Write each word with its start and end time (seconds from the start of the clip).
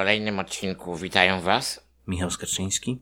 kolejnym 0.00 0.38
odcinku 0.38 0.96
witają 0.96 1.40
Was 1.40 1.86
Michał 2.06 2.30
Skaczyński 2.30 2.98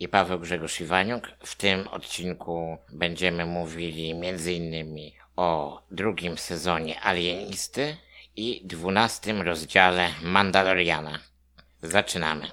i 0.00 0.08
Paweł 0.08 0.38
Grzegorz 0.40 0.80
Iwaniuk. 0.80 1.28
W 1.44 1.56
tym 1.56 1.88
odcinku 1.88 2.78
będziemy 2.92 3.46
mówili 3.46 4.10
m.in. 4.10 5.10
o 5.36 5.82
drugim 5.90 6.38
sezonie 6.38 7.00
Alienisty 7.00 7.96
i 8.36 8.60
dwunastym 8.64 9.42
rozdziale 9.42 10.08
Mandaloriana. 10.22 11.18
Zaczynamy. 11.82 12.50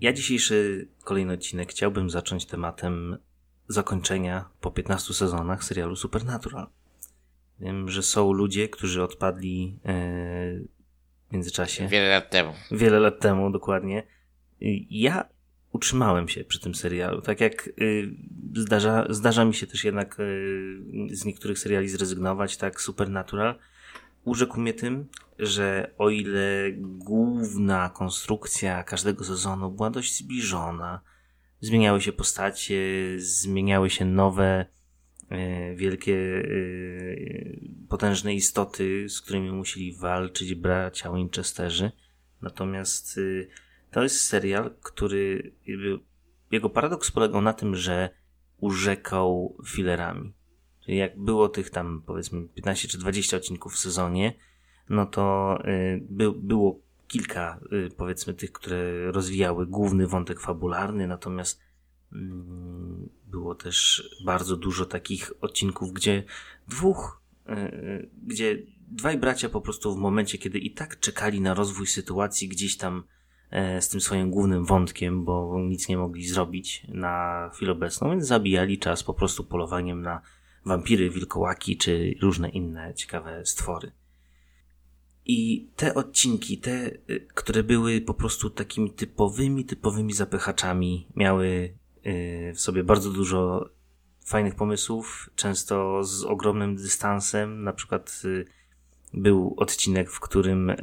Ja 0.00 0.12
dzisiejszy 0.12 0.88
kolejny 1.04 1.32
odcinek 1.32 1.70
chciałbym 1.70 2.10
zacząć 2.10 2.46
tematem 2.46 3.18
zakończenia 3.68 4.48
po 4.60 4.70
15 4.70 5.14
sezonach 5.14 5.64
serialu 5.64 5.96
Supernatural. 5.96 6.66
Wiem, 7.60 7.88
że 7.88 8.02
są 8.02 8.32
ludzie, 8.32 8.68
którzy 8.68 9.02
odpadli 9.02 9.78
e, 9.84 9.92
w 11.28 11.32
międzyczasie. 11.32 11.88
Wiele 11.88 12.08
lat 12.08 12.30
temu. 12.30 12.52
Wiele 12.70 13.00
lat 13.00 13.20
temu, 13.20 13.50
dokładnie. 13.50 14.02
Ja 14.90 15.28
utrzymałem 15.72 16.28
się 16.28 16.44
przy 16.44 16.60
tym 16.60 16.74
serialu. 16.74 17.20
Tak 17.20 17.40
jak 17.40 17.68
y, 17.80 18.14
zdarza, 18.56 19.06
zdarza 19.10 19.44
mi 19.44 19.54
się 19.54 19.66
też 19.66 19.84
jednak 19.84 20.20
y, 20.20 20.78
z 21.10 21.24
niektórych 21.24 21.58
seriali 21.58 21.88
zrezygnować, 21.88 22.56
tak 22.56 22.80
Supernatural 22.80 23.58
urzekł 24.24 24.60
mnie 24.60 24.74
tym, 24.74 25.08
że 25.38 25.94
o 25.98 26.10
ile 26.10 26.72
główna 26.78 27.90
konstrukcja 27.90 28.82
każdego 28.82 29.24
sezonu 29.24 29.70
była 29.70 29.90
dość 29.90 30.18
zbliżona, 30.18 31.00
zmieniały 31.60 32.00
się 32.00 32.12
postacie, 32.12 32.80
zmieniały 33.16 33.90
się 33.90 34.04
nowe, 34.04 34.66
e, 35.28 35.74
wielkie, 35.74 36.16
e, 36.16 36.46
potężne 37.88 38.34
istoty, 38.34 39.08
z 39.08 39.20
którymi 39.20 39.50
musieli 39.50 39.96
walczyć 39.96 40.54
bracia 40.54 41.12
Winchesterzy. 41.12 41.92
Natomiast 42.42 43.18
e, 43.18 43.46
to 43.90 44.02
jest 44.02 44.20
serial, 44.20 44.74
który 44.82 45.52
jego 46.50 46.70
paradoks 46.70 47.10
polegał 47.10 47.40
na 47.40 47.52
tym, 47.52 47.76
że 47.76 48.10
urzekał 48.58 49.56
filerami. 49.66 50.32
Czyli 50.84 50.96
jak 50.96 51.18
było 51.18 51.48
tych 51.48 51.70
tam 51.70 52.02
powiedzmy 52.06 52.48
15 52.48 52.88
czy 52.88 52.98
20 52.98 53.36
odcinków 53.36 53.72
w 53.72 53.78
sezonie, 53.78 54.34
no 54.88 55.06
to 55.06 55.58
by, 56.00 56.32
było 56.32 56.80
kilka, 57.08 57.60
y, 57.72 57.90
powiedzmy, 57.96 58.34
tych, 58.34 58.52
które 58.52 59.12
rozwijały 59.12 59.66
główny 59.66 60.06
wątek 60.06 60.40
fabularny, 60.40 61.06
natomiast 61.06 61.60
mm, 62.12 63.08
było 63.26 63.54
też 63.54 64.08
bardzo 64.24 64.56
dużo 64.56 64.86
takich 64.86 65.32
odcinków, 65.40 65.92
gdzie 65.92 66.24
dwóch, 66.68 67.22
y, 67.48 67.52
y, 67.52 68.10
gdzie 68.26 68.58
dwaj 68.90 69.18
bracia 69.18 69.48
po 69.48 69.60
prostu 69.60 69.94
w 69.94 69.98
momencie, 69.98 70.38
kiedy 70.38 70.58
i 70.58 70.70
tak 70.70 71.00
czekali 71.00 71.40
na 71.40 71.54
rozwój 71.54 71.86
sytuacji 71.86 72.48
gdzieś 72.48 72.76
tam 72.76 73.04
e, 73.50 73.82
z 73.82 73.88
tym 73.88 74.00
swoim 74.00 74.30
głównym 74.30 74.64
wątkiem, 74.64 75.24
bo 75.24 75.58
nic 75.60 75.88
nie 75.88 75.98
mogli 75.98 76.26
zrobić 76.26 76.86
na 76.88 77.50
chwilę 77.54 77.72
obecną, 77.72 78.10
więc 78.10 78.26
zabijali 78.26 78.78
czas 78.78 79.02
po 79.02 79.14
prostu 79.14 79.44
polowaniem 79.44 80.02
na 80.02 80.20
wampiry, 80.66 81.10
wilkołaki 81.10 81.76
czy 81.76 82.14
różne 82.22 82.48
inne 82.48 82.94
ciekawe 82.94 83.46
stwory. 83.46 83.92
I 85.28 85.68
te 85.76 85.94
odcinki, 85.94 86.58
te, 86.58 86.90
y, 87.10 87.26
które 87.34 87.62
były 87.62 88.00
po 88.00 88.14
prostu 88.14 88.50
takimi 88.50 88.90
typowymi, 88.90 89.64
typowymi 89.64 90.12
zapychaczami, 90.12 91.06
miały 91.16 91.74
y, 92.06 92.52
w 92.54 92.60
sobie 92.60 92.84
bardzo 92.84 93.10
dużo 93.10 93.70
fajnych 94.26 94.54
pomysłów, 94.54 95.30
często 95.36 96.04
z 96.04 96.24
ogromnym 96.24 96.76
dystansem. 96.76 97.64
Na 97.64 97.72
przykład 97.72 98.22
y, 98.24 98.44
był 99.14 99.54
odcinek, 99.56 100.10
w 100.10 100.20
którym 100.20 100.70
e, 100.70 100.76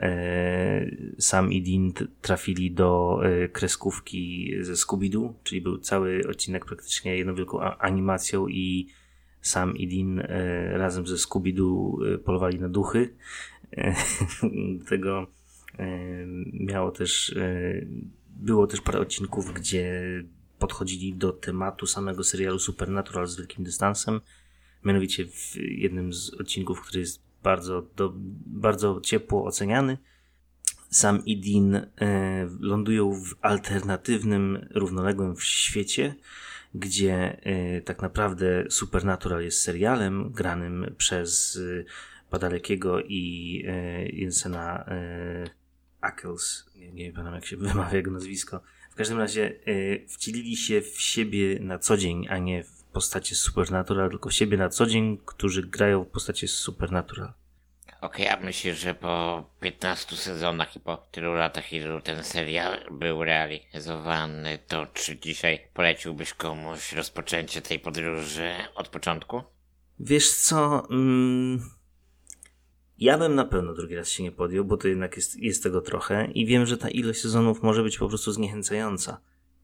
Sam 1.19 1.51
i 1.51 1.61
Dean 1.61 2.09
trafili 2.21 2.71
do 2.71 3.19
e, 3.23 3.49
kreskówki 3.49 4.53
ze 4.61 4.73
Scooby-Doo, 4.73 5.33
czyli 5.43 5.61
był 5.61 5.77
cały 5.77 6.27
odcinek 6.29 6.65
praktycznie 6.65 7.17
jedną 7.17 7.35
wielką 7.35 7.61
animacją 7.61 8.47
i 8.47 8.87
Sam 9.41 9.77
i 9.77 9.87
Dean 9.87 10.19
e, 10.19 10.77
razem 10.77 11.07
ze 11.07 11.15
Scooby-Doo 11.15 11.97
polowali 12.17 12.59
na 12.59 12.69
duchy. 12.69 13.15
tego 14.89 15.27
e, 15.79 15.87
miało 16.53 16.91
też, 16.91 17.35
e, 17.37 17.85
było 18.29 18.67
też 18.67 18.81
parę 18.81 18.99
odcinków, 18.99 19.53
gdzie 19.53 20.03
podchodzili 20.59 21.13
do 21.13 21.31
tematu 21.31 21.87
samego 21.87 22.23
serialu 22.23 22.59
Supernatural 22.59 23.27
z 23.27 23.37
wielkim 23.37 23.65
dystansem. 23.65 24.21
Mianowicie 24.83 25.25
w 25.25 25.55
jednym 25.55 26.13
z 26.13 26.33
odcinków, 26.33 26.81
który 26.81 26.99
jest 26.99 27.21
bardzo, 27.43 27.81
do, 27.95 28.13
bardzo 28.45 29.01
ciepło 29.03 29.45
oceniany, 29.45 29.97
sam 30.89 31.25
i 31.25 31.37
Dean 31.37 31.87
lądują 32.59 33.13
w 33.13 33.35
alternatywnym, 33.41 34.67
równoległym 34.71 35.35
świecie, 35.39 36.15
gdzie 36.75 37.41
e, 37.43 37.81
tak 37.81 38.01
naprawdę 38.01 38.65
Supernatural 38.69 39.43
jest 39.43 39.61
serialem 39.61 40.31
granym 40.31 40.95
przez 40.97 41.59
Padalekiego 42.35 43.01
i 43.01 43.63
e, 43.67 44.05
Jensena 44.05 44.85
e, 44.87 45.43
Ackles, 46.01 46.65
nie, 46.75 46.91
nie 46.91 47.11
pamiętam 47.11 47.35
jak 47.35 47.45
się 47.45 47.57
wymawia 47.67 47.97
jego 47.97 48.11
nazwisko. 48.11 48.61
W 48.91 48.95
każdym 48.95 49.17
razie 49.17 49.59
e, 49.65 50.07
wcielili 50.07 50.57
się 50.57 50.81
w 50.81 51.01
siebie 51.01 51.59
na 51.59 51.79
co 51.79 51.97
dzień, 51.97 52.27
a 52.29 52.37
nie 52.37 52.63
w 52.63 52.83
postaci 52.83 53.35
Supernatural, 53.35 54.09
tylko 54.09 54.29
w 54.29 54.33
siebie 54.33 54.57
na 54.57 54.69
co 54.69 54.85
dzień, 54.85 55.17
którzy 55.25 55.63
grają 55.63 56.03
w 56.03 56.07
postaci 56.07 56.47
Supernatural. 56.47 57.33
Okej, 58.01 58.27
okay, 58.27 58.39
a 58.39 58.45
myślisz, 58.45 58.79
że 58.79 58.95
po 58.95 59.43
15 59.59 60.15
sezonach 60.15 60.75
i 60.75 60.79
po 60.79 60.97
tylu 60.97 61.33
latach, 61.33 61.73
ilu 61.73 62.01
ten 62.01 62.23
serial 62.23 62.79
był 62.91 63.23
realizowany, 63.23 64.59
to 64.67 64.85
czy 64.93 65.19
dzisiaj 65.19 65.67
poleciłbyś 65.73 66.33
komuś 66.33 66.93
rozpoczęcie 66.93 67.61
tej 67.61 67.79
podróży 67.79 68.51
od 68.75 68.87
początku? 68.87 69.43
Wiesz 69.99 70.31
co, 70.31 70.87
mm, 70.89 71.74
ja 72.99 73.17
bym 73.17 73.35
na 73.35 73.45
pewno 73.45 73.73
drugi 73.73 73.95
raz 73.95 74.09
się 74.09 74.23
nie 74.23 74.31
podjął, 74.31 74.65
bo 74.65 74.77
to 74.77 74.87
jednak 74.87 75.15
jest, 75.15 75.39
jest 75.39 75.63
tego 75.63 75.81
trochę 75.81 76.25
i 76.25 76.45
wiem, 76.45 76.65
że 76.65 76.77
ta 76.77 76.89
ilość 76.89 77.21
sezonów 77.21 77.63
może 77.63 77.83
być 77.83 77.97
po 77.97 78.07
prostu 78.09 78.31
zniechęcająca. 78.31 79.17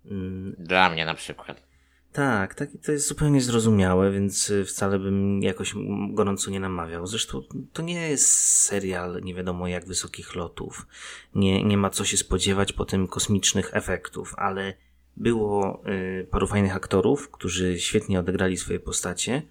Mm. 0.06 0.56
Dla 0.59 0.90
mnie 0.90 1.06
na 1.06 1.14
przykład. 1.14 1.72
Tak, 2.14 2.56
tak, 2.56 2.70
to 2.86 2.91
jest 2.91 3.08
zupełnie 3.08 3.41
zrozumiałe, 3.41 4.12
więc 4.12 4.50
y, 4.50 4.66
wcale 4.66 5.00
bym 5.00 5.41
jakoś 5.41 5.74
gorąco 6.09 6.52
nie 6.52 6.59
namawiał. 6.59 7.08
Zresztą 7.08 7.44
to 7.74 7.81
nie 7.81 8.09
jest 8.09 8.28
serial 8.62 9.22
nie 9.24 9.36
wiadomo 9.36 9.68
jak 9.68 9.86
wysokich 9.86 10.36
lotów. 10.36 10.88
Nie, 11.36 11.64
nie 11.64 11.78
ma 11.78 11.90
co 11.90 12.06
się 12.06 12.18
spodziewać 12.18 12.74
po 12.74 12.86
tym 12.86 13.08
kosmicznych 13.08 13.70
efektów, 13.74 14.34
ale 14.38 14.74
było 15.18 15.84
y, 15.88 16.28
paru 16.31 16.47
fajnych 16.47 16.75
aktorów, 16.75 17.31
którzy 17.31 17.80
świetnie 17.80 18.20
odegrali 18.20 18.58
swoje 18.58 18.80
postacie 18.80 19.41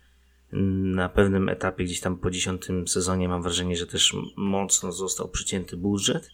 na 0.52 1.08
pewnym 1.08 1.48
etapie, 1.48 1.84
gdzieś 1.84 2.00
tam 2.00 2.18
po 2.18 2.30
dziesiątym 2.30 2.88
sezonie, 2.88 3.28
mam 3.28 3.42
wrażenie, 3.42 3.76
że 3.76 3.86
też 3.86 4.16
mocno 4.36 4.92
został 4.92 5.28
przycięty 5.28 5.76
budżet. 5.76 6.30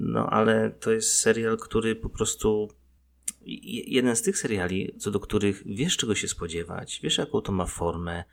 No, 0.00 0.30
ale 0.30 0.70
to 0.70 0.92
jest 0.92 1.16
serial, 1.16 1.58
który 1.58 1.96
po 1.96 2.08
prostu. 2.08 2.68
Jeden 3.86 4.16
z 4.16 4.22
tych 4.22 4.38
seriali, 4.38 4.94
co 4.98 5.10
do 5.10 5.20
których 5.20 5.62
wiesz, 5.66 5.96
czego 5.96 6.14
się 6.14 6.28
spodziewać, 6.28 7.00
wiesz, 7.02 7.18
jaką 7.18 7.40
to 7.40 7.52
ma 7.52 7.66
formę. 7.66 8.24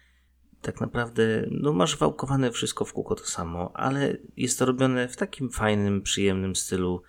Tak 0.62 0.82
naprawdę, 0.82 1.48
no, 1.52 1.74
masz 1.74 1.98
wałkowane 1.98 2.52
wszystko 2.52 2.86
w 2.86 2.94
kółko 2.94 3.16
to 3.16 3.26
samo, 3.26 3.72
ale 3.74 4.18
jest 4.38 4.60
to 4.60 4.66
robione 4.66 5.08
w 5.08 5.18
takim 5.18 5.50
fajnym, 5.50 6.02
przyjemnym 6.02 6.56
stylu, 6.56 7.02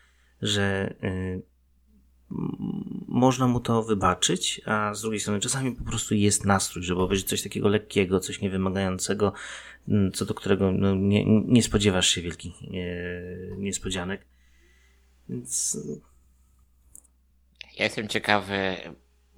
że. 0.42 0.94
Yy, 1.02 1.51
można 3.08 3.46
mu 3.46 3.60
to 3.60 3.82
wybaczyć, 3.82 4.60
a 4.66 4.94
z 4.94 5.02
drugiej 5.02 5.20
strony 5.20 5.40
czasami 5.40 5.72
po 5.72 5.84
prostu 5.84 6.14
jest 6.14 6.44
nastrój, 6.44 6.84
żeby 6.84 7.02
obejrzeć 7.02 7.28
coś 7.28 7.42
takiego 7.42 7.68
lekkiego, 7.68 8.20
coś 8.20 8.40
niewymagającego, 8.40 9.32
mm, 9.88 10.12
co 10.12 10.24
do 10.24 10.34
którego 10.34 10.72
no, 10.72 10.94
nie, 10.94 11.24
nie 11.26 11.62
spodziewasz 11.62 12.08
się 12.08 12.22
wielkich 12.22 12.54
e, 12.62 13.56
niespodzianek. 13.56 14.26
Więc... 15.28 15.78
Ja 17.78 17.84
jestem 17.84 18.08
ciekawy, 18.08 18.76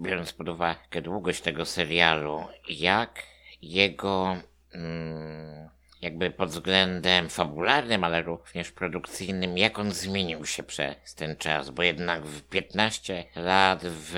biorąc 0.00 0.32
pod 0.32 0.48
uwagę 0.48 1.02
długość 1.02 1.40
tego 1.40 1.64
serialu, 1.64 2.40
jak 2.68 3.22
jego, 3.62 4.36
mm, 4.72 5.68
jakby 6.04 6.30
pod 6.30 6.50
względem 6.50 7.28
fabularnym, 7.28 8.04
ale 8.04 8.22
również 8.22 8.72
produkcyjnym, 8.72 9.58
jak 9.58 9.78
on 9.78 9.92
zmienił 9.92 10.46
się 10.46 10.62
przez 10.62 11.14
ten 11.16 11.36
czas, 11.36 11.70
bo 11.70 11.82
jednak 11.82 12.26
w 12.26 12.42
15 12.42 13.24
lat 13.36 13.82
w 13.84 14.14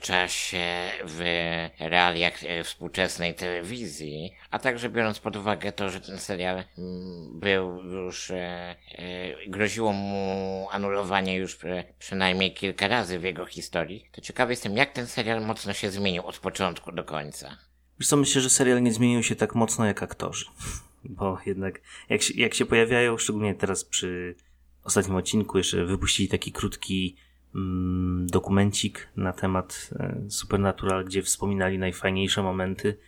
czasie, 0.00 0.90
w 1.04 1.20
realiach 1.78 2.44
e, 2.44 2.64
współczesnej 2.64 3.34
telewizji, 3.34 4.32
a 4.50 4.58
także 4.58 4.88
biorąc 4.88 5.18
pod 5.18 5.36
uwagę 5.36 5.72
to, 5.72 5.90
że 5.90 6.00
ten 6.00 6.18
serial 6.18 6.64
mm, 6.78 7.40
był 7.40 7.82
już, 7.84 8.30
e, 8.30 8.36
e, 8.36 8.76
groziło 9.48 9.92
mu 9.92 10.68
anulowanie 10.70 11.36
już 11.36 11.58
przynajmniej 11.98 12.54
kilka 12.54 12.88
razy 12.88 13.18
w 13.18 13.22
jego 13.22 13.46
historii, 13.46 14.08
to 14.12 14.20
ciekawy 14.20 14.52
jestem, 14.52 14.76
jak 14.76 14.92
ten 14.92 15.06
serial 15.06 15.46
mocno 15.46 15.72
się 15.72 15.90
zmienił 15.90 16.26
od 16.26 16.38
początku 16.38 16.92
do 16.92 17.04
końca. 17.04 17.56
Wiesz 17.98 18.08
co, 18.08 18.16
myślę, 18.16 18.42
że 18.42 18.50
serial 18.50 18.82
nie 18.82 18.92
zmienił 18.92 19.22
się 19.22 19.36
tak 19.36 19.54
mocno 19.54 19.86
jak 19.86 20.02
aktorzy. 20.02 20.44
Bo 21.04 21.38
jednak 21.46 21.80
jak 22.08 22.22
się, 22.22 22.34
jak 22.36 22.54
się 22.54 22.66
pojawiają, 22.66 23.18
szczególnie 23.18 23.54
teraz 23.54 23.84
przy 23.84 24.34
ostatnim 24.84 25.16
odcinku, 25.16 25.58
jeszcze 25.58 25.84
wypuścili 25.84 26.28
taki 26.28 26.52
krótki 26.52 27.16
mm, 27.54 28.26
dokumencik 28.26 29.08
na 29.16 29.32
temat 29.32 29.90
e, 29.96 30.30
Supernatural, 30.30 31.04
gdzie 31.04 31.22
wspominali 31.22 31.78
najfajniejsze 31.78 32.42
momenty, 32.42 32.98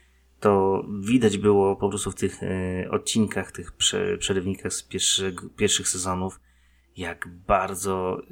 to 0.41 0.85
widać 1.01 1.39
było 1.39 1.77
po 1.77 1.89
prostu 1.89 2.11
w 2.11 2.15
tych 2.15 2.43
e, 2.43 2.91
odcinkach, 2.91 3.53
tych 3.53 3.73
prze, 3.73 4.19
przerywnikach 4.19 4.73
z 4.73 4.83
pierwszych, 4.83 5.35
pierwszych 5.57 5.89
sezonów, 5.89 6.41
jak 6.97 7.29
bardzo 7.29 8.23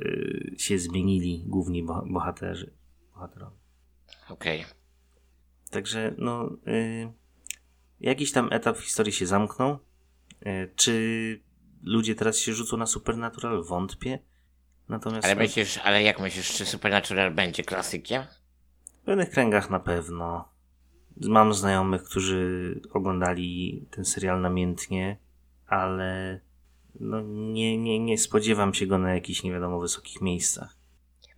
e, 0.55 0.59
się 0.59 0.79
zmienili 0.79 1.45
główni 1.47 1.87
bohaterzy. 2.07 2.73
bohaterowie. 3.15 3.57
Okej. 4.29 4.61
Okay. 4.61 4.73
Także, 5.71 6.15
no, 6.19 6.51
y, 6.67 7.13
jakiś 8.01 8.33
tam 8.33 8.49
etap 8.53 8.79
w 8.79 8.81
historii 8.81 9.13
się 9.13 9.27
zamknął. 9.27 9.79
Y, 10.47 10.73
czy 10.77 11.41
ludzie 11.83 12.15
teraz 12.15 12.39
się 12.39 12.55
rzucą 12.55 12.77
na 12.77 12.87
Supernatural? 12.87 13.65
Wątpię. 13.65 14.19
Natomiast. 14.89 15.25
Ale 15.25 15.37
myślisz, 15.37 15.79
ale 15.79 16.03
jak 16.03 16.21
myślisz, 16.21 16.55
czy 16.55 16.67
Supernatural 16.67 17.35
będzie 17.35 17.63
klasykiem? 17.63 18.23
W 19.03 19.05
pewnych 19.05 19.31
kręgach 19.31 19.71
na 19.71 19.81
pewno. 19.81 20.49
Mam 21.17 21.55
znajomych, 21.55 22.03
którzy 22.03 22.81
oglądali 22.93 23.87
ten 23.91 24.05
serial 24.05 24.41
namiętnie, 24.41 25.17
ale 25.67 26.41
no 27.01 27.21
nie, 27.21 27.79
nie, 27.79 27.99
nie 27.99 28.19
spodziewam 28.19 28.75
się 28.75 28.87
go 28.87 28.99
na 28.99 29.15
jakichś 29.15 29.43
nie 29.43 29.53
wiadomo 29.53 29.81
wysokich 29.81 30.21
miejscach. 30.21 30.78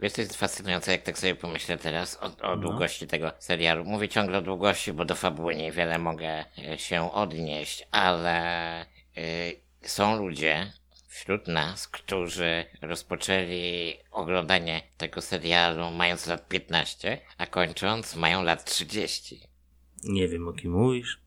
Wiesz, 0.02 0.12
to 0.12 0.20
jest 0.20 0.36
fascynujące, 0.36 0.92
jak 0.92 1.02
tak 1.02 1.18
sobie 1.18 1.34
pomyślę 1.34 1.78
teraz 1.78 2.18
o, 2.22 2.26
o 2.26 2.56
no. 2.56 2.56
długości 2.56 3.06
tego 3.06 3.32
serialu. 3.38 3.84
Mówię 3.84 4.08
ciągle 4.08 4.38
o 4.38 4.42
długości, 4.42 4.92
bo 4.92 5.04
do 5.04 5.14
fabuły 5.14 5.54
niewiele 5.54 5.98
mogę 5.98 6.44
e, 6.58 6.78
się 6.78 7.12
odnieść, 7.12 7.88
ale 7.90 8.82
y, 8.82 9.60
są 9.82 10.16
ludzie 10.16 10.72
wśród 11.08 11.48
nas, 11.48 11.88
którzy 11.88 12.64
rozpoczęli 12.82 13.94
oglądanie 14.10 14.82
tego 14.96 15.20
serialu 15.20 15.90
mając 15.90 16.26
lat 16.26 16.48
15, 16.48 17.18
a 17.38 17.46
kończąc 17.46 18.16
mają 18.16 18.42
lat 18.42 18.64
30. 18.64 19.40
Nie 20.04 20.28
wiem, 20.28 20.48
o 20.48 20.52
kim 20.52 20.72
mówisz. 20.72 21.20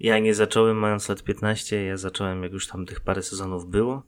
Ja 0.00 0.18
nie 0.18 0.34
zacząłem 0.34 0.76
mając 0.76 1.08
lat 1.08 1.22
15, 1.22 1.84
ja 1.84 1.96
zacząłem 1.96 2.42
jak 2.42 2.52
już 2.52 2.68
tam 2.68 2.86
tych 2.86 3.00
parę 3.00 3.22
sezonów 3.22 3.70
było, 3.70 4.02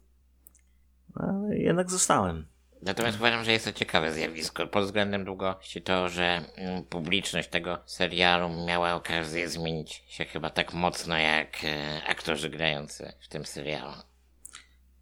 ale 1.14 1.58
jednak 1.58 1.90
zostałem. 1.90 2.51
Natomiast 2.82 3.18
uważam, 3.18 3.44
że 3.44 3.52
jest 3.52 3.64
to 3.64 3.72
ciekawe 3.72 4.12
zjawisko. 4.12 4.66
Pod 4.66 4.84
względem 4.84 5.24
długości 5.24 5.82
to, 5.82 6.08
że 6.08 6.40
mm, 6.56 6.84
publiczność 6.84 7.48
tego 7.48 7.78
serialu 7.86 8.48
miała 8.66 8.94
okazję 8.94 9.48
zmienić 9.48 10.04
się 10.08 10.24
chyba 10.24 10.50
tak 10.50 10.74
mocno 10.74 11.18
jak 11.18 11.64
e, 11.64 12.02
aktorzy 12.08 12.50
grający 12.50 13.12
w 13.20 13.28
tym 13.28 13.46
serialu. 13.46 13.92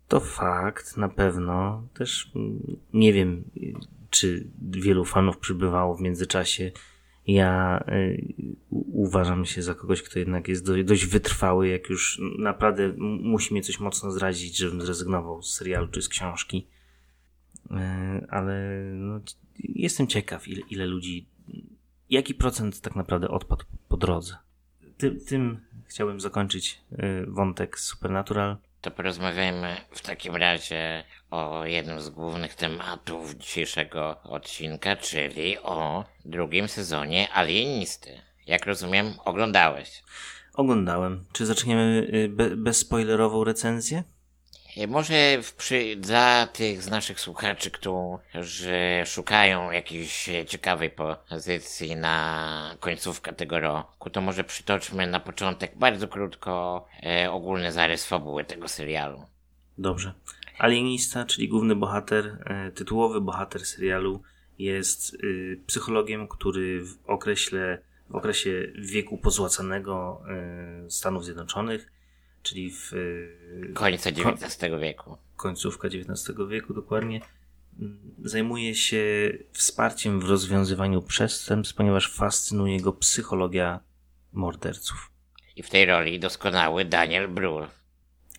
To 0.08 0.20
fakt, 0.20 0.96
na 0.96 1.08
pewno. 1.08 1.82
Też 1.94 2.30
mm, 2.36 2.76
nie 2.92 3.12
wiem, 3.12 3.44
czy 4.10 4.46
wielu 4.62 5.04
fanów 5.04 5.38
przybywało 5.38 5.94
w 5.94 6.00
międzyczasie. 6.00 6.72
Ja 7.26 7.84
y, 7.88 8.26
uważam 8.92 9.44
się 9.44 9.62
za 9.62 9.74
kogoś, 9.74 10.02
kto 10.02 10.18
jednak 10.18 10.48
jest 10.48 10.66
do, 10.66 10.84
dość 10.84 11.06
wytrwały, 11.06 11.68
jak 11.68 11.90
już 11.90 12.20
naprawdę 12.38 12.92
musi 12.98 13.54
mnie 13.54 13.62
coś 13.62 13.80
mocno 13.80 14.10
zrazić, 14.10 14.56
żebym 14.56 14.82
zrezygnował 14.82 15.42
z 15.42 15.54
serialu 15.54 15.88
czy 15.88 16.02
z 16.02 16.08
książki. 16.08 16.66
E, 17.70 18.26
ale 18.30 18.80
no, 18.94 19.20
jestem 19.58 20.06
ciekaw, 20.06 20.48
ile, 20.48 20.62
ile 20.70 20.86
ludzi, 20.86 21.28
jaki 22.10 22.34
procent 22.34 22.80
tak 22.80 22.96
naprawdę 22.96 23.28
odpadł 23.28 23.64
po 23.88 23.96
drodze. 23.96 24.36
Ty, 24.96 25.10
tym 25.10 25.60
chciałbym 25.86 26.20
zakończyć 26.20 26.80
e, 26.92 27.26
wątek 27.26 27.78
Supernatural. 27.78 28.56
To 28.80 28.90
porozmawiajmy 28.90 29.76
w 29.90 30.02
takim 30.02 30.36
razie 30.36 31.04
o 31.30 31.66
jednym 31.66 32.00
z 32.00 32.10
głównych 32.10 32.54
tematów 32.54 33.34
dzisiejszego 33.34 34.22
odcinka, 34.22 34.96
czyli 34.96 35.58
o 35.58 36.04
drugim 36.24 36.68
sezonie 36.68 37.32
Alienisty. 37.32 38.10
Jak 38.46 38.66
rozumiem, 38.66 39.06
oglądałeś. 39.24 40.02
Oglądałem. 40.54 41.24
Czy 41.32 41.46
zaczniemy 41.46 42.08
y, 42.14 42.28
be, 42.28 42.56
bezspoilerową 42.56 43.44
recenzję? 43.44 44.04
E, 44.76 44.86
może 44.86 45.38
przy, 45.56 45.96
dla 45.96 46.46
tych 46.46 46.82
z 46.82 46.90
naszych 46.90 47.20
słuchaczy, 47.20 47.70
którzy 47.70 49.02
szukają 49.06 49.70
jakiejś 49.70 50.30
ciekawej 50.46 50.90
pozycji 50.90 51.96
na 51.96 52.76
końcówkę 52.80 53.32
tego 53.32 53.60
roku, 53.60 54.10
to 54.10 54.20
może 54.20 54.44
przytoczmy 54.44 55.06
na 55.06 55.20
początek 55.20 55.72
bardzo 55.76 56.08
krótko 56.08 56.86
e, 57.02 57.30
ogólny 57.30 57.72
zarys 57.72 58.06
fabuły 58.06 58.44
tego 58.44 58.68
serialu. 58.68 59.22
Dobrze. 59.78 60.12
Alienista, 60.58 61.24
czyli 61.24 61.48
główny 61.48 61.76
bohater, 61.76 62.38
e, 62.44 62.70
tytułowy 62.70 63.20
bohater 63.20 63.66
serialu, 63.66 64.22
jest 64.58 65.14
y, 65.14 65.60
psychologiem, 65.66 66.28
który 66.28 66.84
w 66.84 66.98
okresie, 67.06 67.78
w 68.10 68.14
okresie 68.14 68.72
wieku 68.78 69.18
pozłacanego 69.18 70.22
Stanów 70.88 71.24
Zjednoczonych 71.24 71.92
czyli 72.42 72.70
w... 72.70 72.92
E, 72.92 73.72
Końca 73.72 74.10
XIX 74.10 74.58
wieku. 74.80 75.16
Końcówka 75.36 75.88
XIX 75.88 76.38
wieku, 76.48 76.74
dokładnie. 76.74 77.20
Mm, 77.80 78.14
zajmuje 78.24 78.74
się 78.74 79.32
wsparciem 79.52 80.20
w 80.20 80.24
rozwiązywaniu 80.24 81.02
przestępstw, 81.02 81.74
ponieważ 81.74 82.12
fascynuje 82.12 82.80
go 82.80 82.92
psychologia 82.92 83.80
morderców. 84.32 85.10
I 85.56 85.62
w 85.62 85.70
tej 85.70 85.86
roli 85.86 86.20
doskonały 86.20 86.84
Daniel 86.84 87.28
Brühl. 87.34 87.66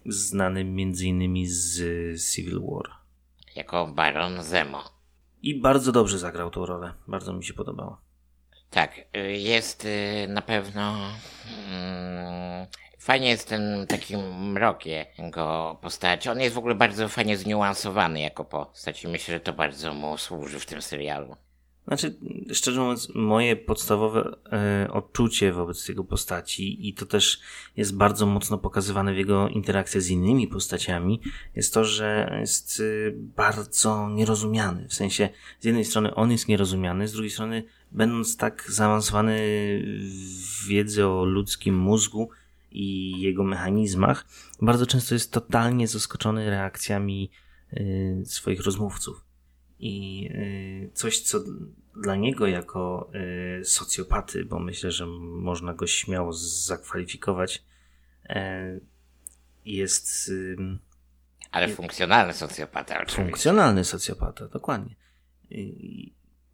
Znany 0.06 0.60
m.in. 0.60 1.46
z 1.48 1.82
Civil 2.34 2.62
War. 2.62 2.92
Jako 3.56 3.88
Baron 3.88 4.44
Zemo. 4.44 4.84
I 5.42 5.60
bardzo 5.60 5.92
dobrze 5.92 6.20
zagrał 6.20 6.52
tą 6.52 6.66
rolę. 6.66 6.94
Bardzo 7.08 7.34
mi 7.34 7.44
się 7.44 7.54
podobało. 7.54 8.02
Tak, 8.70 8.96
y, 9.18 9.38
jest 9.38 9.86
y, 9.86 10.28
na 10.30 10.42
pewno 10.42 10.98
mm, 11.68 12.68
Fajnie 13.02 13.30
jest 13.30 13.48
ten 13.48 13.88
taki 13.88 14.18
mrok 14.18 14.86
jego 14.86 15.78
postaci. 15.82 16.30
On 16.30 16.40
jest 16.40 16.56
w 16.56 16.58
ogóle 16.58 16.76
bardzo 16.76 17.10
fajnie 17.10 17.38
zniuansowany 17.38 18.20
jako 18.20 18.46
postać 18.46 19.04
i 19.04 19.08
myślę, 19.08 19.34
że 19.34 19.40
to 19.40 19.54
bardzo 19.54 19.94
mu 19.94 20.18
służy 20.18 20.60
w 20.60 20.66
tym 20.66 20.82
serialu. 20.82 21.36
Znaczy, 21.88 22.16
szczerze 22.54 22.82
mówiąc, 22.82 23.12
moje 23.16 23.56
podstawowe 23.56 24.38
e, 24.52 24.88
odczucie 24.92 25.52
wobec 25.52 25.88
jego 25.88 26.04
postaci, 26.04 26.88
i 26.88 26.94
to 26.94 27.06
też 27.06 27.40
jest 27.78 27.98
bardzo 27.98 28.26
mocno 28.26 28.58
pokazywane 28.58 29.14
w 29.14 29.18
jego 29.18 29.48
interakcjach 29.50 30.04
z 30.04 30.10
innymi 30.10 30.48
postaciami, 30.48 31.22
jest 31.56 31.74
to, 31.74 31.86
że 31.86 32.38
jest 32.40 32.80
e, 32.80 33.12
bardzo 33.12 34.10
nierozumiany. 34.10 34.88
W 34.88 34.94
sensie, 34.94 35.30
z 35.60 35.66
jednej 35.66 35.86
strony 35.86 36.16
on 36.16 36.32
jest 36.32 36.48
nierozumiany, 36.48 37.08
z 37.08 37.14
drugiej 37.14 37.32
strony, 37.32 37.64
będąc 37.92 38.38
tak 38.38 38.66
zaawansowany 38.72 39.38
w 40.62 40.68
wiedzy 40.68 41.08
o 41.08 41.26
ludzkim 41.26 41.78
mózgu, 41.78 42.30
i 42.72 43.20
jego 43.22 43.44
mechanizmach, 43.44 44.26
bardzo 44.62 44.86
często 44.86 45.16
jest 45.16 45.32
totalnie 45.32 45.88
zaskoczony 45.88 46.50
reakcjami 46.50 47.32
y, 47.74 48.24
swoich 48.26 48.62
rozmówców. 48.62 49.26
I 49.80 50.28
y, 50.32 50.90
coś, 50.94 51.20
co 51.20 51.40
dla 52.02 52.16
niego 52.16 52.48
jako 52.48 53.12
y, 53.60 53.66
socjopaty, 53.66 54.46
bo 54.46 54.60
myślę, 54.60 54.92
że 54.92 55.06
można 55.06 55.74
go 55.74 55.88
śmiało 55.88 56.34
zakwalifikować, 56.34 57.64
jest. 59.66 60.32
Ale 61.52 61.68
funkcjonalny 61.68 62.34
socjopata, 62.34 62.96
oczywiście. 62.96 63.22
Funkcjonalny 63.22 63.84
socjopata, 63.84 64.48
dokładnie. 64.48 64.96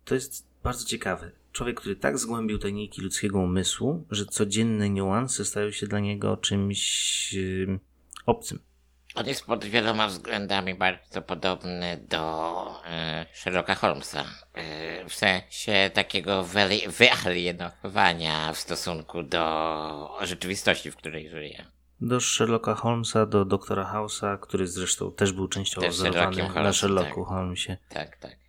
To 0.06 0.16
jest 0.16 0.48
bardzo 0.64 0.86
ciekawe 0.86 1.32
człowiek, 1.58 1.80
który 1.80 1.96
tak 1.96 2.18
zgłębił 2.18 2.58
tajniki 2.58 3.02
ludzkiego 3.02 3.40
umysłu, 3.40 4.06
że 4.12 4.26
codzienne 4.26 4.90
niuanse 4.90 5.46
stają 5.46 5.72
się 5.72 5.88
dla 5.88 6.00
niego 6.00 6.38
czymś 6.38 7.34
yy, 7.34 7.80
obcym. 8.26 8.60
On 9.16 9.28
jest 9.28 9.46
pod 9.46 9.66
wieloma 9.66 10.08
względami 10.08 10.76
bardzo 10.76 11.22
podobny 11.22 12.06
do 12.10 12.66
yy, 12.86 13.26
Sherlocka 13.34 13.76
Holmesa. 13.76 14.26
Yy, 14.56 15.10
w 15.10 15.16
sensie 15.16 15.92
takiego 15.94 16.44
wyalienowania 16.98 18.54
w 18.54 18.58
stosunku 18.58 19.24
do 19.24 20.18
rzeczywistości, 20.22 20.92
w 20.92 20.96
której 20.96 21.30
żyje. 21.30 21.66
Do 22.02 22.20
Sherlocka 22.20 22.76
Holmesa, 22.76 23.26
do 23.26 23.46
doktora 23.46 23.94
House'a, 23.94 24.40
który 24.40 24.68
zresztą 24.68 25.12
też 25.12 25.32
był 25.32 25.48
częściowo 25.48 25.88
Też 25.88 25.96
wzorowany 25.96 26.50
na 26.56 26.74
Sherlocku 26.74 27.22
tak. 27.22 27.30
Holmesie. 27.30 27.78
Tak, 27.90 28.18
tak. 28.18 28.47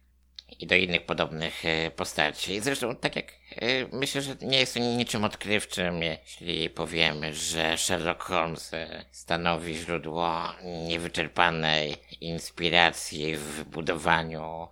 I 0.58 0.66
do 0.66 0.74
innych 0.74 1.06
podobnych 1.06 1.64
e, 1.64 1.90
postaci. 1.90 2.60
Zresztą, 2.60 2.96
tak 2.96 3.16
jak 3.16 3.32
e, 3.56 3.96
myślę, 3.96 4.22
że 4.22 4.36
nie 4.42 4.58
jest 4.58 4.74
to 4.74 4.80
niczym 4.80 5.24
odkrywczym, 5.24 6.02
jeśli 6.02 6.70
powiemy, 6.70 7.34
że 7.34 7.78
Sherlock 7.78 8.22
Holmes 8.22 8.74
e, 8.74 9.04
stanowi 9.10 9.74
źródło 9.74 10.44
niewyczerpanej 10.88 11.96
inspiracji 12.20 13.36
w 13.36 13.64
budowaniu 13.64 14.68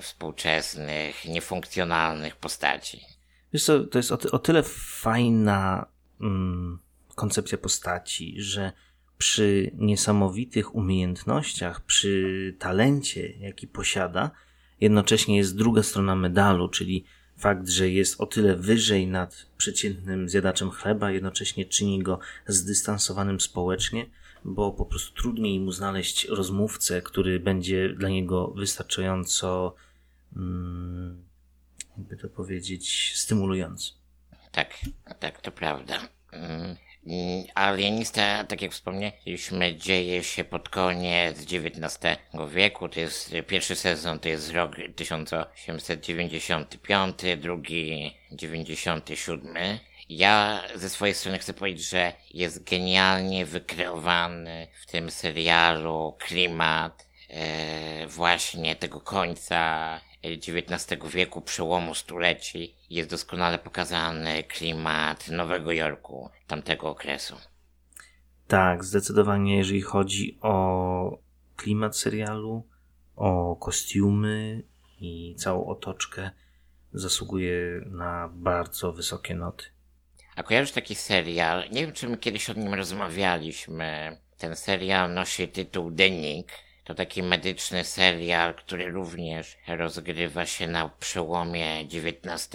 współczesnych, 0.00 1.24
niefunkcjonalnych 1.24 2.36
postaci. 2.36 3.00
Wiesz 3.52 3.64
co, 3.64 3.84
to 3.84 3.98
jest 3.98 4.12
o, 4.12 4.16
ty, 4.16 4.30
o 4.30 4.38
tyle 4.38 4.62
fajna 5.02 5.86
mm, 6.20 6.78
koncepcja 7.14 7.58
postaci, 7.58 8.34
że 8.38 8.72
przy 9.18 9.70
niesamowitych 9.74 10.74
umiejętnościach, 10.74 11.80
przy 11.80 12.56
talencie, 12.58 13.28
jaki 13.28 13.66
posiada, 13.66 14.30
jednocześnie 14.80 15.36
jest 15.36 15.56
druga 15.56 15.82
strona 15.82 16.16
medalu, 16.16 16.68
czyli 16.68 17.04
fakt, 17.36 17.68
że 17.68 17.88
jest 17.88 18.20
o 18.20 18.26
tyle 18.26 18.56
wyżej 18.56 19.06
nad 19.06 19.46
przeciętnym 19.56 20.28
zjadaczem 20.28 20.70
chleba, 20.70 21.10
jednocześnie 21.10 21.64
czyni 21.64 22.02
go 22.02 22.18
zdystansowanym 22.46 23.40
społecznie, 23.40 24.06
bo 24.44 24.72
po 24.72 24.86
prostu 24.86 25.14
trudniej 25.14 25.60
mu 25.60 25.72
znaleźć 25.72 26.24
rozmówcę, 26.24 27.02
który 27.02 27.40
będzie 27.40 27.88
dla 27.88 28.08
niego 28.08 28.48
wystarczająco, 28.48 29.74
mm, 30.36 31.24
jakby 31.98 32.16
to 32.16 32.28
powiedzieć, 32.28 33.12
stymulujący. 33.16 33.92
Tak, 34.52 34.74
tak, 35.18 35.40
to 35.40 35.52
prawda. 35.52 36.08
Mm, 37.06 37.16
mm, 37.16 37.46
Alienista, 37.54 38.44
tak 38.44 38.62
jak 38.62 38.72
wspomnieliśmy, 38.72 39.76
dzieje 39.76 40.24
się 40.24 40.44
pod 40.44 40.68
koniec 40.68 41.40
XIX 41.40 41.98
wieku. 42.48 42.88
To 42.88 43.00
jest 43.00 43.34
pierwszy 43.46 43.76
sezon, 43.76 44.18
to 44.18 44.28
jest 44.28 44.52
rok 44.52 44.76
1895, 44.96 47.18
drugi 47.36 48.14
97. 48.32 49.78
Ja 50.08 50.62
ze 50.74 50.90
swojej 50.90 51.14
strony 51.14 51.38
chcę 51.38 51.54
powiedzieć, 51.54 51.88
że 51.88 52.12
jest 52.34 52.70
genialnie 52.70 53.46
wykreowany 53.46 54.68
w 54.82 54.86
tym 54.86 55.10
serialu 55.10 56.16
klimat 56.18 57.06
e, 57.28 58.06
właśnie 58.06 58.76
tego 58.76 59.00
końca 59.00 60.00
XIX 60.22 61.12
wieku, 61.14 61.40
przełomu 61.40 61.94
stuleci, 61.94 62.74
jest 62.90 63.10
doskonale 63.10 63.58
pokazany 63.58 64.44
klimat 64.44 65.28
Nowego 65.28 65.72
Jorku 65.72 66.30
tamtego 66.46 66.88
okresu. 66.88 67.36
Tak, 68.46 68.84
zdecydowanie, 68.84 69.56
jeżeli 69.56 69.82
chodzi 69.82 70.38
o 70.40 71.18
klimat 71.56 71.96
serialu, 71.96 72.66
o 73.16 73.56
kostiumy 73.56 74.62
i 75.00 75.34
całą 75.38 75.66
otoczkę, 75.66 76.30
zasługuje 76.92 77.80
na 77.86 78.30
bardzo 78.32 78.92
wysokie 78.92 79.34
noty. 79.34 79.64
A 80.36 80.42
kojarzysz 80.42 80.72
taki 80.72 80.94
serial? 80.94 81.70
Nie 81.70 81.80
wiem, 81.86 81.92
czy 81.92 82.08
my 82.08 82.16
kiedyś 82.16 82.50
o 82.50 82.52
nim 82.52 82.74
rozmawialiśmy. 82.74 84.16
Ten 84.38 84.56
serial 84.56 85.14
nosi 85.14 85.48
tytuł 85.48 85.90
Denik. 85.90 86.52
To 86.90 86.94
taki 86.94 87.22
medyczny 87.22 87.84
serial, 87.84 88.54
który 88.54 88.90
również 88.90 89.58
rozgrywa 89.68 90.46
się 90.46 90.66
na 90.66 90.88
przełomie 90.88 91.80
XIX 91.80 92.48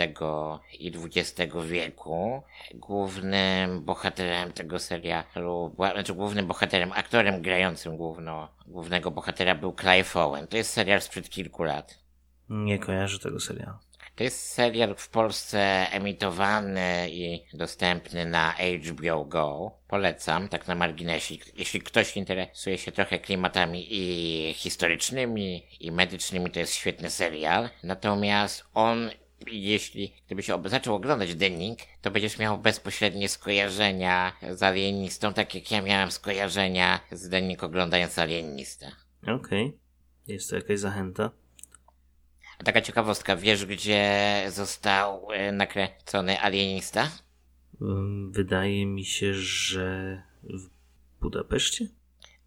i 0.79 0.91
XX 0.97 1.53
wieku. 1.65 2.43
Głównym 2.73 3.85
bohaterem 3.85 4.51
tego 4.51 4.79
serialu, 4.79 5.75
znaczy 5.93 6.13
głównym 6.13 6.47
bohaterem, 6.47 6.91
aktorem 6.91 7.41
grającym 7.41 7.97
główno, 7.97 8.49
głównego 8.67 9.11
bohatera 9.11 9.55
był 9.55 9.75
Clive 9.75 10.15
Owen. 10.17 10.47
To 10.47 10.57
jest 10.57 10.73
serial 10.73 11.01
sprzed 11.01 11.29
kilku 11.29 11.63
lat. 11.63 11.99
Nie 12.49 12.79
kojarzę 12.79 13.19
tego 13.19 13.39
serialu. 13.39 13.77
To 14.15 14.23
jest 14.23 14.49
serial 14.49 14.95
w 14.97 15.09
Polsce 15.09 15.87
emitowany 15.91 17.09
i 17.09 17.43
dostępny 17.53 18.25
na 18.25 18.55
HBO 18.89 19.25
Go. 19.25 19.71
Polecam, 19.87 20.49
tak 20.49 20.67
na 20.67 20.75
marginesie. 20.75 21.35
Jeśli 21.55 21.81
ktoś 21.81 22.17
interesuje 22.17 22.77
się 22.77 22.91
trochę 22.91 23.19
klimatami 23.19 23.87
i 23.89 24.53
historycznymi, 24.53 25.63
i 25.79 25.91
medycznymi, 25.91 26.51
to 26.51 26.59
jest 26.59 26.73
świetny 26.73 27.09
serial. 27.09 27.69
Natomiast 27.83 28.65
on, 28.73 29.09
jeśli 29.51 30.13
gdybyś 30.25 30.47
zaczął 30.65 30.95
oglądać 30.95 31.35
Denning, 31.35 31.79
to 32.01 32.11
będziesz 32.11 32.39
miał 32.39 32.57
bezpośrednie 32.57 33.29
skojarzenia 33.29 34.33
z 34.51 34.63
Alienistą, 34.63 35.33
tak 35.33 35.55
jak 35.55 35.71
ja 35.71 35.81
miałem 35.81 36.11
skojarzenia 36.11 36.99
z 37.11 37.29
Denning 37.29 37.63
oglądając 37.63 38.19
Alienistę. 38.19 38.91
Okej. 39.27 39.77
Jest 40.27 40.49
to 40.49 40.55
jakaś 40.55 40.79
zachęta? 40.79 41.31
A 42.59 42.63
taka 42.63 42.81
ciekawostka, 42.81 43.35
wiesz 43.35 43.65
gdzie 43.65 44.43
został 44.49 45.31
e, 45.31 45.51
nakręcony 45.51 46.39
Alienista? 46.41 47.11
Ym, 47.81 48.31
Wydaje 48.31 48.85
mi 48.85 49.05
się, 49.05 49.33
że 49.33 50.21
w 50.43 50.69
Budapeszcie? 51.21 51.87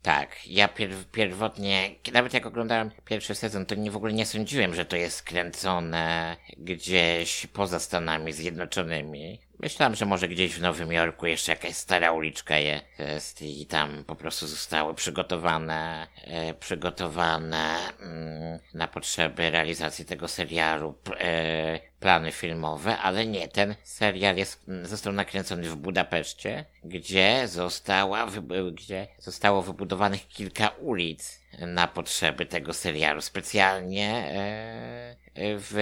Tak, 0.02 0.46
ja 0.46 0.68
pier- 0.68 1.04
pierwotnie, 1.12 1.90
nawet 2.12 2.34
jak 2.34 2.46
oglądałem 2.46 2.90
pierwszy 3.04 3.34
sezon, 3.34 3.66
to 3.66 3.74
nie 3.74 3.90
w 3.90 3.96
ogóle 3.96 4.12
nie 4.12 4.26
sądziłem, 4.26 4.74
że 4.74 4.84
to 4.84 4.96
jest 4.96 5.22
kręcone 5.22 6.36
gdzieś 6.58 7.46
poza 7.46 7.78
Stanami 7.78 8.32
Zjednoczonymi. 8.32 9.40
Myślałem, 9.60 9.94
że 9.94 10.06
może 10.06 10.28
gdzieś 10.28 10.54
w 10.54 10.60
Nowym 10.60 10.92
Jorku 10.92 11.26
jeszcze 11.26 11.52
jakaś 11.52 11.74
stara 11.74 12.12
uliczka 12.12 12.58
jest 12.58 13.42
i 13.42 13.66
tam 13.66 14.04
po 14.04 14.16
prostu 14.16 14.46
zostały 14.46 14.94
przygotowane, 14.94 16.06
e, 16.24 16.54
przygotowane 16.54 17.76
mm, 18.00 18.58
na 18.74 18.88
potrzeby 18.88 19.50
realizacji 19.50 20.04
tego 20.04 20.28
serialu 20.28 20.94
e, 21.20 21.80
plany 22.00 22.32
filmowe, 22.32 22.98
ale 22.98 23.26
nie, 23.26 23.48
ten 23.48 23.74
serial 23.82 24.36
jest, 24.36 24.66
został 24.82 25.12
nakręcony 25.12 25.70
w 25.70 25.76
Budapeszcie, 25.76 26.64
gdzie 26.84 27.48
została, 27.48 28.26
gdzie 28.72 29.08
zostało 29.18 29.62
wybudowanych 29.62 30.28
kilka 30.28 30.68
ulic 30.68 31.40
na 31.60 31.86
potrzeby 31.86 32.46
tego 32.46 32.72
serialu, 32.72 33.20
specjalnie 33.20 34.08
e, 34.14 35.16
w, 35.38 35.74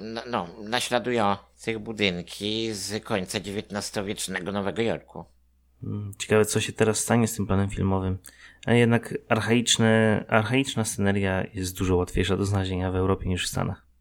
no, 0.00 0.22
no, 0.26 0.48
naśladujących 0.62 1.78
budynki 1.78 2.72
z 2.72 3.04
końca 3.04 3.38
XIX-wiecznego 3.38 4.52
Nowego 4.52 4.82
Jorku. 4.82 5.24
Mm, 5.82 6.12
Ciekawe, 6.18 6.44
co 6.44 6.60
się 6.60 6.72
teraz 6.72 6.98
stanie 6.98 7.28
z 7.28 7.34
tym 7.34 7.46
planem 7.46 7.70
filmowym. 7.70 8.18
A 8.66 8.72
jednak 8.72 9.14
archaiczne, 9.28 10.24
archaiczna 10.28 10.84
sceneria 10.84 11.44
jest 11.54 11.78
dużo 11.78 11.96
łatwiejsza 11.96 12.36
do 12.36 12.44
znalezienia 12.44 12.92
w 12.92 12.96
Europie 12.96 13.28
niż 13.28 13.46
w 13.46 13.50
Stanach. 13.50 13.91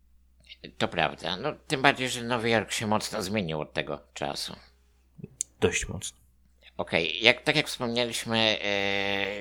To 0.77 0.88
prawda, 0.88 1.38
no 1.38 1.53
tym 1.68 1.82
bardziej, 1.82 2.10
że 2.10 2.24
Nowy 2.24 2.50
Jork 2.50 2.72
się 2.72 2.88
mocno 2.88 3.22
zmienił 3.22 3.62
od 3.62 3.74
tego 3.74 4.00
czasu. 4.13 4.56
Dość 5.60 5.88
mocno. 5.88 6.22
Okej, 6.77 7.24
jak, 7.24 7.41
tak 7.41 7.56
jak 7.56 7.68
wspomnieliśmy, 7.68 8.58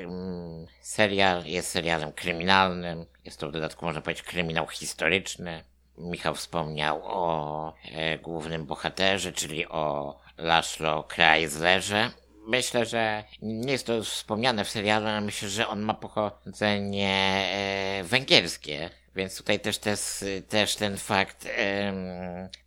mm, 0.01 0.67
serial 0.81 1.47
jest 1.47 1.71
serialem 1.71 2.13
kryminalnym. 2.13 3.07
Jest 3.25 3.41
to 3.41 3.49
w 3.49 3.53
dodatku, 3.53 3.85
można 3.85 4.01
powiedzieć, 4.01 4.25
kryminał 4.25 4.67
historyczny. 4.67 5.65
Michał 5.99 6.35
wspomniał 6.35 7.01
o 7.05 7.75
e, 7.93 8.19
głównym 8.19 8.67
bohaterze, 8.67 9.33
czyli 9.33 9.69
o 9.69 10.17
Laszlo 10.39 11.03
Kreislerze. 11.03 12.11
Myślę, 12.47 12.87
że 12.87 13.25
nie 13.43 13.73
jest 13.73 13.87
to 13.87 14.03
wspomniane 14.03 14.65
w 14.65 14.71
serialu, 14.71 15.07
ale 15.07 15.21
myślę, 15.21 15.49
że 15.49 15.69
on 15.69 15.81
ma 15.81 15.95
pochodzenie 15.95 17.47
e, 17.53 18.05
węgierskie. 18.05 18.91
Więc 19.17 19.37
tutaj 19.37 19.61
też, 19.61 19.79
też, 19.79 20.25
też 20.49 20.77
ten 20.77 20.97
fakt, 20.97 21.49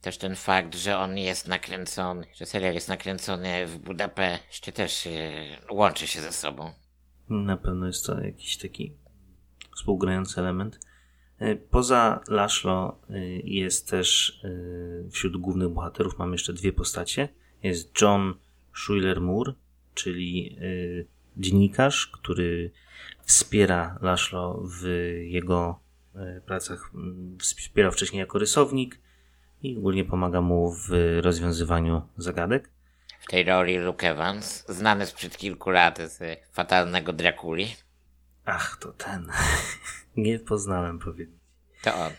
też 0.01 0.17
ten 0.17 0.35
fakt, 0.35 0.75
że 0.75 0.97
on 0.97 1.17
jest 1.17 1.47
nakręcony, 1.47 2.27
że 2.35 2.45
serial 2.45 2.73
jest 2.73 2.87
nakręcony 2.87 3.67
w 3.67 3.77
Budapeszcie 3.77 4.71
też 4.71 5.07
e, 5.07 5.11
łączy 5.71 6.07
się 6.07 6.21
ze 6.21 6.31
sobą. 6.31 6.71
Na 7.29 7.57
pewno 7.57 7.87
jest 7.87 8.05
to 8.05 8.21
jakiś 8.21 8.57
taki 8.57 8.93
współgrający 9.75 10.39
element. 10.39 10.79
E, 11.39 11.55
Poza 11.55 12.23
Laszlo 12.27 12.99
e, 13.09 13.19
jest 13.43 13.89
też 13.89 14.41
wśród 15.11 15.37
głównych 15.37 15.69
bohaterów 15.69 16.19
mamy 16.19 16.31
jeszcze 16.31 16.53
dwie 16.53 16.73
postacie. 16.73 17.29
Jest 17.63 18.01
John 18.01 18.33
Schuler-Moore, 18.75 19.53
czyli 19.93 20.57
e, 20.59 21.41
dziennikarz, 21.41 22.07
który 22.07 22.71
wspiera 23.25 23.99
Laszlo 24.01 24.63
w 24.63 24.85
jego 25.27 25.82
pracach. 26.45 26.91
m, 26.95 27.37
Wspierał 27.41 27.91
wcześniej 27.91 28.19
jako 28.19 28.39
rysownik 28.39 28.99
i 29.63 29.77
ogólnie 29.77 30.05
pomaga 30.05 30.41
mu 30.41 30.73
w 30.73 30.89
rozwiązywaniu 31.21 32.01
zagadek. 32.17 32.69
W 33.19 33.27
tej 33.27 33.43
roli 33.43 33.77
Luke 33.77 34.09
Evans, 34.09 34.65
znany 34.69 35.05
sprzed 35.05 35.37
kilku 35.37 35.69
lat 35.69 35.97
z 35.99 36.39
fatalnego 36.51 37.13
Drakuli, 37.13 37.67
Ach, 38.45 38.77
to 38.81 38.91
ten. 38.91 39.27
Nie 40.17 40.39
poznałem 40.39 40.99
powiedzieć. 40.99 41.35
to 41.83 41.95
on. 41.95 42.11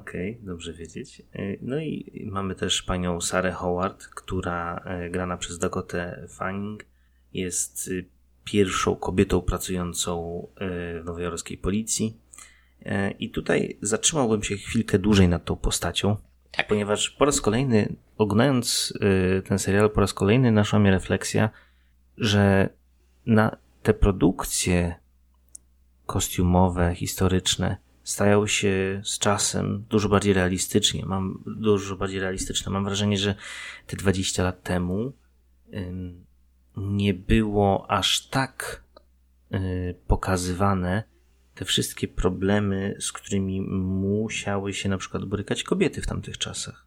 Okej, 0.00 0.38
dobrze 0.42 0.72
wiedzieć. 0.72 1.22
Y, 1.34 1.58
No 1.62 1.78
i 1.78 2.22
mamy 2.32 2.54
też 2.54 2.82
panią 2.82 3.20
Sarę 3.20 3.52
Howard, 3.52 4.06
która 4.06 4.84
y, 5.06 5.10
grana 5.10 5.36
przez 5.36 5.58
Dakotę 5.58 6.26
Fanning 6.28 6.84
jest 7.32 7.90
pierwszą 8.44 8.96
kobietą 8.96 9.42
pracującą 9.42 10.46
w 10.60 11.02
nowojorskiej 11.04 11.58
policji. 11.58 12.16
E, 12.84 13.10
I 13.10 13.30
tutaj 13.30 13.78
zatrzymałbym 13.82 14.42
się 14.42 14.56
chwilkę 14.56 14.98
dłużej 14.98 15.28
nad 15.28 15.44
tą 15.44 15.56
postacią, 15.56 16.16
Tak. 16.50 16.66
ponieważ 16.68 17.10
po 17.10 17.24
raz 17.24 17.40
kolejny, 17.40 17.96
oglądając 18.18 18.94
y, 19.38 19.42
ten 19.42 19.58
serial, 19.58 19.90
po 19.90 20.00
raz 20.00 20.14
kolejny 20.14 20.52
naszła 20.52 20.78
mnie 20.78 20.90
refleksja, 20.90 21.50
że 22.16 22.68
na 23.26 23.56
te 23.82 23.94
produkcje 23.94 24.94
kostiumowe, 26.06 26.94
historyczne 26.94 27.76
stają 28.02 28.46
się 28.46 29.00
z 29.04 29.18
czasem 29.18 29.84
dużo 29.88 30.08
bardziej 30.08 30.32
realistycznie. 30.32 31.06
Mam 31.06 31.42
dużo 31.46 31.96
bardziej 31.96 32.20
realistyczne. 32.20 32.72
Mam 32.72 32.84
wrażenie, 32.84 33.18
że 33.18 33.34
te 33.86 33.96
20 33.96 34.42
lat 34.42 34.62
temu 34.62 35.12
nie 36.76 37.14
było 37.14 37.90
aż 37.90 38.26
tak 38.26 38.84
y, 39.54 39.94
pokazywane 40.06 41.02
te 41.60 41.64
wszystkie 41.64 42.08
problemy, 42.08 42.96
z 43.00 43.12
którymi 43.12 43.60
musiały 43.60 44.74
się 44.74 44.88
na 44.88 44.98
przykład 44.98 45.24
borykać 45.24 45.62
kobiety 45.62 46.02
w 46.02 46.06
tamtych 46.06 46.38
czasach. 46.38 46.86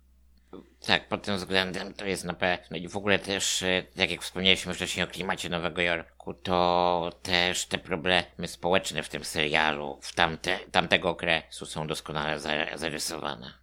Tak, 0.88 1.08
pod 1.10 1.24
tym 1.24 1.38
względem 1.38 1.94
to 1.94 2.06
jest 2.06 2.26
na 2.26 2.34
pewno 2.34 2.78
i 2.78 2.88
w 2.88 2.98
ogóle 2.98 3.20
też, 3.20 3.64
e, 3.64 3.84
tak 3.98 4.12
jak 4.12 4.22
wspomnieliśmy 4.22 4.74
wcześniej 4.74 5.04
o 5.04 5.08
klimacie 5.08 5.50
Nowego 5.50 5.82
Jorku, 5.82 6.34
to 6.34 7.12
też 7.22 7.66
te 7.66 7.78
problemy 7.78 8.48
społeczne 8.48 9.04
w 9.04 9.10
tym 9.10 9.24
serialu, 9.24 10.00
w 10.02 10.16
tamte, 10.16 10.60
tamtego 10.72 11.10
okresu 11.10 11.66
są 11.66 11.88
doskonale 11.88 12.40
za- 12.40 12.78
zarysowane. 12.78 13.54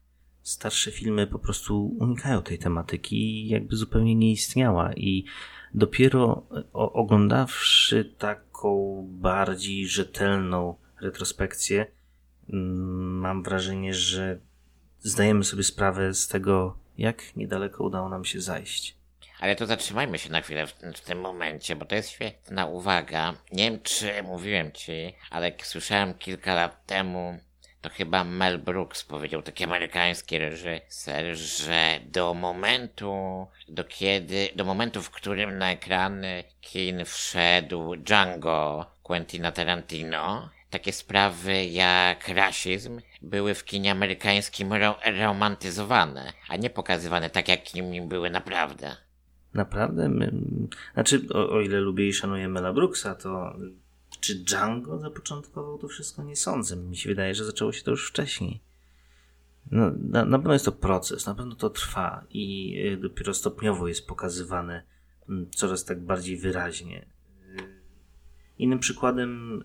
starsze 0.42 0.90
filmy 0.90 1.26
po 1.26 1.38
prostu 1.38 1.96
unikają 2.00 2.42
tej 2.42 2.58
tematyki 2.58 3.16
i 3.16 3.48
jakby 3.48 3.76
zupełnie 3.76 4.14
nie 4.14 4.32
istniała 4.32 4.92
i 4.94 5.24
dopiero 5.74 6.46
o, 6.72 6.92
oglądawszy 6.92 8.04
taką 8.18 9.02
bardziej 9.10 9.86
rzetelną 9.88 10.74
retrospekcję 11.02 11.86
mm, 12.52 13.18
mam 13.18 13.42
wrażenie, 13.42 13.94
że 13.94 14.38
zdajemy 15.00 15.44
sobie 15.44 15.62
sprawę 15.62 16.14
z 16.14 16.28
tego, 16.28 16.78
jak 16.98 17.36
niedaleko 17.36 17.84
udało 17.84 18.08
nam 18.08 18.24
się 18.24 18.40
zajść. 18.40 18.96
Ale 19.40 19.56
to 19.56 19.66
zatrzymajmy 19.66 20.18
się 20.18 20.30
na 20.30 20.40
chwilę 20.40 20.66
w, 20.66 20.72
w 20.96 21.00
tym 21.00 21.20
momencie, 21.20 21.76
bo 21.76 21.84
to 21.84 21.94
jest 21.94 22.10
świetna 22.10 22.66
uwaga. 22.66 23.34
Nie 23.52 23.70
wiem, 23.70 23.80
czy 23.82 24.22
mówiłem 24.22 24.72
ci, 24.72 25.14
ale 25.30 25.52
słyszałem 25.62 26.14
kilka 26.14 26.54
lat 26.54 26.86
temu, 26.86 27.38
to 27.80 27.90
chyba 27.90 28.24
Mel 28.24 28.58
Brooks 28.58 29.04
powiedział, 29.04 29.42
taki 29.42 29.64
amerykański 29.64 30.38
reżyser, 30.38 31.36
że 31.36 32.00
do 32.06 32.34
momentu, 32.34 33.46
do 33.68 33.84
kiedy, 33.84 34.48
do 34.56 34.64
momentu, 34.64 35.02
w 35.02 35.10
którym 35.10 35.58
na 35.58 35.72
ekrany 35.72 36.44
kin 36.60 37.04
wszedł 37.04 37.96
Django 37.96 38.86
Quentina 39.02 39.52
Tarantino, 39.52 40.50
takie 40.70 40.92
sprawy 40.92 41.64
jak 41.64 42.28
rasizm 42.28 43.00
były 43.22 43.54
w 43.54 43.64
kinie 43.64 43.90
amerykańskim 43.92 44.72
ro- 44.72 44.98
romantyzowane, 45.20 46.32
a 46.48 46.56
nie 46.56 46.70
pokazywane 46.70 47.30
tak, 47.30 47.48
jak 47.48 47.74
nimi 47.74 48.02
były 48.02 48.30
naprawdę. 48.30 48.96
Naprawdę? 49.54 50.08
My, 50.08 50.32
znaczy, 50.94 51.26
o, 51.34 51.50
o 51.50 51.60
ile 51.60 51.80
lubię 51.80 52.08
i 52.08 52.12
szanuję 52.12 52.48
Mela 52.48 52.72
Brooksa, 52.72 53.14
to 53.14 53.56
czy 54.20 54.34
Django 54.34 54.98
zapoczątkował 54.98 55.78
to 55.78 55.88
wszystko? 55.88 56.22
Nie 56.22 56.36
sądzę. 56.36 56.76
Mi 56.76 56.96
się 56.96 57.08
wydaje, 57.08 57.34
że 57.34 57.44
zaczęło 57.44 57.72
się 57.72 57.82
to 57.82 57.90
już 57.90 58.08
wcześniej. 58.08 58.60
No, 59.70 59.90
na, 60.10 60.24
na 60.24 60.38
pewno 60.38 60.52
jest 60.52 60.64
to 60.64 60.72
proces, 60.72 61.26
na 61.26 61.34
pewno 61.34 61.54
to 61.54 61.70
trwa 61.70 62.24
i 62.30 62.74
y, 62.86 62.96
dopiero 62.96 63.34
stopniowo 63.34 63.88
jest 63.88 64.06
pokazywane 64.06 64.82
mm, 65.28 65.50
coraz 65.50 65.84
tak 65.84 66.00
bardziej 66.00 66.36
wyraźnie. 66.36 67.06
Y, 67.60 67.80
Innym 68.58 68.78
przykładem 68.78 69.64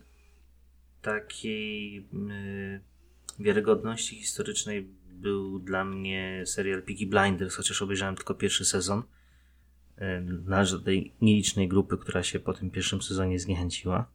takiej 1.05 1.97
y, 1.97 2.81
wiarygodności 3.39 4.15
historycznej 4.15 4.87
był 5.09 5.59
dla 5.59 5.85
mnie 5.85 6.43
serial 6.45 6.83
Peaky 6.83 7.07
Blinders, 7.07 7.55
chociaż 7.55 7.81
obejrzałem 7.81 8.15
tylko 8.15 8.33
pierwszy 8.35 8.65
sezon. 8.65 8.99
Y, 8.99 10.03
Należy 10.45 10.77
do 10.77 10.85
tej 10.85 11.13
nielicznej 11.21 11.67
grupy, 11.67 11.97
która 11.97 12.23
się 12.23 12.39
po 12.39 12.53
tym 12.53 12.71
pierwszym 12.71 13.01
sezonie 13.01 13.39
zniechęciła. 13.39 14.11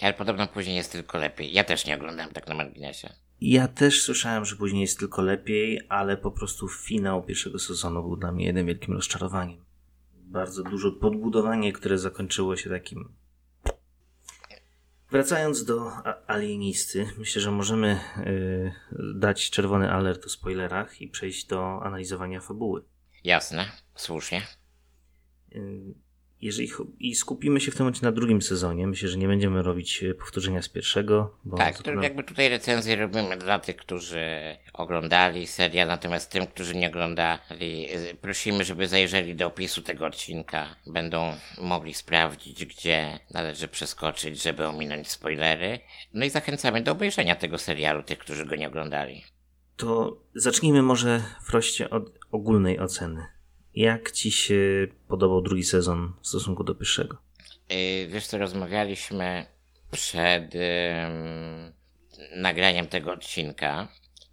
Ale 0.00 0.14
podobno 0.14 0.46
później 0.46 0.76
jest 0.76 0.92
tylko 0.92 1.18
lepiej. 1.18 1.52
Ja 1.52 1.64
też 1.64 1.86
nie 1.86 1.96
oglądałem 1.96 2.32
tak 2.32 2.48
na 2.48 2.54
marginesie. 2.54 3.08
Ja 3.40 3.68
też 3.68 4.02
słyszałem, 4.02 4.44
że 4.44 4.56
później 4.56 4.80
jest 4.82 4.98
tylko 4.98 5.22
lepiej, 5.22 5.80
ale 5.88 6.16
po 6.16 6.30
prostu 6.30 6.68
finał 6.68 7.22
pierwszego 7.22 7.58
sezonu 7.58 8.02
był 8.02 8.16
dla 8.16 8.32
mnie 8.32 8.44
jednym 8.44 8.66
wielkim 8.66 8.94
rozczarowaniem. 8.94 9.64
Bardzo 10.14 10.62
dużo 10.62 10.92
podbudowanie, 10.92 11.72
które 11.72 11.98
zakończyło 11.98 12.56
się 12.56 12.70
takim. 12.70 13.08
Wracając 15.12 15.64
do 15.64 15.92
alienisty, 16.26 17.08
myślę, 17.18 17.42
że 17.42 17.50
możemy 17.50 18.00
y, 18.18 18.72
dać 19.14 19.50
czerwony 19.50 19.90
alert 19.90 20.26
o 20.26 20.28
spoilerach 20.28 21.00
i 21.00 21.08
przejść 21.08 21.46
do 21.46 21.82
analizowania 21.82 22.40
fabuły. 22.40 22.84
Jasne, 23.24 23.66
słusznie. 23.94 24.42
Y, 25.54 25.94
Jeżeli 26.42 26.70
i 27.00 27.14
skupimy 27.14 27.60
się 27.60 27.70
w 27.70 27.74
tym 27.74 27.84
momencie 27.84 28.06
na 28.06 28.12
drugim 28.12 28.42
sezonie, 28.42 28.86
myślę, 28.86 29.08
że 29.08 29.18
nie 29.18 29.28
będziemy 29.28 29.62
robić 29.62 30.02
y, 30.02 30.14
powtórzenia 30.14 30.62
z 30.62 30.68
pierwszego, 30.68 31.36
bo 31.44 31.56
Tak, 31.56 31.82
to 31.82 31.92
jakby 31.92 32.24
tutaj 32.24 32.48
recenzję 32.48 32.96
robimy 32.96 33.36
dla 33.36 33.58
tych, 33.58 33.76
którzy 33.76 34.26
oglądali 34.72 35.46
serial, 35.46 35.88
natomiast 35.88 36.30
tym, 36.30 36.46
którzy 36.46 36.74
nie 36.74 36.88
oglądali, 36.88 37.88
y, 38.10 38.14
prosimy, 38.20 38.64
żeby 38.64 38.88
zajrzeli 38.88 39.36
do 39.36 39.46
opisu 39.46 39.82
tego 39.82 40.06
odcinka. 40.06 40.76
Będą 40.86 41.32
mogli 41.60 41.94
sprawdzić, 41.94 42.66
gdzie 42.66 43.18
należy 43.30 43.68
przeskoczyć, 43.68 44.42
żeby 44.42 44.66
ominąć 44.66 45.10
spoilery. 45.10 45.80
No 46.14 46.24
i 46.24 46.30
zachęcamy 46.30 46.82
do 46.82 46.92
obejrzenia 46.92 47.36
tego 47.36 47.58
serialu, 47.58 48.02
tych, 48.02 48.18
którzy 48.18 48.46
go 48.46 48.56
nie 48.56 48.68
oglądali. 48.68 49.22
To 49.76 50.16
zacznijmy 50.34 50.82
może 50.82 51.22
Froście 51.44 51.90
od 51.90 52.18
ogólnej 52.30 52.80
oceny. 52.80 53.26
Jak 53.74 54.10
ci 54.10 54.30
się 54.30 54.86
podobał 55.08 55.42
drugi 55.42 55.64
sezon 55.64 56.12
w 56.22 56.28
stosunku 56.28 56.64
do 56.64 56.74
pierwszego? 56.74 57.16
Yy, 57.70 58.08
wiesz 58.08 58.26
co, 58.26 58.38
rozmawialiśmy 58.38 59.46
przed 59.90 60.54
ym, 60.54 61.72
nagraniem 62.36 62.86
tego 62.86 63.12
odcinka. 63.12 63.88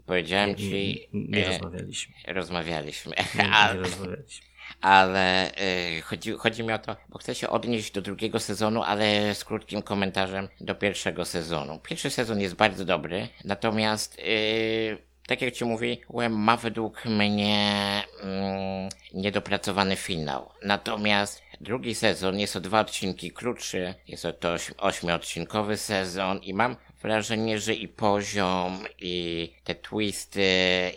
Powiedziałem 0.05 0.55
ci... 0.55 1.07
Nie, 1.13 1.39
nie 1.39 1.47
e, 1.47 1.49
rozmawialiśmy. 1.49 2.13
rozmawialiśmy. 2.27 3.13
Nie, 3.35 3.43
nie 3.43 3.51
ale 3.51 3.79
rozmawialiśmy. 3.79 4.47
ale 4.81 5.51
y, 5.97 6.01
chodzi, 6.01 6.31
chodzi 6.31 6.63
mi 6.63 6.73
o 6.73 6.79
to, 6.79 6.95
bo 7.09 7.19
chcę 7.19 7.35
się 7.35 7.49
odnieść 7.49 7.91
do 7.91 8.01
drugiego 8.01 8.39
sezonu, 8.39 8.83
ale 8.83 9.35
z 9.35 9.45
krótkim 9.45 9.81
komentarzem 9.81 10.47
do 10.61 10.75
pierwszego 10.75 11.25
sezonu. 11.25 11.79
Pierwszy 11.79 12.09
sezon 12.09 12.39
jest 12.41 12.55
bardzo 12.55 12.85
dobry, 12.85 13.27
natomiast 13.45 14.19
y, 14.19 15.08
tak 15.29 15.41
jak 15.41 15.53
ci 15.53 15.65
mówiłem, 15.65 16.33
ma 16.33 16.57
według 16.57 17.05
mnie 17.05 18.03
mm, 18.23 18.89
niedopracowany 19.13 19.95
finał. 19.95 20.49
Natomiast 20.65 21.41
drugi 21.61 21.95
sezon 21.95 22.39
jest 22.39 22.55
o 22.55 22.59
dwa 22.59 22.79
odcinki 22.79 23.31
krótszy, 23.31 23.93
jest 24.07 24.27
to 24.39 24.53
oś- 24.53 24.73
ośmiodcinkowy 24.77 25.77
sezon 25.77 26.37
i 26.37 26.53
mam 26.53 26.75
wrażenie, 27.01 27.59
że 27.59 27.73
i 27.73 27.87
poziom, 27.87 28.79
i 28.99 29.53
te 29.63 29.75
twisty, 29.75 30.41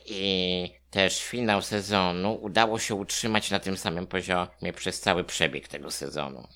i 0.07 0.71
też 0.91 1.23
finał 1.23 1.63
sezonu 1.63 2.39
udało 2.43 2.79
się 2.79 2.95
utrzymać 2.95 3.51
na 3.51 3.59
tym 3.59 3.77
samym 3.77 4.07
poziomie 4.07 4.73
przez 4.77 5.01
cały 5.01 5.25
przebieg 5.25 5.69
tego 5.69 5.91
sezonu. 5.91 6.49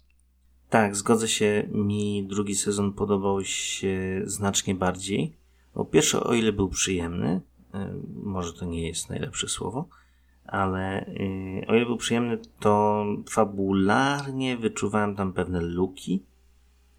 Tak, 0.70 0.96
zgodzę 0.96 1.28
się. 1.28 1.68
Mi 1.70 2.26
drugi 2.28 2.54
sezon 2.54 2.92
podobał 2.92 3.44
się 3.44 4.22
znacznie 4.24 4.74
bardziej. 4.74 5.36
Bo 5.74 5.84
pierwszy, 5.84 6.20
o 6.20 6.34
ile 6.34 6.52
był 6.52 6.68
przyjemny, 6.68 7.40
może 8.22 8.52
to 8.52 8.64
nie 8.64 8.88
jest 8.88 9.10
najlepsze 9.10 9.48
słowo, 9.48 9.88
ale 10.46 11.06
y, 11.06 11.66
o 11.68 11.74
ile 11.74 11.86
był 11.86 11.96
przyjemny, 11.96 12.38
to 12.60 13.04
fabularnie 13.30 14.56
wyczuwałem 14.56 15.16
tam 15.16 15.32
pewne 15.32 15.60
luki. 15.60 16.22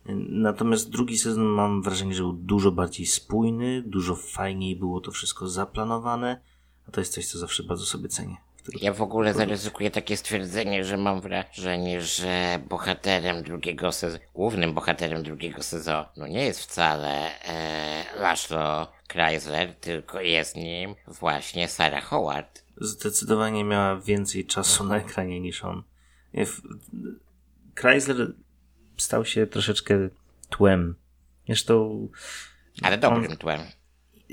Y, 0.09 0.15
Natomiast 0.29 0.89
drugi 0.89 1.17
sezon 1.17 1.45
mam 1.45 1.81
wrażenie, 1.81 2.13
że 2.13 2.23
był 2.23 2.33
dużo 2.33 2.71
bardziej 2.71 3.05
spójny, 3.05 3.81
dużo 3.81 4.15
fajniej 4.15 4.75
było 4.75 5.01
to 5.01 5.11
wszystko 5.11 5.47
zaplanowane, 5.47 6.41
a 6.87 6.91
to 6.91 7.01
jest 7.01 7.13
coś, 7.13 7.27
co 7.27 7.37
zawsze 7.37 7.63
bardzo 7.63 7.85
sobie 7.85 8.09
cenię. 8.09 8.37
Ja 8.81 8.93
w 8.93 9.01
ogóle 9.01 9.33
zaryzykuję 9.33 9.91
takie 9.91 10.17
stwierdzenie, 10.17 10.85
że 10.85 10.97
mam 10.97 11.21
wrażenie, 11.21 12.01
że 12.01 12.59
bohaterem 12.69 13.43
drugiego 13.43 13.91
sezonu, 13.91 14.23
głównym 14.33 14.73
bohaterem 14.73 15.23
drugiego 15.23 15.63
sezonu 15.63 16.27
nie 16.29 16.45
jest 16.45 16.59
wcale 16.59 17.41
e, 17.41 18.19
Laszlo 18.19 18.87
Chrysler, 19.11 19.75
tylko 19.75 20.21
jest 20.21 20.55
nim 20.55 20.95
właśnie 21.07 21.67
Sarah 21.67 22.03
Howard. 22.03 22.63
zdecydowanie 22.81 23.63
miała 23.63 24.01
więcej 24.01 24.45
czasu 24.45 24.83
na 24.83 24.97
ekranie 24.97 25.39
niż 25.39 25.63
on. 25.63 25.83
Chrysler 27.75 28.33
stał 28.97 29.25
się 29.25 29.47
troszeczkę 29.47 30.09
tłem. 30.49 30.95
Zresztą 31.47 32.07
Ale 32.81 32.97
dobrym 32.97 33.37
tłem. 33.37 33.59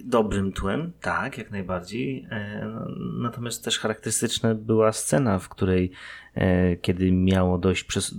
dobrym 0.05 0.53
tłem, 0.53 0.93
tak, 1.01 1.39
jak 1.39 1.51
najbardziej. 1.51 2.27
E, 2.31 2.65
no, 2.65 2.87
Natomiast 3.23 3.65
też 3.65 3.79
charakterystyczna 3.79 4.55
była 4.55 4.93
scena, 4.93 5.39
w 5.39 5.49
której, 5.49 5.91
e, 6.35 6.77
kiedy 6.77 7.13
miało 7.13 7.59
dojść 7.59 7.85
przez 7.85 8.15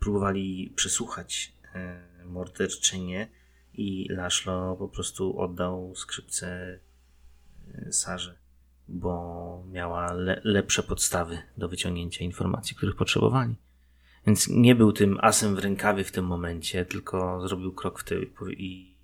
próbowali 0.00 0.72
przesłuchać 0.76 1.52
e, 1.74 2.02
morderczynię 2.24 3.28
i 3.76 4.08
Laszlo 4.10 4.76
po 4.76 4.88
prostu 4.88 5.40
oddał 5.40 5.92
skrzypce 5.96 6.78
e, 7.74 7.92
Sarze, 7.92 8.38
bo 8.88 9.64
miała 9.72 10.12
le 10.12 10.40
lepsze 10.44 10.82
podstawy 10.82 11.38
do 11.56 11.68
wyciągnięcia 11.68 12.24
informacji, 12.24 12.76
których 12.76 12.96
potrzebowali. 12.96 13.54
Więc 14.26 14.48
nie 14.48 14.74
był 14.74 14.92
tym 14.92 15.18
asem 15.20 15.54
w 15.56 15.58
rękawie 15.58 16.04
w 16.04 16.12
tym 16.12 16.24
momencie, 16.26 16.84
tylko 16.84 17.48
zrobił 17.48 17.72
krok 17.72 18.00
w 18.00 18.04
tył 18.04 18.20
i, 18.50 18.94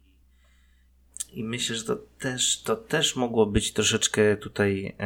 i 1.32 1.44
myślę, 1.44 1.76
że 1.76 1.84
to 1.84 1.96
też, 1.96 2.62
to 2.62 2.76
też 2.76 3.16
mogło 3.16 3.46
być 3.46 3.72
troszeczkę 3.72 4.36
tutaj 4.36 4.96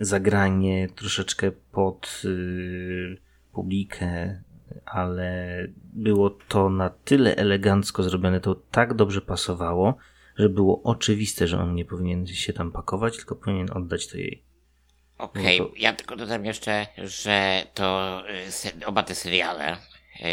zagranie, 0.00 0.88
troszeczkę 0.96 1.52
pod 1.52 2.22
y, 2.24 3.16
publikę, 3.52 4.42
ale 4.86 5.58
było 5.92 6.30
to 6.30 6.70
na 6.70 6.90
tyle 6.90 7.36
elegancko 7.36 8.02
zrobione, 8.02 8.40
to 8.40 8.54
tak 8.54 8.94
dobrze 8.94 9.20
pasowało, 9.20 9.94
że 10.36 10.48
było 10.48 10.82
oczywiste, 10.82 11.46
że 11.46 11.58
on 11.58 11.74
nie 11.74 11.84
powinien 11.84 12.26
się 12.26 12.52
tam 12.52 12.72
pakować, 12.72 13.16
tylko 13.16 13.36
powinien 13.36 13.68
oddać 13.72 14.08
to 14.08 14.16
jej. 14.16 14.42
Okej, 15.18 15.42
okay. 15.42 15.58
no 15.58 15.64
to... 15.64 15.72
ja 15.76 15.92
tylko 15.92 16.16
dodam 16.16 16.44
jeszcze, 16.44 16.86
że 16.98 17.66
to 17.74 18.22
y, 18.82 18.86
oba 18.86 19.02
te 19.02 19.14
seriale, 19.14 19.76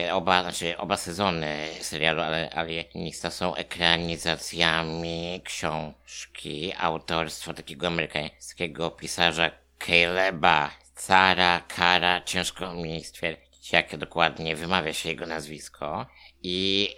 y, 0.08 0.14
oba, 0.14 0.42
znaczy 0.42 0.78
oba 0.78 0.98
sezony 0.98 1.68
serialu 1.82 2.22
ale 2.22 2.50
Alienista 2.50 3.32
są 3.32 3.56
ekranizacjami 3.56 5.42
książki 5.44 6.74
autorstwa 6.80 7.54
takiego 7.54 7.88
amerykańskiego 7.88 8.92
pisarza 8.92 9.52
Caleba 9.80 10.72
Cara 10.96 11.62
Kara, 11.68 12.22
ciężko 12.22 12.74
mi 12.74 13.04
stwierdzić 13.04 13.51
jak 13.74 13.98
dokładnie 13.98 14.56
wymawia 14.56 14.94
się 14.94 15.10
jego 15.10 15.26
nazwisko. 15.26 16.06
I, 16.44 16.90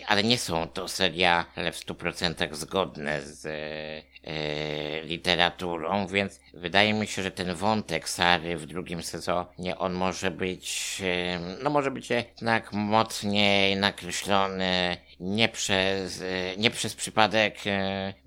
yy, 0.00 0.06
ale 0.06 0.24
nie 0.24 0.38
są 0.38 0.68
to 0.68 0.88
seriale 0.88 1.72
w 1.72 1.76
100% 1.86 2.54
zgodne 2.54 3.22
z 3.22 3.44
yy, 3.44 5.08
literaturą, 5.08 6.06
więc 6.06 6.40
wydaje 6.54 6.94
mi 6.94 7.06
się, 7.06 7.22
że 7.22 7.30
ten 7.30 7.54
wątek 7.54 8.08
Sary 8.08 8.56
w 8.56 8.66
drugim 8.66 9.02
sezonie, 9.02 9.78
on 9.78 9.92
może 9.92 10.30
być, 10.30 11.00
yy, 11.00 11.56
no 11.62 11.70
może 11.70 11.90
być 11.90 12.10
jednak 12.10 12.72
mocniej 12.72 13.76
nakreślony, 13.76 14.96
nie 15.20 15.48
przez, 15.48 16.22
nie 16.58 16.70
przez 16.70 16.94
przypadek. 16.94 17.56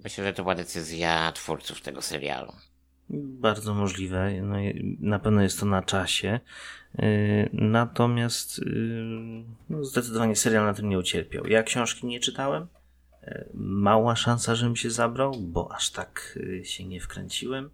Myślę, 0.03 0.23
że 0.23 0.33
to 0.33 0.43
była 0.43 0.55
decyzja 0.55 1.31
twórców 1.31 1.81
tego 1.81 2.01
serialu. 2.01 2.53
Bardzo 3.09 3.73
możliwe. 3.73 4.31
No, 4.41 4.55
na 4.99 5.19
pewno 5.19 5.41
jest 5.41 5.59
to 5.59 5.65
na 5.65 5.81
czasie. 5.81 6.39
Y, 6.95 7.49
natomiast 7.53 8.59
y, 8.59 8.63
no, 9.69 9.83
zdecydowanie 9.83 10.35
serial 10.35 10.65
na 10.65 10.73
tym 10.73 10.89
nie 10.89 10.99
ucierpiał. 10.99 11.47
Ja 11.47 11.63
książki 11.63 12.07
nie 12.07 12.19
czytałem. 12.19 12.67
Y, 13.23 13.49
mała 13.53 14.15
szansa, 14.15 14.55
żebym 14.55 14.75
się 14.75 14.89
zabrał, 14.91 15.31
bo 15.39 15.71
aż 15.71 15.91
tak 15.91 16.39
się 16.63 16.85
nie 16.85 17.01
wkręciłem. 17.01 17.69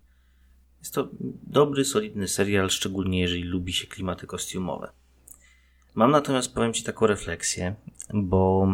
Jest 0.80 0.93
to 0.93 1.10
dobry, 1.43 1.86
solidny 1.86 2.28
serial, 2.28 2.69
szczególnie 2.69 3.19
jeżeli 3.19 3.43
lubi 3.43 3.73
się 3.73 3.88
klimaty 3.88 4.28
kostiumowe. 4.28 4.91
Mam 5.95 6.12
natomiast, 6.12 6.54
powiem 6.54 6.73
Ci 6.73 6.84
taką 6.84 7.08
refleksję, 7.08 7.75
bo 8.13 8.67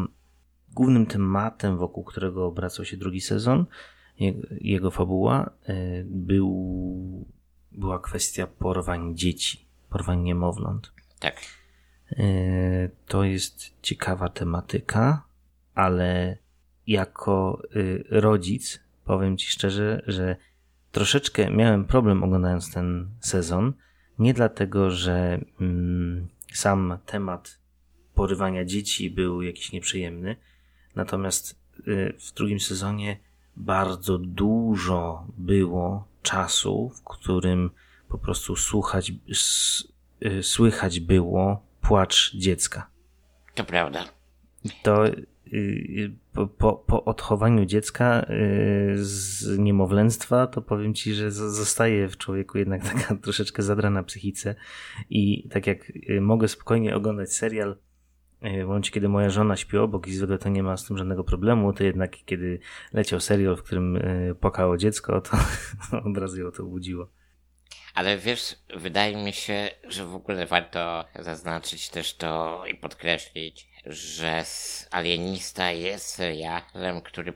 głównym 0.73 1.05
tematem, 1.05 1.77
wokół 1.77 2.03
którego 2.03 2.45
obracał 2.45 2.85
się 2.85 2.97
drugi 2.97 3.21
sezon, 3.21 3.65
jego 4.61 4.91
fabuła, 4.91 5.49
był, 6.05 7.25
była 7.71 7.99
kwestia 7.99 8.47
porwań 8.47 9.17
dzieci 9.17 9.70
porwań 9.91 10.21
niemowląt. 10.21 10.91
Tak. 11.19 11.41
E, 12.11 12.23
to 13.07 13.23
jest 13.23 13.81
ciekawa 13.81 14.29
tematyka, 14.29 15.23
ale 15.75 16.37
jako 16.87 17.61
y, 17.75 18.03
rodzic 18.09 18.79
powiem 19.05 19.37
Ci 19.37 19.51
szczerze, 19.51 20.01
że 20.07 20.35
troszeczkę 20.91 21.49
miałem 21.49 21.85
problem 21.85 22.23
oglądając 22.23 22.73
ten 22.73 23.09
sezon. 23.19 23.73
Nie 24.19 24.33
dlatego, 24.33 24.91
że 24.91 25.39
mm, 25.61 26.27
sam 26.53 26.97
temat 27.05 27.59
porywania 28.15 28.65
dzieci 28.65 29.09
był 29.09 29.41
jakiś 29.41 29.71
nieprzyjemny, 29.71 30.35
natomiast 30.95 31.59
y, 31.87 32.13
w 32.19 32.33
drugim 32.33 32.59
sezonie 32.59 33.17
bardzo 33.55 34.17
dużo 34.17 35.27
było 35.37 36.07
czasu, 36.21 36.89
w 36.89 37.03
którym 37.03 37.71
po 38.11 38.17
prostu 38.17 38.55
słuchać, 38.55 39.11
y, 40.25 40.43
słychać 40.43 40.99
było 40.99 41.65
płacz 41.81 42.35
dziecka. 42.35 42.89
To 43.55 43.63
prawda. 43.63 44.05
To 44.83 45.07
y, 45.07 45.27
y, 45.53 46.11
po, 46.33 46.47
po, 46.47 46.73
po 46.73 47.05
odchowaniu 47.05 47.65
dziecka 47.65 48.25
z 48.95 49.57
niemowlęctwa, 49.57 50.47
to 50.47 50.61
powiem 50.61 50.93
ci, 50.93 51.13
że 51.13 51.31
zostaje 51.31 52.09
w 52.09 52.17
człowieku 52.17 52.57
jednak 52.57 52.83
taka 52.93 53.15
troszeczkę 53.15 53.63
zadrana 53.63 54.03
psychice 54.03 54.55
i 55.09 55.49
tak 55.49 55.67
jak 55.67 55.91
mogę 56.21 56.47
spokojnie 56.47 56.95
oglądać 56.95 57.33
serial 57.33 57.77
w 58.41 58.65
momencie, 58.65 58.91
kiedy 58.91 59.09
moja 59.09 59.29
żona 59.29 59.55
śpi 59.55 59.77
obok 59.77 60.07
i 60.07 60.13
zwykle 60.13 60.37
to 60.37 60.49
nie 60.49 60.63
ma 60.63 60.77
z 60.77 60.85
tym 60.85 60.97
żadnego 60.97 61.23
problemu, 61.23 61.73
to 61.73 61.83
jednak 61.83 62.17
kiedy 62.25 62.59
leciał 62.93 63.19
serial, 63.19 63.55
w 63.55 63.63
którym 63.63 63.99
płakało 64.39 64.77
dziecko, 64.77 65.21
to 65.21 65.37
od 66.09 66.17
razu 66.17 66.41
ją 66.41 66.51
to 66.51 66.63
budziło. 66.63 67.20
Ale 67.93 68.17
wiesz, 68.17 68.55
wydaje 68.75 69.15
mi 69.15 69.33
się, 69.33 69.69
że 69.83 70.05
w 70.05 70.15
ogóle 70.15 70.45
warto 70.45 71.05
zaznaczyć 71.19 71.89
też 71.89 72.13
to 72.13 72.63
i 72.65 72.75
podkreślić, 72.75 73.67
że 73.85 74.43
Alienista 74.91 75.71
jest 75.71 76.05
serialem, 76.05 77.01
który 77.01 77.33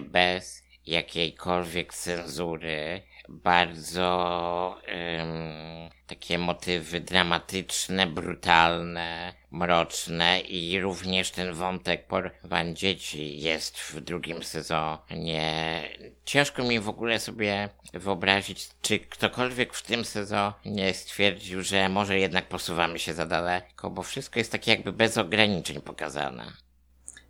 bez 0.00 0.62
jakiejkolwiek 0.86 1.94
cenzury 1.94 3.02
bardzo 3.28 4.80
um, 4.88 5.90
takie 6.06 6.38
motywy 6.38 7.00
dramatyczne, 7.00 8.06
brutalne, 8.06 9.34
mroczne 9.50 10.40
i 10.40 10.80
również 10.80 11.30
ten 11.30 11.54
wątek 11.54 12.06
porwań 12.06 12.76
dzieci 12.76 13.40
jest 13.40 13.78
w 13.78 14.00
drugim 14.00 14.42
sezonie. 14.42 15.82
Ciężko 16.24 16.62
mi 16.62 16.80
w 16.80 16.88
ogóle 16.88 17.18
sobie 17.18 17.68
wyobrazić, 17.92 18.68
czy 18.82 18.98
ktokolwiek 18.98 19.74
w 19.74 19.82
tym 19.82 20.04
sezonie 20.04 20.94
stwierdził, 20.94 21.62
że 21.62 21.88
może 21.88 22.18
jednak 22.18 22.48
posuwamy 22.48 22.98
się 22.98 23.14
za 23.14 23.26
daleko, 23.26 23.90
bo 23.90 24.02
wszystko 24.02 24.40
jest 24.40 24.52
takie 24.52 24.70
jakby 24.70 24.92
bez 24.92 25.18
ograniczeń 25.18 25.80
pokazane. 25.80 26.52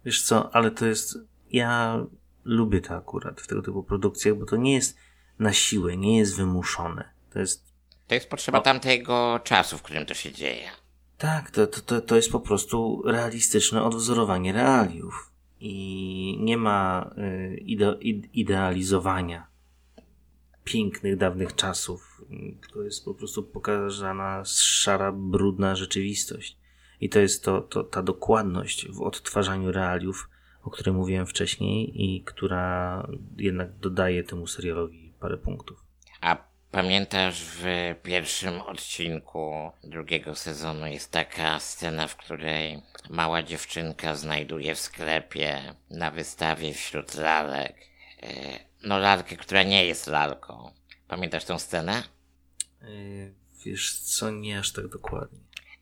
Wiesz 0.04 0.22
co, 0.22 0.54
ale 0.54 0.70
to 0.70 0.86
jest... 0.86 1.18
Ja 1.50 1.98
lubię 2.44 2.80
to 2.80 2.94
akurat 2.94 3.40
w 3.40 3.46
tego 3.46 3.62
typu 3.62 3.82
produkcjach, 3.82 4.34
bo 4.34 4.46
to 4.46 4.56
nie 4.56 4.74
jest 4.74 4.98
na 5.38 5.52
siłę, 5.52 5.96
nie 5.96 6.18
jest 6.18 6.36
wymuszone. 6.36 7.04
To 7.32 7.38
jest. 7.38 7.68
To 8.06 8.14
jest 8.14 8.28
potrzeba 8.28 8.58
o... 8.58 8.62
tamtego 8.62 9.40
czasu, 9.44 9.78
w 9.78 9.82
którym 9.82 10.06
to 10.06 10.14
się 10.14 10.32
dzieje. 10.32 10.70
Tak, 11.18 11.50
to, 11.50 11.66
to, 11.66 12.00
to 12.00 12.16
jest 12.16 12.32
po 12.32 12.40
prostu 12.40 13.02
realistyczne 13.06 13.82
odwzorowanie 13.82 14.52
realiów. 14.52 15.32
I 15.60 16.38
nie 16.40 16.56
ma 16.56 17.10
y, 17.18 17.56
ide, 17.56 17.96
idealizowania 18.32 19.46
pięknych, 20.64 21.16
dawnych 21.16 21.54
czasów. 21.54 22.22
To 22.72 22.82
jest 22.82 23.04
po 23.04 23.14
prostu 23.14 23.42
pokazana 23.42 24.42
szara, 24.44 25.12
brudna 25.12 25.76
rzeczywistość. 25.76 26.56
I 27.00 27.08
to 27.08 27.18
jest 27.18 27.44
to, 27.44 27.60
to, 27.60 27.84
ta 27.84 28.02
dokładność 28.02 28.88
w 28.88 29.02
odtwarzaniu 29.02 29.72
realiów, 29.72 30.30
o 30.62 30.70
której 30.70 30.94
mówiłem 30.94 31.26
wcześniej 31.26 32.04
i 32.04 32.22
która 32.24 33.06
jednak 33.36 33.76
dodaje 33.76 34.24
temu 34.24 34.46
serialowi 34.46 35.07
parę 35.20 35.36
punktów. 35.36 35.84
A 36.20 36.36
pamiętasz 36.70 37.42
w 37.42 37.64
pierwszym 38.02 38.60
odcinku 38.60 39.70
drugiego 39.84 40.34
sezonu 40.34 40.86
jest 40.86 41.12
taka 41.12 41.60
scena, 41.60 42.06
w 42.06 42.16
której 42.16 42.82
mała 43.10 43.42
dziewczynka 43.42 44.14
znajduje 44.14 44.74
w 44.74 44.80
sklepie 44.80 45.74
na 45.90 46.10
wystawie 46.10 46.74
wśród 46.74 47.14
lalek 47.14 47.76
e, 48.22 48.58
no 48.82 48.98
lalkę, 48.98 49.36
która 49.36 49.62
nie 49.62 49.86
jest 49.86 50.06
lalką. 50.06 50.70
Pamiętasz 51.08 51.44
tą 51.44 51.58
scenę? 51.58 52.02
Yy, 52.82 53.34
wiesz 53.64 54.00
co, 54.00 54.30
nie 54.30 54.58
aż 54.58 54.72
tak 54.72 54.88
dokładnie. 54.88 55.38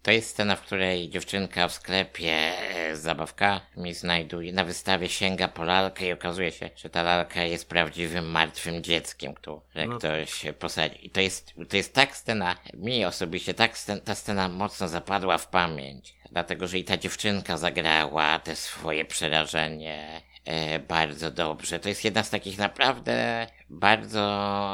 To 0.06 0.12
jest 0.12 0.30
scena, 0.30 0.56
w 0.56 0.60
której 0.60 1.08
dziewczynka 1.08 1.68
w 1.68 1.72
sklepie 1.72 2.32
e, 2.32 2.96
z 2.96 3.00
zabawkami 3.00 3.94
znajduje, 3.94 4.52
na 4.52 4.64
wystawie 4.64 5.08
sięga 5.08 5.48
po 5.48 5.64
lalkę 5.64 6.06
i 6.06 6.12
okazuje 6.12 6.52
się, 6.52 6.70
że 6.76 6.90
ta 6.90 7.02
lalka 7.02 7.42
jest 7.42 7.68
prawdziwym 7.68 8.30
martwym 8.30 8.82
dzieckiem, 8.82 9.34
które 9.34 9.86
no. 9.86 9.98
ktoś 9.98 10.44
posadzi. 10.58 11.06
I 11.06 11.10
to 11.10 11.20
jest, 11.20 11.54
to 11.68 11.76
jest 11.76 11.94
tak 11.94 12.16
scena, 12.16 12.56
mi 12.74 13.04
osobiście 13.04 13.54
tak 13.54 13.78
scena, 13.78 14.00
ta 14.00 14.14
scena 14.14 14.48
mocno 14.48 14.88
zapadła 14.88 15.38
w 15.38 15.48
pamięć. 15.48 16.14
Dlatego, 16.32 16.66
że 16.68 16.78
i 16.78 16.84
ta 16.84 16.96
dziewczynka 16.96 17.56
zagrała 17.56 18.38
te 18.38 18.56
swoje 18.56 19.04
przerażenie 19.04 20.22
e, 20.46 20.78
bardzo 20.78 21.30
dobrze. 21.30 21.78
To 21.78 21.88
jest 21.88 22.04
jedna 22.04 22.22
z 22.22 22.30
takich 22.30 22.58
naprawdę 22.58 23.46
bardzo 23.70 24.20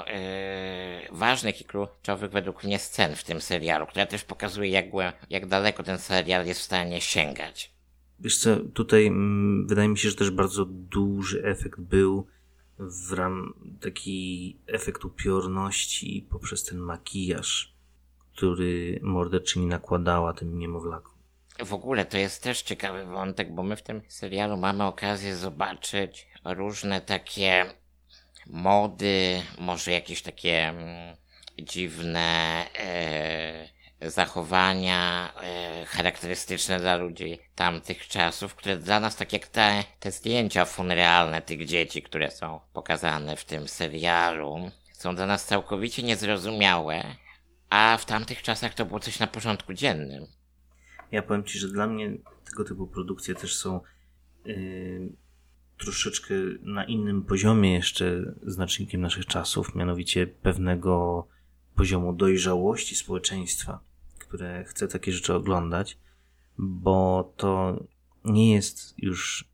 e, 0.09 1.09
ważnych 1.13 1.61
i 1.61 1.65
kluczowych 1.65 2.31
według 2.31 2.65
mnie 2.65 2.79
scen 2.79 3.17
w 3.17 3.25
tym 3.25 3.41
serialu, 3.41 3.87
która 3.87 4.07
też 4.07 4.25
pokazuje, 4.25 4.71
jak, 4.71 4.87
jak 5.31 5.47
daleko 5.47 5.83
ten 5.83 5.99
serial 5.99 6.47
jest 6.47 6.61
w 6.61 6.65
stanie 6.65 7.01
sięgać. 7.01 7.73
Wiesz 8.21 8.39
co, 8.39 8.57
tutaj 8.57 9.07
mm, 9.07 9.67
wydaje 9.67 9.89
mi 9.89 9.99
się, 9.99 10.11
że 10.11 10.17
też 10.17 10.31
bardzo 10.31 10.65
duży 10.65 11.45
efekt 11.45 11.81
był 11.81 12.27
w 12.79 13.13
ram 13.13 13.55
taki 13.81 14.57
efekt 14.67 15.05
upiorności 15.05 16.27
poprzez 16.31 16.65
ten 16.65 16.79
makijaż, 16.79 17.75
który 18.35 19.01
morderczyni 19.03 19.67
nakładała 19.67 20.33
tym 20.33 20.59
niemowlakom. 20.59 21.12
W 21.65 21.75
ogóle 21.75 22.05
to 22.05 22.19
jest 22.19 22.43
też 22.43 22.63
ciekawy 22.63 23.05
wątek, 23.05 23.55
bo 23.55 23.63
my 23.63 23.77
w 23.77 23.83
tym 23.83 24.03
serialu 24.09 24.57
mamy 24.57 24.85
okazję 24.85 25.37
zobaczyć 25.37 26.27
różne 26.45 27.01
takie 27.01 27.67
mody, 28.47 29.43
może 29.59 29.91
jakieś 29.91 30.23
takie 30.23 30.69
mm, 30.69 31.17
dziwne 31.59 32.65
e, 32.79 34.11
zachowania 34.11 35.33
e, 35.43 35.85
charakterystyczne 35.87 36.81
dla 36.81 36.97
ludzi 36.97 37.39
tamtych 37.55 38.09
czasów, 38.09 38.55
które 38.55 38.77
dla 38.77 39.01
nas, 39.01 39.17
tak 39.17 39.33
jak 39.33 39.47
te, 39.47 39.85
te 40.01 40.13
zdjęcia 40.13 40.65
funrealne 40.65 41.43
tych 41.43 41.67
dzieci, 41.67 42.03
które 42.03 42.31
są 42.31 42.61
pokazane 42.73 43.37
w 43.37 43.45
tym 43.45 43.69
serialu, 43.69 44.71
są 44.93 45.17
dla 45.17 45.27
nas 45.27 45.45
całkowicie 45.45 46.03
niezrozumiałe, 46.03 47.05
a 47.71 47.97
w 48.01 48.05
tamtych 48.05 48.43
czasach 48.43 48.75
to 48.75 48.85
było 48.85 49.01
coś 49.01 49.19
na 49.19 49.27
porządku 49.27 49.75
dziennym. 49.75 50.42
Ja 51.13 51.23
powiem 51.23 51.45
Ci, 51.45 51.59
że 51.59 51.69
dla 51.69 51.87
mnie 51.87 52.19
tego 52.45 52.65
typu 52.65 52.87
produkcje 52.87 53.35
też 53.35 53.57
są 53.57 53.81
yy, 54.45 55.13
troszeczkę 55.79 56.35
na 56.63 56.85
innym 56.85 57.23
poziomie 57.23 57.75
jeszcze 57.75 58.35
znacznikiem 58.43 59.01
naszych 59.01 59.27
czasów, 59.27 59.75
mianowicie 59.75 60.27
pewnego 60.27 61.27
poziomu 61.75 62.13
dojrzałości 62.13 62.97
społeczeństwa, 62.97 63.81
które 64.19 64.65
chce 64.65 64.89
takie 64.89 65.13
rzeczy 65.13 65.35
oglądać, 65.35 65.99
bo 66.59 67.33
to 67.37 67.81
nie 68.25 68.55
jest 68.55 68.95
już, 68.99 69.49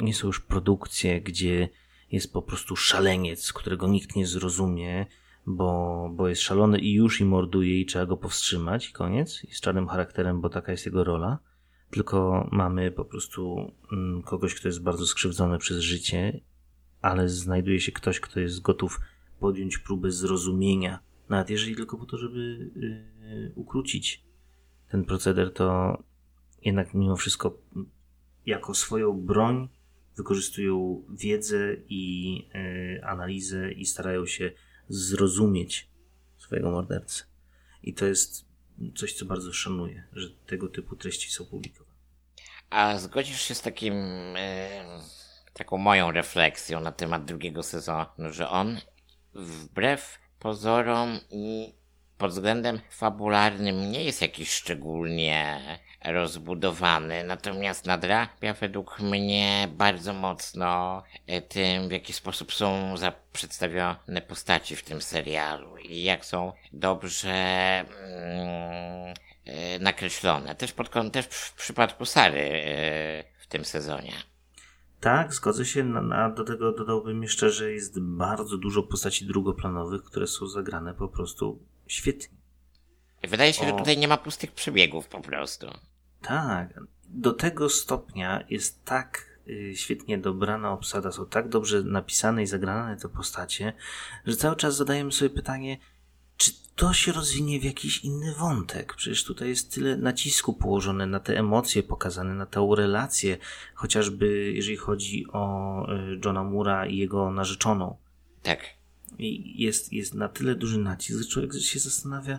nie 0.00 0.14
są 0.14 0.26
już 0.26 0.40
produkcje, 0.40 1.20
gdzie 1.20 1.68
jest 2.12 2.32
po 2.32 2.42
prostu 2.42 2.76
szaleniec, 2.76 3.52
którego 3.52 3.88
nikt 3.88 4.16
nie 4.16 4.26
zrozumie, 4.26 5.06
bo, 5.46 6.10
bo 6.12 6.28
jest 6.28 6.42
szalony 6.42 6.78
i 6.78 6.92
już 6.92 7.20
i 7.20 7.24
morduje 7.24 7.80
i 7.80 7.86
trzeba 7.86 8.06
go 8.06 8.16
powstrzymać 8.16 8.90
i 8.90 8.92
koniec. 8.92 9.44
I 9.44 9.54
z 9.54 9.60
czarnym 9.60 9.88
charakterem, 9.88 10.40
bo 10.40 10.48
taka 10.48 10.72
jest 10.72 10.86
jego 10.86 11.04
rola. 11.04 11.38
Tylko 11.90 12.48
mamy 12.52 12.90
po 12.90 13.04
prostu 13.04 13.72
mm, 13.92 14.22
kogoś, 14.22 14.54
kto 14.54 14.68
jest 14.68 14.82
bardzo 14.82 15.06
skrzywdzony 15.06 15.58
przez 15.58 15.80
życie, 15.80 16.40
ale 17.02 17.28
znajduje 17.28 17.80
się 17.80 17.92
ktoś, 17.92 18.20
kto 18.20 18.40
jest 18.40 18.62
gotów 18.62 19.00
podjąć 19.40 19.78
próbę 19.78 20.10
zrozumienia, 20.10 20.98
nawet 21.28 21.50
jeżeli 21.50 21.76
tylko 21.76 21.98
po 21.98 22.06
to, 22.06 22.18
żeby 22.18 22.70
yy, 22.76 23.52
ukrócić 23.54 24.24
ten 24.90 25.04
proceder, 25.04 25.52
to 25.52 25.98
jednak 26.62 26.94
mimo 26.94 27.16
wszystko 27.16 27.58
jako 28.46 28.74
swoją 28.74 29.20
broń 29.20 29.68
wykorzystują 30.16 31.02
wiedzę 31.10 31.76
i 31.88 32.34
yy, 32.54 33.04
analizę 33.04 33.72
i 33.72 33.86
starają 33.86 34.26
się 34.26 34.52
zrozumieć 34.88 35.88
swojego 36.38 36.70
mordercę. 36.70 37.24
I 37.82 37.94
to 37.94 38.06
jest 38.06 38.44
coś, 38.94 39.12
co 39.12 39.24
bardzo 39.24 39.52
szanuję, 39.52 40.04
że 40.12 40.30
tego 40.46 40.68
typu 40.68 40.96
treści 40.96 41.30
są 41.30 41.44
publikowane. 41.44 41.94
A 42.70 42.98
zgodzisz 42.98 43.40
się 43.40 43.54
z 43.54 43.62
takim, 43.62 43.94
e, 44.36 44.84
taką 45.52 45.78
moją 45.78 46.10
refleksją 46.10 46.80
na 46.80 46.92
temat 46.92 47.24
drugiego 47.24 47.62
sezonu, 47.62 48.06
że 48.30 48.48
on 48.48 48.80
wbrew 49.34 50.18
pozorom 50.38 51.20
i 51.30 51.74
pod 52.18 52.30
względem 52.30 52.80
fabularnym 52.90 53.92
nie 53.92 54.04
jest 54.04 54.22
jakiś 54.22 54.50
szczególnie 54.50 55.60
rozbudowany, 56.04 57.24
natomiast 57.24 57.86
nadrabia 57.86 58.54
według 58.60 59.00
mnie 59.00 59.68
bardzo 59.72 60.12
mocno 60.12 61.02
e, 61.26 61.42
tym, 61.42 61.88
w 61.88 61.92
jaki 61.92 62.12
sposób 62.12 62.52
są 62.52 62.94
przedstawione 63.32 64.22
postaci 64.28 64.76
w 64.76 64.82
tym 64.82 65.02
serialu 65.02 65.76
i 65.76 66.02
jak 66.02 66.24
są 66.24 66.52
dobrze 66.72 67.30
mm, 67.30 69.14
e, 69.44 69.78
nakreślone. 69.78 70.54
Też 70.54 70.72
pod 70.72 70.90
też 71.12 71.26
w 71.26 71.54
przypadku 71.54 72.04
Sary 72.04 72.62
e, 72.66 73.24
w 73.38 73.46
tym 73.46 73.64
sezonie. 73.64 74.12
Tak, 75.00 75.34
zgodzę 75.34 75.64
się, 75.64 75.84
no, 75.84 76.16
a 76.16 76.30
do 76.30 76.44
tego 76.44 76.72
dodałbym 76.72 77.22
jeszcze, 77.22 77.50
że 77.50 77.72
jest 77.72 78.00
bardzo 78.00 78.58
dużo 78.58 78.82
postaci 78.82 79.26
drugoplanowych, 79.26 80.02
które 80.02 80.26
są 80.26 80.46
zagrane 80.46 80.94
po 80.94 81.08
prostu 81.08 81.58
świetnie. 81.86 82.38
Wydaje 83.28 83.52
się, 83.52 83.66
że 83.66 83.74
O. 83.74 83.78
tutaj 83.78 83.98
nie 83.98 84.08
ma 84.08 84.16
pustych 84.16 84.52
przebiegów 84.52 85.08
po 85.08 85.20
prostu. 85.20 85.66
Tak, 86.24 86.80
do 87.08 87.32
tego 87.32 87.68
stopnia 87.68 88.44
jest 88.50 88.84
tak 88.84 89.38
y, 89.48 89.72
świetnie 89.76 90.18
dobrana 90.18 90.72
obsada, 90.72 91.12
są 91.12 91.26
tak 91.26 91.48
dobrze 91.48 91.82
napisane 91.82 92.42
i 92.42 92.46
zagrane 92.46 92.96
te 92.96 93.08
postacie, 93.08 93.72
że 94.26 94.36
cały 94.36 94.56
czas 94.56 94.76
zadajemy 94.76 95.12
sobie 95.12 95.30
pytanie, 95.30 95.78
czy 96.36 96.52
to 96.76 96.92
się 96.92 97.12
rozwinie 97.12 97.60
w 97.60 97.64
jakiś 97.64 98.04
inny 98.04 98.34
wątek? 98.34 98.94
Przecież 98.94 99.24
tutaj 99.24 99.48
jest 99.48 99.74
tyle 99.74 99.96
nacisku 99.96 100.54
położone 100.54 101.06
na 101.06 101.20
te 101.20 101.38
emocje 101.38 101.82
pokazane, 101.82 102.34
na 102.34 102.46
tę 102.46 102.68
relację, 102.76 103.38
chociażby 103.74 104.52
jeżeli 104.52 104.76
chodzi 104.76 105.26
o 105.32 105.86
y, 105.92 106.20
Johna 106.24 106.44
Mura 106.44 106.86
i 106.86 106.96
jego 106.96 107.30
narzeczoną. 107.30 107.96
Tak. 108.42 108.60
I 109.18 109.62
jest, 109.62 109.92
jest 109.92 110.14
na 110.14 110.28
tyle 110.28 110.54
duży 110.54 110.78
nacisk, 110.78 111.18
że 111.18 111.28
człowiek 111.28 111.54
się 111.54 111.78
zastanawia, 111.78 112.38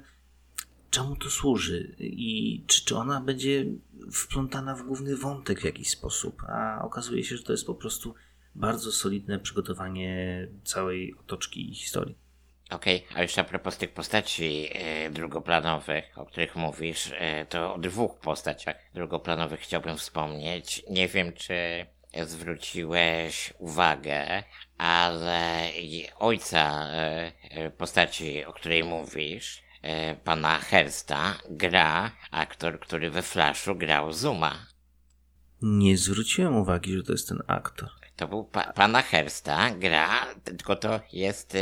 czemu 0.96 1.16
to 1.16 1.30
służy 1.30 1.96
i 2.00 2.64
czy, 2.68 2.86
czy 2.86 2.96
ona 2.96 3.22
będzie 3.22 3.66
wplątana 4.12 4.76
w 4.76 4.84
główny 4.84 5.18
wątek 5.18 5.62
w 5.62 5.64
jakiś 5.64 5.90
sposób. 5.90 6.42
A 6.48 6.82
okazuje 6.86 7.24
się, 7.24 7.38
że 7.38 7.44
to 7.44 7.52
jest 7.52 7.66
po 7.66 7.76
prostu 7.76 8.16
bardzo 8.56 8.92
solidne 8.92 9.40
przygotowanie 9.40 10.48
całej 10.64 11.16
otoczki 11.20 11.72
i 11.72 11.76
historii. 11.76 12.18
Okej, 12.70 13.06
a 13.16 13.22
jeszcze 13.22 13.42
a 13.42 13.44
propos 13.44 13.78
tych 13.78 13.94
postaci 13.94 14.68
e, 14.72 15.10
drugoplanowych, 15.10 16.06
o 16.16 16.26
których 16.26 16.56
mówisz, 16.56 17.12
e, 17.18 17.46
to 17.46 17.74
o 17.74 17.78
dwóch 17.78 18.20
postaciach 18.20 18.76
drugoplanowych 18.94 19.60
chciałbym 19.60 19.98
wspomnieć. 19.98 20.84
Nie 20.90 21.08
wiem, 21.08 21.34
czy 21.34 21.86
zwróciłeś 22.26 23.54
uwagę, 23.60 24.44
ale 24.78 25.70
ojca 26.20 26.88
e, 26.92 27.72
postaci, 27.72 28.46
o 28.46 28.54
której 28.54 28.84
mówisz, 28.84 29.65
pana 30.24 30.60
Hersta, 30.60 31.36
gra 31.50 32.12
aktor, 32.32 32.80
który 32.80 33.10
we 33.10 33.22
Flashu 33.22 33.76
grał 33.76 34.14
Zuma. 34.14 34.66
Nie 35.62 35.98
zwróciłem 35.98 36.56
uwagi, 36.56 36.94
że 36.98 37.04
to 37.04 37.12
jest 37.12 37.30
ten 37.30 37.42
aktor. 37.48 37.90
To 38.16 38.28
był 38.28 38.44
pa, 38.44 38.74
pana 38.74 39.02
Hersta, 39.02 39.70
gra, 39.72 40.26
tylko 40.44 40.76
to 40.76 41.00
jest 41.14 41.56
y, 41.56 41.60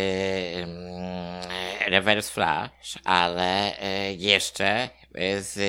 mm, 0.56 1.44
Reverse 1.88 2.32
Flash, 2.32 3.00
ale 3.04 3.74
y, 4.10 4.14
jeszcze 4.14 4.90
z 5.40 5.60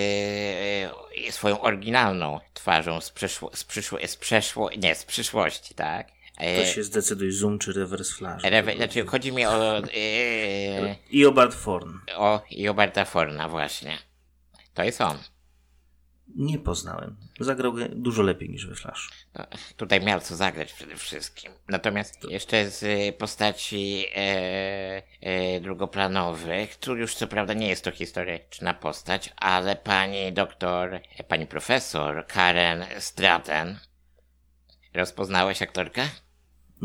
swoją 1.30 1.60
oryginalną 1.60 2.40
twarzą 2.54 3.00
z, 3.00 3.10
przyszło, 3.10 3.50
z, 3.54 3.64
przyszło, 3.64 3.98
z 4.06 4.16
przeszło, 4.16 4.70
nie, 4.76 4.94
z 4.94 5.04
przyszłości, 5.04 5.74
tak? 5.74 6.08
E, 6.38 6.60
To 6.60 6.66
się 6.66 6.84
zdecyduj, 6.84 7.32
zoom 7.32 7.58
czy 7.58 7.72
reverse 7.72 8.14
flash. 8.14 8.42
Rewe, 8.44 8.76
znaczy 8.76 9.06
chodzi 9.06 9.32
mi 9.32 9.46
o, 9.46 9.78
y, 9.78 10.96
I 11.10 11.26
Obart 11.26 11.54
Forn. 11.54 11.92
o 12.16 12.42
Joberta 12.50 13.04
Forna 13.04 13.48
właśnie. 13.48 13.98
To 14.74 14.82
jest 14.84 15.00
on. 15.00 15.18
Nie 16.36 16.58
poznałem. 16.58 17.16
Zagrał 17.40 17.72
dużo 17.88 18.22
lepiej 18.22 18.50
niż 18.50 18.66
we 18.66 18.74
Flash. 18.74 19.10
No, 19.34 19.46
tutaj 19.76 20.00
miał 20.00 20.20
co 20.20 20.36
zagrać 20.36 20.72
przede 20.72 20.96
wszystkim. 20.96 21.52
Natomiast 21.68 22.24
jeszcze 22.30 22.70
z 22.70 22.82
y, 22.82 23.12
postaci 23.18 24.04
e, 24.16 25.02
e, 25.20 25.60
drugoplanowych, 25.60 26.76
tu 26.76 26.96
już 26.96 27.14
co 27.14 27.26
prawda 27.26 27.54
nie 27.54 27.68
jest 27.68 27.84
to 27.84 27.90
historyczna 27.90 28.74
postać, 28.74 29.32
ale 29.36 29.76
pani 29.76 30.32
doktor, 30.32 30.94
e, 30.94 31.24
pani 31.28 31.46
profesor 31.46 32.26
Karen 32.26 32.84
Stratton. 32.98 33.78
Rozpoznałeś 34.94 35.62
aktorkę? 35.62 36.08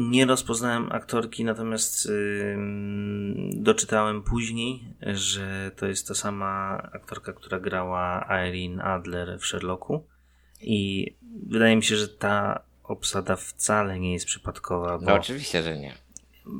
Nie 0.01 0.25
rozpoznałem 0.25 0.91
aktorki, 0.91 1.43
natomiast 1.43 2.05
ym, 2.53 3.49
doczytałem 3.63 4.23
później, 4.23 4.83
że 5.01 5.71
to 5.75 5.85
jest 5.85 6.07
ta 6.07 6.13
sama 6.13 6.77
aktorka, 6.93 7.33
która 7.33 7.59
grała 7.59 8.27
Irene 8.47 8.83
Adler 8.83 9.39
w 9.39 9.45
Sherlocku. 9.45 10.03
I 10.61 11.07
wydaje 11.47 11.75
mi 11.75 11.83
się, 11.83 11.95
że 11.95 12.07
ta 12.07 12.61
obsada 12.83 13.35
wcale 13.35 13.99
nie 13.99 14.13
jest 14.13 14.25
przypadkowa, 14.25 14.97
No 15.01 15.07
bo 15.07 15.13
oczywiście, 15.13 15.63
że 15.63 15.77
nie. 15.77 15.93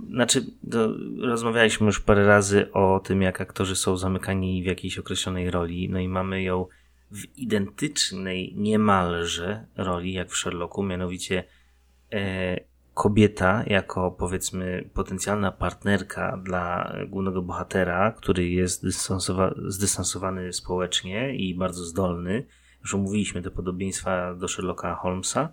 znaczy, 0.10 0.46
to 0.72 0.90
rozmawialiśmy 1.22 1.86
już 1.86 2.00
parę 2.00 2.28
razy 2.28 2.72
o 2.72 3.00
tym, 3.00 3.22
jak 3.22 3.42
aktorzy 3.42 3.76
są 3.76 3.98
zamykani 3.98 4.64
w 4.64 4.66
jakiejś 4.66 5.00
określonej 5.00 5.52
roli, 5.52 5.90
no 5.90 6.00
i 6.00 6.08
mamy 6.08 6.44
ją 6.44 6.66
w 7.12 7.38
identycznej 7.38 8.54
niemalże 8.58 9.66
roli 9.78 10.14
jak 10.14 10.30
w 10.30 10.38
Sherlocku, 10.38 10.84
mianowicie 10.84 11.44
e, 12.12 12.69
kobieta 13.00 13.64
jako 13.68 14.12
powiedzmy 14.12 14.90
potencjalna 14.94 15.52
partnerka 15.52 16.38
dla 16.44 16.94
głównego 17.08 17.42
bohatera, 17.42 18.12
który 18.12 18.50
jest 18.50 18.86
zdystansowany 19.68 20.54
społecznie 20.54 21.36
i 21.36 21.56
bardzo 21.56 21.86
zdolny. 21.86 22.46
Już 22.82 22.94
omówiliśmy 22.94 23.42
te 23.42 23.52
podobieństwa 23.52 24.36
do 24.36 24.48
Sherlocka 24.48 24.96
Holmesa. 24.96 25.50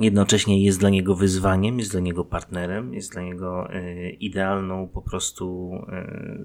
Jednocześnie 0.00 0.64
jest 0.64 0.80
dla 0.80 0.90
niego 0.90 1.14
wyzwaniem, 1.14 1.78
jest 1.78 1.90
dla 1.90 2.00
niego 2.00 2.24
partnerem, 2.24 2.94
jest 2.94 3.12
dla 3.12 3.22
niego 3.22 3.72
e, 3.72 4.10
idealną 4.10 4.88
po 4.88 5.02
prostu, 5.02 5.72
e, 5.92 6.44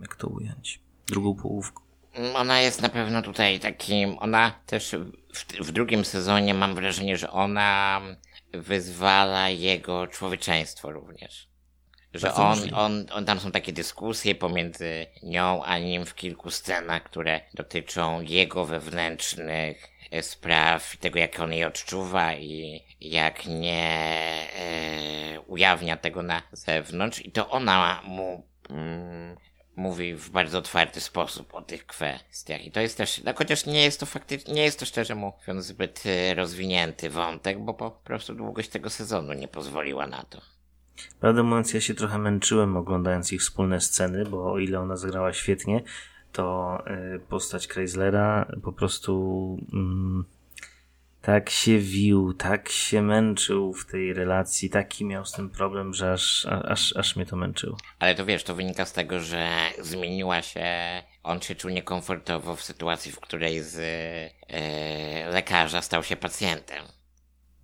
jak 0.00 0.16
to 0.16 0.28
ująć, 0.28 0.80
drugą 1.06 1.34
połówką. 1.34 1.82
Ona 2.34 2.60
jest 2.60 2.82
na 2.82 2.88
pewno 2.88 3.22
tutaj 3.22 3.60
takim, 3.60 4.18
ona 4.18 4.50
też 4.66 4.96
w, 5.34 5.66
w 5.66 5.72
drugim 5.72 6.04
sezonie 6.04 6.54
mam 6.54 6.74
wrażenie, 6.74 7.16
że 7.16 7.30
ona 7.30 8.00
wyzwala 8.52 9.48
jego 9.48 10.06
człowieczeństwo 10.06 10.92
również. 10.92 11.48
Że 12.14 12.34
on, 12.34 12.58
on, 12.74 13.06
on, 13.12 13.24
tam 13.24 13.40
są 13.40 13.50
takie 13.50 13.72
dyskusje 13.72 14.34
pomiędzy 14.34 15.06
nią 15.22 15.64
a 15.64 15.78
nim 15.78 16.06
w 16.06 16.14
kilku 16.14 16.50
scenach, 16.50 17.02
które 17.02 17.40
dotyczą 17.54 18.20
jego 18.20 18.64
wewnętrznych 18.64 19.88
e, 20.10 20.22
spraw, 20.22 20.96
tego 20.96 21.18
jak 21.18 21.40
on 21.40 21.52
je 21.52 21.66
odczuwa 21.66 22.34
i 22.34 22.82
jak 23.00 23.46
nie 23.46 24.48
e, 24.56 25.40
ujawnia 25.40 25.96
tego 25.96 26.22
na 26.22 26.42
zewnątrz. 26.52 27.24
I 27.24 27.30
to 27.30 27.50
ona 27.50 28.02
mu 28.04 28.46
mm, 28.70 29.36
mówi 29.78 30.14
w 30.14 30.30
bardzo 30.30 30.58
otwarty 30.58 31.00
sposób 31.00 31.54
o 31.54 31.62
tych 31.62 31.86
kwestiach. 31.86 32.64
I 32.64 32.70
to 32.70 32.80
jest 32.80 32.96
też, 32.96 33.24
no 33.24 33.32
chociaż 33.36 33.66
nie 33.66 33.84
jest 33.84 34.00
to 34.00 34.06
faktycznie, 34.06 34.54
nie 34.54 34.64
jest 34.64 34.78
to 34.78 34.86
szczerze 34.86 35.14
mówiąc 35.14 35.64
zbyt 35.64 36.02
e, 36.06 36.34
rozwinięty 36.34 37.10
wątek, 37.10 37.58
bo 37.58 37.74
po 37.74 37.90
prostu 37.90 38.34
długość 38.34 38.68
tego 38.68 38.90
sezonu 38.90 39.32
nie 39.32 39.48
pozwoliła 39.48 40.06
na 40.06 40.22
to. 40.22 40.40
Prawdę 41.20 41.42
mówiąc, 41.42 41.74
ja 41.74 41.80
się 41.80 41.94
trochę 41.94 42.18
męczyłem 42.18 42.76
oglądając 42.76 43.32
ich 43.32 43.40
wspólne 43.40 43.80
sceny, 43.80 44.24
bo 44.24 44.52
o 44.52 44.58
ile 44.58 44.80
ona 44.80 44.96
zagrała 44.96 45.32
świetnie, 45.32 45.82
to 46.32 46.78
e, 46.86 47.18
postać 47.18 47.68
Chryslera 47.68 48.52
po 48.62 48.72
prostu 48.72 49.58
mm, 49.72 50.24
tak 51.28 51.50
się 51.50 51.78
wił, 51.78 52.34
tak 52.34 52.68
się 52.68 53.02
męczył 53.02 53.72
w 53.72 53.86
tej 53.86 54.12
relacji, 54.12 54.70
taki 54.70 55.04
miał 55.04 55.24
z 55.24 55.32
tym 55.32 55.50
problem, 55.50 55.94
że 55.94 56.12
aż, 56.12 56.46
aż, 56.46 56.96
aż 56.96 57.16
mnie 57.16 57.26
to 57.26 57.36
męczyło. 57.36 57.76
Ale 57.98 58.14
to 58.14 58.24
wiesz, 58.24 58.44
to 58.44 58.54
wynika 58.54 58.84
z 58.84 58.92
tego, 58.92 59.20
że 59.20 59.48
zmieniła 59.82 60.42
się, 60.42 60.66
on 61.22 61.40
się 61.40 61.54
czuł 61.54 61.70
niekomfortowo 61.70 62.56
w 62.56 62.62
sytuacji, 62.62 63.12
w 63.12 63.20
której 63.20 63.62
z 63.62 63.76
yy, 63.76 65.32
lekarza 65.32 65.82
stał 65.82 66.04
się 66.04 66.16
pacjentem. 66.16 66.84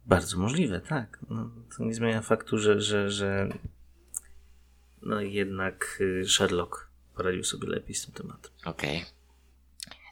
Bardzo 0.06 0.38
możliwe, 0.38 0.80
tak. 0.80 1.18
No, 1.30 1.50
to 1.76 1.84
nie 1.84 1.94
zmienia 1.94 2.22
faktu, 2.22 2.58
że, 2.58 2.80
że, 2.80 3.10
że 3.10 3.48
no 5.02 5.20
jednak 5.20 5.98
y, 6.00 6.28
Sherlock 6.28 6.88
poradził 7.16 7.44
sobie 7.44 7.68
lepiej 7.68 7.94
z 7.94 8.06
tym 8.06 8.14
tematem. 8.14 8.52
Okej. 8.64 8.96
Okay. 8.96 9.14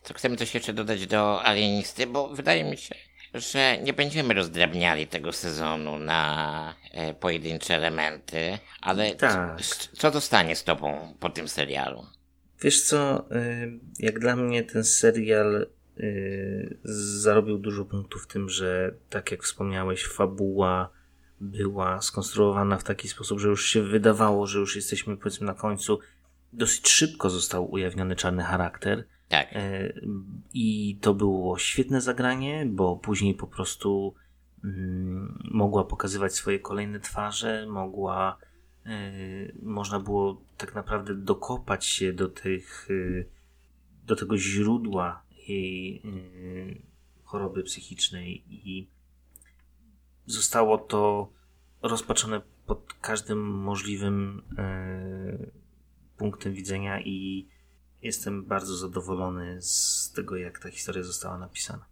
Co 0.02 0.14
chcemy 0.14 0.36
coś 0.36 0.54
jeszcze 0.54 0.72
dodać 0.72 1.06
do 1.06 1.42
Alienisty, 1.44 2.06
bo 2.06 2.28
wydaje 2.28 2.64
mi 2.64 2.76
się, 2.76 2.94
że 3.34 3.78
nie 3.78 3.92
będziemy 3.92 4.34
rozdrabniali 4.34 5.06
tego 5.06 5.32
sezonu 5.32 5.98
na 5.98 6.74
e, 6.92 7.14
pojedyncze 7.14 7.74
elementy, 7.74 8.58
ale 8.80 9.14
tak. 9.14 9.62
co, 9.92 10.10
zostanie 10.10 10.56
z 10.56 10.64
tobą 10.64 11.14
po 11.20 11.30
tym 11.30 11.48
serialu? 11.48 12.06
Wiesz 12.62 12.82
co, 12.82 13.30
y, 13.36 13.78
jak 13.98 14.18
dla 14.18 14.36
mnie 14.36 14.62
ten 14.62 14.84
serial 14.84 15.66
y, 15.98 16.78
zarobił 16.84 17.58
dużo 17.58 17.84
punktów 17.84 18.24
w 18.24 18.26
tym, 18.26 18.48
że 18.48 18.94
tak 19.10 19.30
jak 19.30 19.42
wspomniałeś, 19.42 20.04
fabuła 20.04 20.90
była 21.40 22.02
skonstruowana 22.02 22.78
w 22.78 22.84
taki 22.84 23.08
sposób, 23.08 23.40
że 23.40 23.48
już 23.48 23.66
się 23.66 23.82
wydawało, 23.82 24.46
że 24.46 24.58
już 24.58 24.76
jesteśmy 24.76 25.16
powiedzmy 25.16 25.46
na 25.46 25.54
końcu. 25.54 25.98
Dosyć 26.52 26.88
szybko 26.88 27.30
został 27.30 27.72
ujawniony 27.72 28.16
czarny 28.16 28.42
charakter 28.42 29.04
tak. 29.32 29.48
E, 29.52 29.92
I 30.54 30.98
to 31.00 31.14
było 31.14 31.58
świetne 31.58 32.00
zagranie, 32.00 32.66
bo 32.66 32.96
później 32.96 33.34
po 33.34 33.46
prostu 33.46 34.14
mm, 34.64 35.48
mogła 35.50 35.84
pokazywać 35.84 36.34
swoje 36.34 36.58
kolejne 36.58 37.00
twarze, 37.00 37.66
mogła, 37.66 38.38
e, 38.86 39.12
można 39.62 40.00
było 40.00 40.42
tak 40.56 40.74
naprawdę 40.74 41.14
dokopać 41.14 41.86
się 41.86 42.12
do 42.12 42.28
tych, 42.28 42.88
e, 42.90 43.24
do 44.06 44.16
tego 44.16 44.38
źródła 44.38 45.22
jej 45.48 46.02
choroby 47.24 47.62
psychicznej 47.62 48.44
i 48.48 48.88
zostało 50.26 50.78
to 50.78 51.32
rozpatrzone 51.82 52.40
pod 52.66 52.92
każdym 53.00 53.38
możliwym 53.38 54.42
punktem 56.16 56.52
widzenia 56.52 57.00
i 57.00 57.48
jestem 58.02 58.44
bardzo 58.44 58.76
zadowolony 58.76 59.62
z 59.62 60.12
tego, 60.16 60.36
jak 60.36 60.58
ta 60.58 60.70
historia 60.70 61.02
została 61.02 61.38
napisana. 61.38 61.84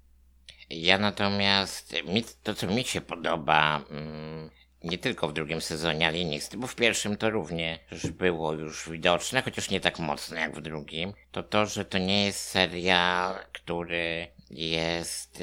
Ja 0.70 0.98
natomiast, 0.98 1.94
mi, 2.04 2.24
to 2.42 2.54
co 2.54 2.66
mi 2.66 2.84
się 2.84 3.00
podoba, 3.00 3.84
mm, 3.90 4.50
nie 4.84 4.98
tylko 4.98 5.28
w 5.28 5.32
drugim 5.32 5.60
sezonie 5.60 6.06
Alienisty, 6.06 6.56
bo 6.56 6.66
w 6.66 6.74
pierwszym 6.74 7.16
to 7.16 7.30
również 7.30 8.06
było 8.18 8.52
już 8.52 8.90
widoczne, 8.90 9.42
chociaż 9.42 9.70
nie 9.70 9.80
tak 9.80 9.98
mocno 9.98 10.36
jak 10.36 10.56
w 10.56 10.60
drugim, 10.60 11.12
to 11.32 11.42
to, 11.42 11.66
że 11.66 11.84
to 11.84 11.98
nie 11.98 12.24
jest 12.24 12.40
serial, 12.40 13.34
który 13.52 14.28
jest 14.50 15.42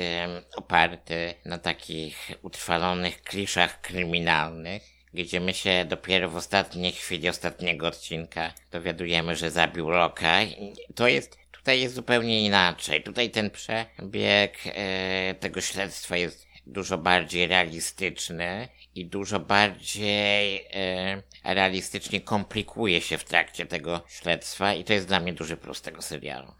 oparty 0.55 1.33
na 1.45 1.57
takich 1.57 2.31
utrwalonych 2.41 3.21
kliszach 3.21 3.81
kryminalnych, 3.81 4.96
gdzie 5.17 5.39
my 5.39 5.53
się 5.53 5.85
dopiero 5.85 6.29
w 6.29 6.35
ostatniej 6.35 6.91
chwili 6.91 7.29
ostatniego 7.29 7.87
odcinka 7.87 8.53
dowiadujemy, 8.71 9.35
że 9.35 9.51
zabił 9.51 9.89
Roka. 9.89 10.37
To 10.95 11.07
jest, 11.07 11.37
tutaj 11.51 11.81
jest 11.81 11.95
zupełnie 11.95 12.45
inaczej. 12.45 13.03
Tutaj 13.03 13.29
ten 13.29 13.49
przebieg 13.49 14.57
e, 14.65 15.35
tego 15.39 15.61
śledztwa 15.61 16.17
jest 16.17 16.47
dużo 16.67 16.97
bardziej 16.97 17.47
realistyczny 17.47 18.67
i 18.95 19.05
dużo 19.05 19.39
bardziej 19.39 20.65
e, 20.73 21.23
realistycznie 21.43 22.21
komplikuje 22.21 23.01
się 23.01 23.17
w 23.17 23.23
trakcie 23.23 23.65
tego 23.65 24.01
śledztwa 24.07 24.73
i 24.73 24.83
to 24.83 24.93
jest 24.93 25.07
dla 25.07 25.19
mnie 25.19 25.33
duży 25.33 25.57
plus 25.57 25.81
tego 25.81 26.01
serialu. 26.01 26.53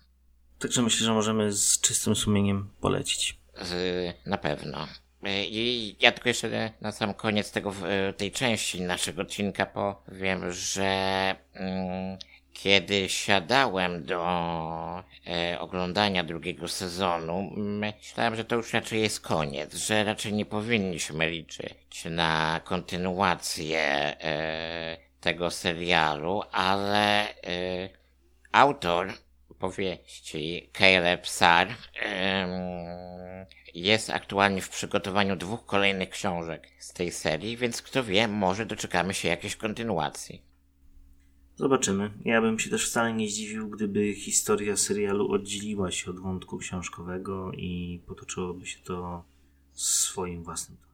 Także 0.60 0.82
myślę, 0.82 1.06
że 1.06 1.14
możemy 1.14 1.52
z 1.52 1.82
czystym 1.82 2.16
sumieniem 2.16 2.70
polecić. 2.82 3.38
Na 4.26 4.38
pewno. 4.38 4.88
E, 5.24 5.46
I 5.46 5.96
ja 6.00 6.12
tylko 6.12 6.30
jeszcze 6.30 6.72
na 6.82 6.92
sam 6.92 7.14
koniec 7.14 7.52
tego, 7.52 7.74
e, 8.10 8.14
tej 8.14 8.32
części 8.32 8.82
naszego 8.82 9.22
odcinka 9.22 9.66
powiem, 9.66 10.52
że 10.52 11.36
mm, 11.54 12.18
kiedy 12.54 13.10
siadałem 13.10 14.04
do 14.06 14.24
e, 15.28 15.60
oglądania 15.60 16.24
drugiego 16.24 16.68
sezonu, 16.68 17.52
myślałem, 17.56 18.36
że 18.36 18.46
to 18.46 18.56
już 18.56 18.74
raczej 18.74 19.02
jest 19.02 19.22
koniec, 19.22 19.76
że 19.76 20.04
raczej 20.04 20.34
nie 20.34 20.46
powinniśmy 20.46 21.30
liczyć 21.30 22.06
na 22.10 22.62
kontynuację 22.64 23.80
e, 23.80 24.98
tego 25.22 25.52
serialu, 25.52 26.44
ale 26.52 27.30
e, 27.30 27.34
autor 28.52 29.14
powieści 29.60 30.70
Caleb 30.78 31.28
Sar 31.28 31.68
jest 33.82 34.10
aktualnie 34.10 34.62
w 34.62 34.70
przygotowaniu 34.70 35.36
dwóch 35.36 35.66
kolejnych 35.66 36.10
książek 36.10 36.68
z 36.80 36.94
tej 36.94 37.12
serii, 37.12 37.58
więc 37.58 37.82
kto 37.82 38.04
wie, 38.04 38.28
może 38.28 38.66
doczekamy 38.66 39.14
się 39.14 39.28
jakiejś 39.28 39.56
kontynuacji. 39.56 40.42
Zobaczymy. 41.56 42.12
Ja 42.26 42.42
bym 42.42 42.60
się 42.60 42.70
też 42.70 42.90
wcale 42.90 43.14
nie 43.14 43.30
zdziwił, 43.30 43.70
gdyby 43.70 44.14
historia 44.14 44.78
serialu 44.78 45.32
oddzieliła 45.32 45.92
się 45.92 46.12
od 46.12 46.20
wątku 46.20 46.58
książkowego 46.58 47.52
i 47.52 48.02
potoczyłoby 48.08 48.66
się 48.66 48.80
to 48.80 49.24
swoim 49.74 50.44
własnym 50.44 50.78
tonem. 50.78 50.88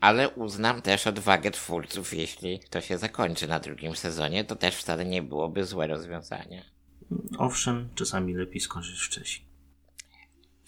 Ale 0.00 0.28
uznam 0.28 0.82
też 0.82 1.06
odwagę 1.06 1.50
twórców, 1.50 2.14
jeśli 2.14 2.60
to 2.70 2.80
się 2.80 2.98
zakończy 2.98 3.48
na 3.48 3.60
drugim 3.60 3.96
sezonie, 3.96 4.44
to 4.44 4.56
też 4.56 4.76
wcale 4.76 5.04
nie 5.04 5.22
byłoby 5.22 5.64
złe 5.64 5.86
rozwiązanie. 5.86 6.64
Owszem, 7.38 7.88
czasami 7.94 8.34
lepiej 8.34 8.60
skończyć 8.60 9.00
wcześniej. 9.00 9.51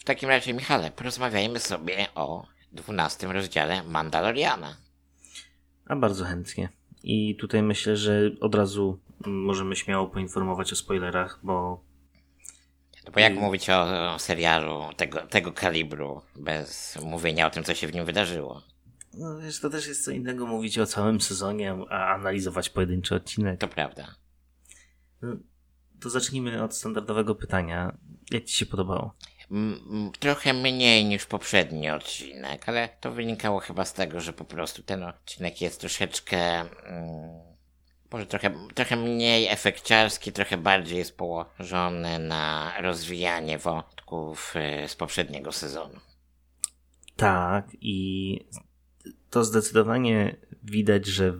W 0.05 0.07
takim 0.07 0.29
razie, 0.29 0.53
Michale, 0.53 0.91
porozmawiajmy 0.91 1.59
sobie 1.59 2.07
o 2.15 2.45
dwunastym 2.71 3.31
rozdziale 3.31 3.83
Mandaloriana. 3.83 4.77
A 5.85 5.95
bardzo 5.95 6.25
chętnie. 6.25 6.69
I 7.03 7.35
tutaj 7.35 7.63
myślę, 7.63 7.97
że 7.97 8.31
od 8.41 8.55
razu 8.55 8.99
możemy 9.25 9.75
śmiało 9.75 10.07
poinformować 10.07 10.73
o 10.73 10.75
spoilerach, 10.75 11.39
bo. 11.43 11.83
No 13.05 13.11
bo 13.11 13.19
jak 13.19 13.33
I... 13.33 13.39
mówić 13.39 13.69
o, 13.69 14.13
o, 14.13 14.19
serialu 14.19 14.83
tego, 14.97 15.21
tego 15.21 15.51
kalibru 15.51 16.21
bez 16.35 16.97
mówienia 17.03 17.47
o 17.47 17.49
tym, 17.49 17.63
co 17.63 17.75
się 17.75 17.87
w 17.87 17.93
nim 17.93 18.05
wydarzyło? 18.05 18.61
No 19.13 19.39
wiesz, 19.39 19.59
to 19.59 19.69
też 19.69 19.87
jest 19.87 20.05
co 20.05 20.11
innego 20.11 20.45
mówić 20.45 20.79
o 20.79 20.85
całym 20.85 21.21
sezonie, 21.21 21.75
a 21.89 22.13
analizować 22.13 22.69
pojedynczy 22.69 23.15
odcinek. 23.15 23.59
To 23.59 23.67
prawda. 23.67 24.15
No, 25.21 25.35
to 26.01 26.09
zacznijmy 26.09 26.63
od 26.63 26.75
standardowego 26.75 27.35
pytania. 27.35 27.97
Jak 28.31 28.43
Ci 28.43 28.57
się 28.57 28.65
podobało? 28.65 29.15
Trochę 30.19 30.53
mniej 30.53 31.05
niż 31.05 31.25
poprzedni 31.25 31.89
odcinek, 31.89 32.69
ale 32.69 32.89
to 33.01 33.11
wynikało 33.11 33.59
chyba 33.59 33.85
z 33.85 33.93
tego, 33.93 34.21
że 34.21 34.33
po 34.33 34.45
prostu 34.45 34.83
ten 34.83 35.03
odcinek 35.03 35.61
jest 35.61 35.79
troszeczkę. 35.79 36.59
Mm, 36.59 37.45
może 38.11 38.25
trochę, 38.25 38.51
trochę 38.73 38.95
mniej 38.95 39.47
efekciarski, 39.47 40.31
trochę 40.31 40.57
bardziej 40.57 40.97
jest 40.97 41.17
położony 41.17 42.19
na 42.19 42.73
rozwijanie 42.81 43.57
wątków 43.57 44.53
y, 44.83 44.87
z 44.87 44.95
poprzedniego 44.95 45.51
sezonu. 45.51 45.99
Tak, 47.15 47.67
i 47.81 48.39
to 49.29 49.43
zdecydowanie 49.43 50.35
widać, 50.63 51.05
że 51.05 51.33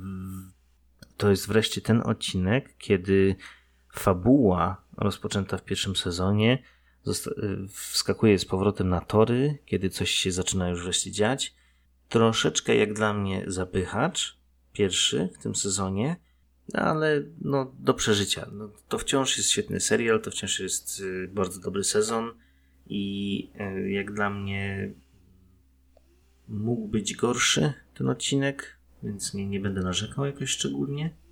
to 1.18 1.30
jest 1.30 1.48
wreszcie 1.48 1.82
ten 1.82 2.02
odcinek, 2.02 2.78
kiedy 2.78 3.36
fabuła 3.94 4.82
rozpoczęta 4.98 5.58
w 5.58 5.64
pierwszym 5.64 5.96
sezonie 5.96 6.64
wskakuje 7.70 8.40
z 8.40 8.46
powrotem 8.46 8.90
na 8.90 9.02
tory, 9.02 9.58
kiedy 9.66 9.90
coś 9.90 10.12
się 10.12 10.32
zaczyna 10.32 10.70
już 10.70 10.84
wreszcie 10.84 11.12
dziać. 11.12 11.54
Troszeczkę 12.10 12.76
jak 12.76 12.94
dla 12.94 13.14
mnie 13.14 13.44
zapychacz, 13.48 14.38
pierwszy 14.74 15.30
w 15.34 15.44
tym 15.44 15.56
sezonie, 15.56 16.16
ale 16.74 17.24
no, 17.42 17.72
do 17.80 17.94
przeżycia. 17.94 18.50
No, 18.52 18.70
to 18.90 18.98
wciąż 18.98 19.38
jest 19.38 19.50
świetny 19.50 19.80
serial, 19.80 20.22
to 20.22 20.32
wciąż 20.32 20.60
jest 20.60 21.00
y, 21.00 21.28
bardzo 21.34 21.60
dobry 21.60 21.84
sezon 21.84 22.32
i 22.88 23.50
y, 23.60 23.92
jak 23.92 24.14
dla 24.14 24.30
mnie 24.30 24.92
mógł 26.48 26.88
być 26.88 27.16
gorszy 27.16 27.74
ten 27.94 28.10
odcinek, 28.10 28.78
więc 29.04 29.34
nie, 29.34 29.48
nie 29.48 29.60
będę 29.60 29.82
narzekał 29.82 30.26
jakoś 30.26 30.50
szczególnie. 30.50 31.25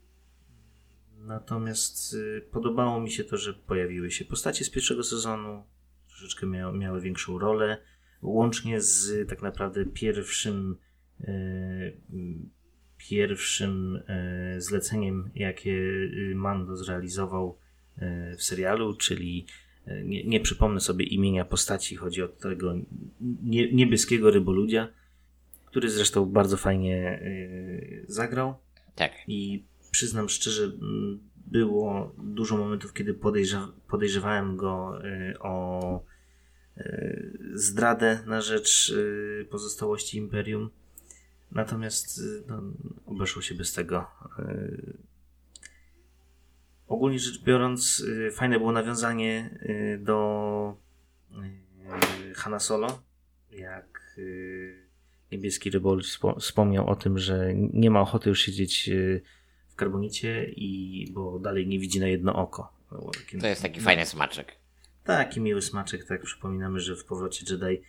Natomiast 1.23 2.13
y, 2.13 2.41
podobało 2.51 2.99
mi 2.99 3.11
się 3.11 3.23
to, 3.23 3.37
że 3.37 3.53
pojawiły 3.53 4.11
się 4.11 4.25
postacie 4.25 4.65
z 4.65 4.69
pierwszego 4.69 5.03
sezonu, 5.03 5.63
troszeczkę 6.07 6.47
miały, 6.47 6.77
miały 6.77 7.01
większą 7.01 7.39
rolę, 7.39 7.77
łącznie 8.21 8.81
z 8.81 9.29
tak 9.29 9.41
naprawdę 9.41 9.85
pierwszym 9.85 10.77
y, 11.21 11.97
pierwszym 12.97 13.95
y, 13.95 14.61
zleceniem, 14.61 15.29
jakie 15.35 15.81
Mando 16.35 16.77
zrealizował 16.77 17.57
w 18.37 18.43
serialu, 18.43 18.93
czyli 18.93 19.45
nie, 19.87 20.23
nie 20.23 20.39
przypomnę 20.39 20.79
sobie 20.79 21.05
imienia 21.05 21.45
postaci, 21.45 21.95
chodzi 21.95 22.23
o 22.23 22.27
tego 22.27 22.73
niebieskiego 23.71 24.31
ryboludzia, 24.31 24.87
który 25.65 25.89
zresztą 25.89 26.25
bardzo 26.25 26.57
fajnie 26.57 27.19
zagrał. 28.07 28.55
Tak. 28.95 29.11
I 29.27 29.63
przyznam 29.93 30.29
szczerze, 30.29 30.71
było 31.35 32.15
dużo 32.17 32.57
momentów, 32.57 32.93
kiedy 32.93 33.13
podejrza, 33.13 33.71
podejrzewałem 33.87 34.57
go 34.57 35.05
y, 35.05 35.39
o 35.39 36.03
y, 36.77 37.39
zdradę 37.53 38.23
na 38.25 38.41
rzecz 38.41 38.89
y, 38.89 39.47
pozostałości 39.51 40.17
imperium. 40.17 40.69
Natomiast 41.51 42.21
no, 42.47 42.61
obeszło 43.05 43.41
się 43.41 43.55
bez 43.55 43.73
tego. 43.73 44.05
Ogólnie 46.87 47.19
rzecz 47.19 47.43
biorąc, 47.43 48.05
fajne 48.31 48.59
było 48.59 48.71
nawiązanie 48.71 49.59
do 49.99 50.77
Hanna 52.35 52.59
Solo, 52.59 53.03
jak 53.51 54.19
niebieski 55.31 55.69
rybol 55.69 56.01
wspomniał 56.39 56.89
o 56.89 56.95
tym, 56.95 57.17
że 57.17 57.53
nie 57.55 57.89
ma 57.89 58.01
ochoty 58.01 58.29
już 58.29 58.41
siedzieć 58.41 58.89
w 59.73 59.75
karbonicie 59.75 60.45
i 60.55 61.07
bo 61.11 61.39
dalej 61.39 61.67
nie 61.67 61.79
widzi 61.79 61.99
na 61.99 62.07
jedno 62.07 62.35
oko. 62.35 62.73
To 63.41 63.47
jest 63.47 63.61
taki 63.61 63.79
no, 63.79 63.85
fajny 63.85 64.05
smaczek. 64.05 64.55
Taki 65.03 65.41
miły 65.41 65.61
smaczek, 65.61 66.05
tak. 66.05 66.21
Przypominamy, 66.23 66.79
że 66.79 66.95
w 66.95 67.05
powrocie 67.05 67.45
Jedi, 67.49 67.81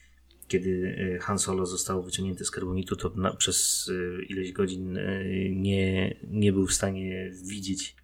kiedy 0.49 0.97
e, 1.17 1.19
Han 1.19 1.39
Solo 1.39 1.67
został 1.67 2.03
wyciągnięty 2.03 2.45
z 2.45 2.51
karbonitu, 2.51 2.97
to 2.97 3.09
na, 3.09 3.37
przez 3.37 3.91
e, 3.91 4.25
ileś 4.25 4.53
godzin 4.53 4.99
e, 4.99 5.25
nie, 5.51 6.17
nie 6.31 6.53
był 6.53 6.67
w 6.67 6.73
stanie 6.73 7.31
widzieć. 7.45 7.97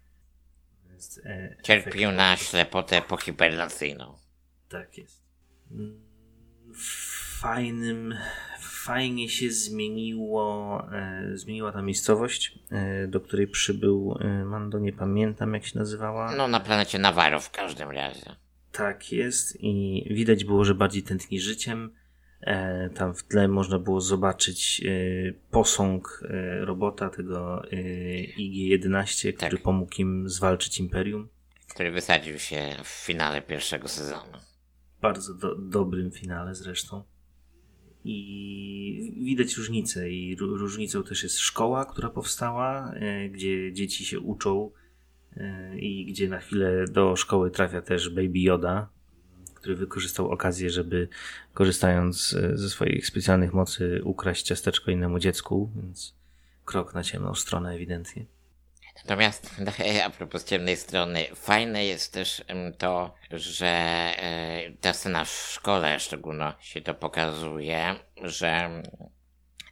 Cierpił 1.63 2.11
na 2.11 2.37
ślepotę 2.37 3.01
pohibernacyjną. 3.01 4.17
Tak 4.69 4.97
jest. 4.97 5.21
Fajnym, 7.39 8.15
fajnie 8.83 9.29
się 9.29 9.51
zmieniło, 9.51 10.87
e, 10.93 11.37
zmieniła 11.37 11.71
ta 11.71 11.81
miejscowość, 11.81 12.59
e, 12.71 13.07
do 13.07 13.21
której 13.21 13.47
przybył 13.47 14.17
e, 14.19 14.45
Mando, 14.45 14.79
nie 14.79 14.93
pamiętam 14.93 15.53
jak 15.53 15.65
się 15.65 15.79
nazywała. 15.79 16.35
No 16.35 16.47
na 16.47 16.59
planecie 16.59 16.99
Navarro 16.99 17.39
w 17.39 17.51
każdym 17.51 17.91
razie. 17.91 18.35
Tak 18.71 19.11
jest 19.11 19.57
i 19.59 20.03
widać 20.11 20.45
było, 20.45 20.65
że 20.65 20.75
bardziej 20.75 21.03
tętni 21.03 21.39
życiem. 21.39 21.95
Tam 22.95 23.15
w 23.15 23.23
tle 23.23 23.47
można 23.47 23.79
było 23.79 24.01
zobaczyć 24.01 24.81
posąg 25.51 26.23
robota, 26.61 27.09
tego 27.09 27.61
IG-11, 28.37 29.33
który 29.33 29.51
tak. 29.51 29.61
pomógł 29.61 29.95
im 29.97 30.29
zwalczyć 30.29 30.79
Imperium. 30.79 31.29
Który 31.69 31.91
wysadził 31.91 32.39
się 32.39 32.75
w 32.83 32.87
finale 32.87 33.41
pierwszego 33.41 33.87
sezonu. 33.87 34.37
Bardzo 35.01 35.33
do, 35.33 35.55
dobrym 35.55 36.11
finale 36.11 36.55
zresztą. 36.55 37.03
I 38.05 39.13
widać 39.23 39.57
różnicę. 39.57 40.09
I 40.09 40.35
różnicą 40.35 41.03
też 41.03 41.23
jest 41.23 41.39
szkoła, 41.39 41.85
która 41.85 42.09
powstała, 42.09 42.93
e, 42.93 43.29
gdzie 43.29 43.73
dzieci 43.73 44.05
się 44.05 44.19
uczą 44.19 44.71
e, 45.37 45.79
i 45.79 46.05
gdzie 46.05 46.29
na 46.29 46.39
chwilę 46.39 46.85
do 46.87 47.15
szkoły 47.15 47.51
trafia 47.51 47.81
też 47.81 48.09
Baby 48.09 48.39
Yoda, 48.39 48.89
który 49.53 49.75
wykorzystał 49.75 50.29
okazję, 50.29 50.69
żeby 50.69 51.07
korzystając 51.53 52.33
e, 52.33 52.57
ze 52.57 52.69
swoich 52.69 53.07
specjalnych 53.07 53.53
mocy 53.53 54.01
ukraść 54.03 54.45
ciasteczko 54.45 54.91
innemu 54.91 55.19
dziecku, 55.19 55.69
więc 55.75 56.15
krok 56.65 56.93
na 56.93 57.03
ciemną 57.03 57.35
stronę 57.35 57.71
ewidentnie. 57.73 58.25
Natomiast 58.95 59.55
a 60.05 60.09
propos 60.09 60.45
ciemnej 60.45 60.77
strony, 60.77 61.27
fajne 61.35 61.85
jest 61.85 62.13
też 62.13 62.43
to, 62.77 63.15
że 63.31 63.67
e, 63.67 64.71
ta 64.81 64.93
scena 64.93 65.25
w 65.25 65.29
szkole 65.29 65.99
szczególnie 65.99 66.53
się 66.59 66.81
to 66.81 66.93
pokazuje, 66.93 67.95
że 68.23 68.69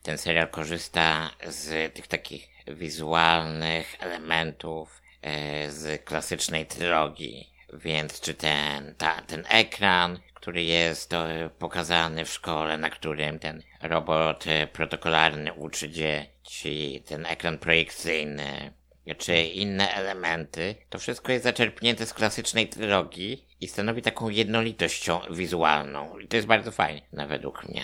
ten 0.03 0.17
serial 0.17 0.47
korzysta 0.47 1.29
z 1.47 1.93
tych 1.93 2.07
takich 2.07 2.49
wizualnych 2.67 3.95
elementów 3.99 5.01
e, 5.21 5.71
z 5.71 6.05
klasycznej 6.05 6.65
trylogii. 6.65 7.49
Więc 7.73 8.21
czy 8.21 8.33
ten, 8.33 8.95
ta, 8.95 9.21
ten 9.21 9.43
ekran, 9.49 10.19
który 10.33 10.63
jest 10.63 11.11
pokazany 11.59 12.25
w 12.25 12.29
szkole, 12.29 12.77
na 12.77 12.89
którym 12.89 13.39
ten 13.39 13.63
robot 13.81 14.47
e, 14.47 14.67
protokolarny 14.67 15.53
uczy 15.53 15.89
dzieci, 15.89 17.03
ten 17.07 17.25
ekran 17.25 17.57
projekcyjny, 17.57 18.73
czy 19.15 19.37
inne 19.41 19.93
elementy, 19.93 20.75
to 20.89 20.99
wszystko 20.99 21.31
jest 21.31 21.43
zaczerpnięte 21.43 22.05
z 22.05 22.13
klasycznej 22.13 22.69
trylogii 22.69 23.45
i 23.61 23.67
stanowi 23.67 24.01
taką 24.01 24.29
jednolitością 24.29 25.19
wizualną. 25.31 26.19
I 26.19 26.27
to 26.27 26.35
jest 26.35 26.47
bardzo 26.47 26.71
fajne, 26.71 27.01
na 27.13 27.27
według 27.27 27.69
mnie. 27.69 27.83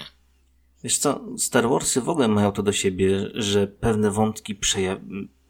Wiesz 0.83 0.97
co, 0.97 1.25
Star 1.37 1.69
Warsy 1.69 2.01
w 2.01 2.09
ogóle 2.09 2.27
mają 2.27 2.51
to 2.51 2.63
do 2.63 2.71
siebie, 2.71 3.29
że 3.33 3.67
pewne 3.67 4.11
wątki 4.11 4.59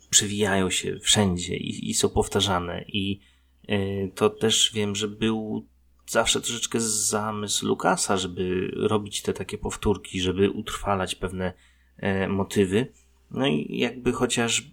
przewijają 0.09 0.69
się 0.69 0.99
wszędzie 0.99 1.57
i, 1.57 1.89
i 1.89 1.93
są 1.93 2.09
powtarzane. 2.09 2.85
I 2.87 3.19
yy, 3.67 4.11
to 4.15 4.29
też 4.29 4.71
wiem, 4.73 4.95
że 4.95 5.07
był 5.07 5.67
zawsze 6.07 6.41
troszeczkę 6.41 6.79
zamysł 6.79 7.67
Lukasa, 7.67 8.17
żeby 8.17 8.71
robić 8.75 9.21
te 9.21 9.33
takie 9.33 9.57
powtórki, 9.57 10.21
żeby 10.21 10.51
utrwalać 10.51 11.15
pewne 11.15 11.53
yy, 12.01 12.27
motywy. 12.27 12.93
No 13.31 13.47
i 13.47 13.77
jakby 13.77 14.11
chociaż 14.11 14.59
e, 14.59 14.63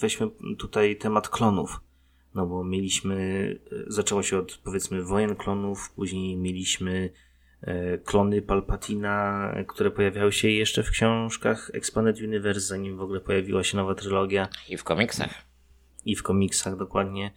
weźmy 0.00 0.30
tutaj 0.58 0.96
temat 0.96 1.28
klonów. 1.28 1.80
No 2.34 2.46
bo 2.46 2.64
mieliśmy, 2.64 3.14
e, 3.72 3.76
zaczęło 3.86 4.22
się 4.22 4.38
od 4.38 4.60
powiedzmy 4.64 5.02
wojen 5.02 5.36
klonów, 5.36 5.90
później 5.96 6.36
mieliśmy 6.36 7.10
e, 7.60 7.98
klony 7.98 8.42
Palpatina, 8.42 9.54
które 9.66 9.90
pojawiały 9.90 10.32
się 10.32 10.48
jeszcze 10.48 10.82
w 10.82 10.90
książkach 10.90 11.70
Expanded 11.74 12.20
Universe, 12.20 12.60
zanim 12.60 12.96
w 12.96 13.02
ogóle 13.02 13.20
pojawiła 13.20 13.64
się 13.64 13.76
nowa 13.76 13.94
trylogia. 13.94 14.48
I 14.68 14.76
w 14.76 14.84
komiksach. 14.84 15.34
I 16.04 16.16
w 16.16 16.22
komiksach, 16.22 16.76
dokładnie. 16.76 17.30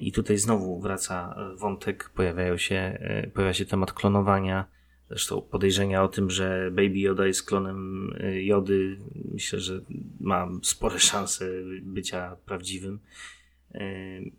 I 0.00 0.12
tutaj 0.12 0.38
znowu 0.38 0.80
wraca 0.80 1.36
wątek, 1.56 2.10
pojawiają 2.14 2.56
się, 2.56 2.98
pojawia 3.34 3.54
się 3.54 3.66
temat 3.66 3.92
klonowania 3.92 4.66
Zresztą 5.14 5.42
podejrzenia 5.42 6.02
o 6.02 6.08
tym, 6.08 6.30
że 6.30 6.70
Baby 6.70 6.98
Yoda 6.98 7.26
jest 7.26 7.42
klonem 7.42 8.10
y, 8.20 8.42
Jody, 8.42 8.96
myślę, 9.32 9.60
że 9.60 9.80
ma 10.20 10.48
spore 10.62 10.98
szanse 10.98 11.44
bycia 11.82 12.36
prawdziwym. 12.46 13.00
Y, 13.74 14.32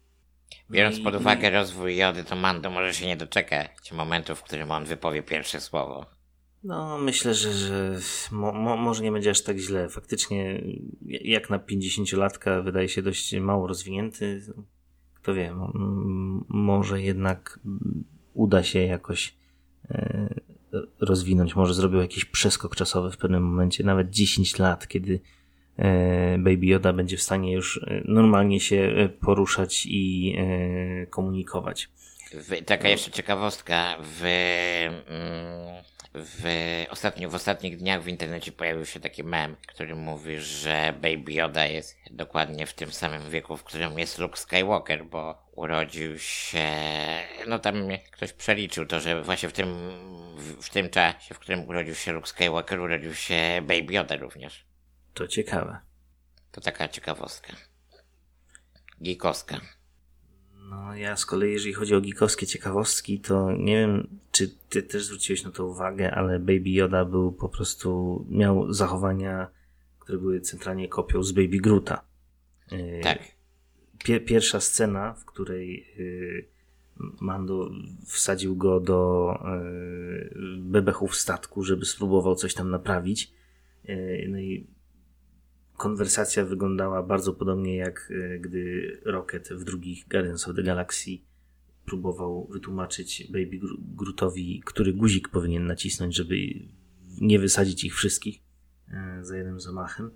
Biorąc 0.71 0.99
pod 0.99 1.15
uwagę 1.15 1.49
rozwój 1.49 1.97
Jody, 1.97 2.23
to 2.23 2.35
Mando 2.35 2.69
może 2.69 2.93
się 2.93 3.07
nie 3.07 3.17
doczekać 3.17 3.91
momentu, 3.91 4.35
w 4.35 4.43
którym 4.43 4.71
on 4.71 4.85
wypowie 4.85 5.23
pierwsze 5.23 5.61
słowo. 5.61 6.05
No, 6.63 6.97
myślę, 6.97 7.33
że, 7.33 7.53
że 7.53 7.99
mo, 8.31 8.51
mo, 8.51 8.77
może 8.77 9.03
nie 9.03 9.11
będzie 9.11 9.29
aż 9.29 9.41
tak 9.41 9.57
źle. 9.57 9.89
Faktycznie, 9.89 10.61
jak 11.05 11.49
na 11.49 11.59
50-latka, 11.59 12.63
wydaje 12.63 12.89
się 12.89 13.01
dość 13.01 13.35
mało 13.35 13.67
rozwinięty. 13.67 14.41
Kto 15.13 15.33
wie, 15.33 15.55
może 16.47 17.01
jednak 17.01 17.59
uda 18.33 18.63
się 18.63 18.79
jakoś 18.79 19.35
rozwinąć. 20.99 21.55
Może 21.55 21.73
zrobił 21.73 22.01
jakiś 22.01 22.25
przeskok 22.25 22.75
czasowy 22.75 23.11
w 23.11 23.17
pewnym 23.17 23.43
momencie, 23.43 23.83
nawet 23.83 24.09
10 24.09 24.59
lat, 24.59 24.87
kiedy 24.87 25.19
e, 25.77 26.37
Baby 26.37 26.65
Yoda 26.65 26.93
będzie 26.93 27.17
w 27.17 27.21
stanie 27.21 27.53
już 27.53 27.77
e, 27.77 28.01
normalnie 28.05 28.59
się 28.59 28.75
e, 28.75 29.09
poruszać 29.09 29.85
i 29.85 30.35
komunikować. 31.09 31.89
Taka 32.65 32.89
jeszcze 32.89 33.11
ciekawostka. 33.11 33.97
W, 34.01 34.21
mm, 35.09 35.83
w, 36.13 36.45
ostatnio, 36.89 37.29
w 37.29 37.35
ostatnich 37.35 37.77
dniach 37.77 38.03
w 38.03 38.07
internecie 38.07 38.51
pojawił 38.51 38.85
się 38.85 38.99
taki 38.99 39.23
mem, 39.23 39.55
który 39.67 39.95
mówi, 39.95 40.39
że 40.39 40.93
Baby 41.01 41.33
Yoda 41.33 41.65
jest 41.65 41.97
dokładnie 42.11 42.65
w 42.65 42.73
tym 42.73 42.91
samym 42.91 43.29
wieku, 43.29 43.57
w 43.57 43.63
którym 43.63 43.99
jest 43.99 44.19
Luke 44.19 44.37
Skywalker, 44.37 45.05
bo 45.05 45.44
urodził 45.55 46.19
się. 46.19 46.67
No 47.47 47.59
tam 47.59 47.75
ktoś 48.11 48.33
przeliczył 48.33 48.85
to, 48.85 48.99
że 48.99 49.23
właśnie 49.23 49.49
w 49.49 49.53
tym, 49.53 49.67
w, 50.37 50.65
w 50.65 50.69
tym 50.69 50.89
czasie, 50.89 51.35
w 51.35 51.39
którym 51.39 51.69
urodził 51.69 51.95
się 51.95 52.11
Luke 52.11 52.27
Skywalker, 52.27 52.79
urodził 52.79 53.13
się 53.13 53.61
Baby 53.61 53.93
Yoda 53.93 54.15
również. 54.15 54.65
To 55.13 55.27
ciekawe. 55.27 55.79
To 56.51 56.61
taka 56.61 56.87
ciekawostka. 56.87 57.53
Geekowska. 59.01 59.61
No, 60.69 60.95
ja 60.95 61.15
z 61.15 61.25
kolei, 61.25 61.53
jeżeli 61.53 61.73
chodzi 61.73 61.95
o 61.95 62.01
geekowskie 62.01 62.47
ciekawostki, 62.47 63.19
to 63.19 63.51
nie 63.51 63.75
wiem, 63.75 64.19
czy 64.31 64.47
ty 64.69 64.83
też 64.83 65.05
zwróciłeś 65.05 65.43
na 65.43 65.51
to 65.51 65.65
uwagę, 65.65 66.11
ale 66.11 66.39
Baby 66.39 66.69
Yoda 66.69 67.05
był 67.05 67.31
po 67.31 67.49
prostu, 67.49 68.25
miał 68.29 68.73
zachowania, 68.73 69.47
które 69.99 70.17
były 70.17 70.41
centralnie 70.41 70.87
kopią 70.87 71.23
z 71.23 71.31
Baby 71.31 71.57
Groota. 71.57 72.01
Y, 72.71 73.01
tak. 73.99 74.25
pierwsza 74.25 74.59
scena, 74.59 75.13
w 75.13 75.25
której 75.25 75.93
y, 75.99 76.47
Mando 77.21 77.71
wsadził 78.05 78.55
go 78.55 78.79
do 78.79 79.31
y, 79.35 80.35
bebechów 80.57 81.15
statku, 81.15 81.63
żeby 81.63 81.85
spróbował 81.85 82.35
coś 82.35 82.53
tam 82.53 82.69
naprawić. 82.69 83.33
No 84.27 84.39
i 84.39 84.67
konwersacja 85.77 86.45
wyglądała 86.45 87.03
bardzo 87.03 87.33
podobnie 87.33 87.75
jak 87.75 88.13
gdy 88.39 88.97
Rocket 89.05 89.49
w 89.49 89.63
drugich 89.63 90.07
Guardians 90.07 90.47
of 90.47 90.55
the 90.55 90.63
Galaxy 90.63 91.09
próbował 91.85 92.47
wytłumaczyć 92.47 93.27
Baby 93.31 93.59
Grootowi, 93.79 94.61
który 94.65 94.93
guzik 94.93 95.29
powinien 95.29 95.67
nacisnąć, 95.67 96.15
żeby 96.15 96.35
nie 97.21 97.39
wysadzić 97.39 97.83
ich 97.83 97.95
wszystkich 97.95 98.39
za 99.21 99.37
jednym 99.37 99.59
zamachem. 99.59 100.11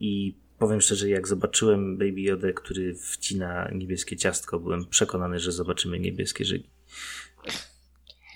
I 0.00 0.38
powiem 0.60 0.80
szczerze, 0.80 1.08
jak 1.08 1.28
zobaczyłem 1.28 1.98
Baby 1.98 2.20
Yoda, 2.20 2.52
który 2.52 2.94
wcina 2.94 3.70
niebieskie 3.72 4.16
ciastko, 4.16 4.60
byłem 4.60 4.86
przekonany, 4.86 5.38
że 5.38 5.52
zobaczymy 5.52 6.00
niebieskie 6.00 6.44
żygi. 6.44 6.70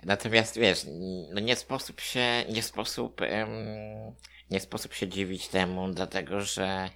Natomiast 0.05 0.59
wiesz, 0.59 0.87
no 1.35 1.41
nie 1.41 1.57
sposób 1.57 2.01
się, 2.01 2.45
nie 2.53 2.63
sposób 2.63 3.21
um, 3.21 4.15
nie 4.51 4.61
sposób 4.61 4.93
się 4.93 5.09
dziwić 5.09 5.49
temu, 5.49 5.93
dlatego 5.93 6.41
że 6.41 6.91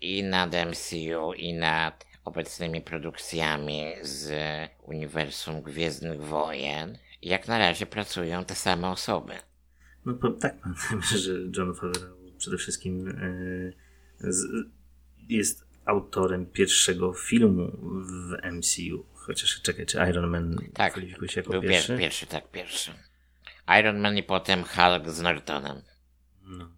i 0.00 0.22
nad 0.22 0.52
MCU, 0.52 1.32
i 1.32 1.54
nad 1.54 2.06
obecnymi 2.24 2.80
produkcjami 2.80 3.84
z 4.02 4.32
uniwersum 4.82 5.62
Gwiezdnych 5.62 6.20
Wojen, 6.20 6.98
jak 7.22 7.48
na 7.48 7.58
razie 7.58 7.86
pracują 7.86 8.44
te 8.44 8.54
same 8.54 8.88
osoby. 8.88 9.32
No 10.06 10.14
tak, 10.40 10.54
pamiętajmy, 10.62 11.18
że 11.18 11.32
John 11.56 11.74
Favreau 11.74 12.18
przede 12.38 12.56
wszystkim 12.56 13.06
yy, 13.06 13.87
jest 15.28 15.66
autorem 15.84 16.46
pierwszego 16.46 17.12
filmu 17.12 17.70
w 17.82 18.36
MCU. 18.52 19.06
Chociaż 19.14 19.62
czekaj, 19.62 19.86
czy 19.86 19.98
Iron 20.10 20.30
Man 20.30 20.56
tak, 20.74 20.92
kwalifikuje 20.92 21.28
się 21.28 21.40
jako 21.40 21.60
pierwszy? 21.60 21.98
pierwszy? 21.98 22.26
tak, 22.26 22.50
pierwszy. 22.50 22.90
Iron 23.80 23.98
Man 24.00 24.16
i 24.16 24.22
potem 24.22 24.64
Hulk 24.64 25.10
z 25.10 25.20
Nortonem. 25.20 25.82
No. 26.42 26.68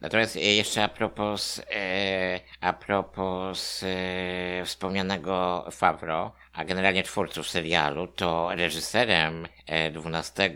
Natomiast 0.00 0.36
e, 0.36 0.40
jeszcze 0.40 0.82
a 0.82 0.88
propos, 0.88 1.62
e, 1.70 2.40
a 2.60 2.72
propos 2.72 3.82
e, 3.82 4.64
wspomnianego 4.64 5.66
Favro, 5.70 6.32
a 6.52 6.64
generalnie 6.64 7.02
twórców 7.02 7.48
serialu, 7.48 8.06
to 8.06 8.50
reżyserem 8.54 9.46
e, 9.66 9.90
12 9.90 10.54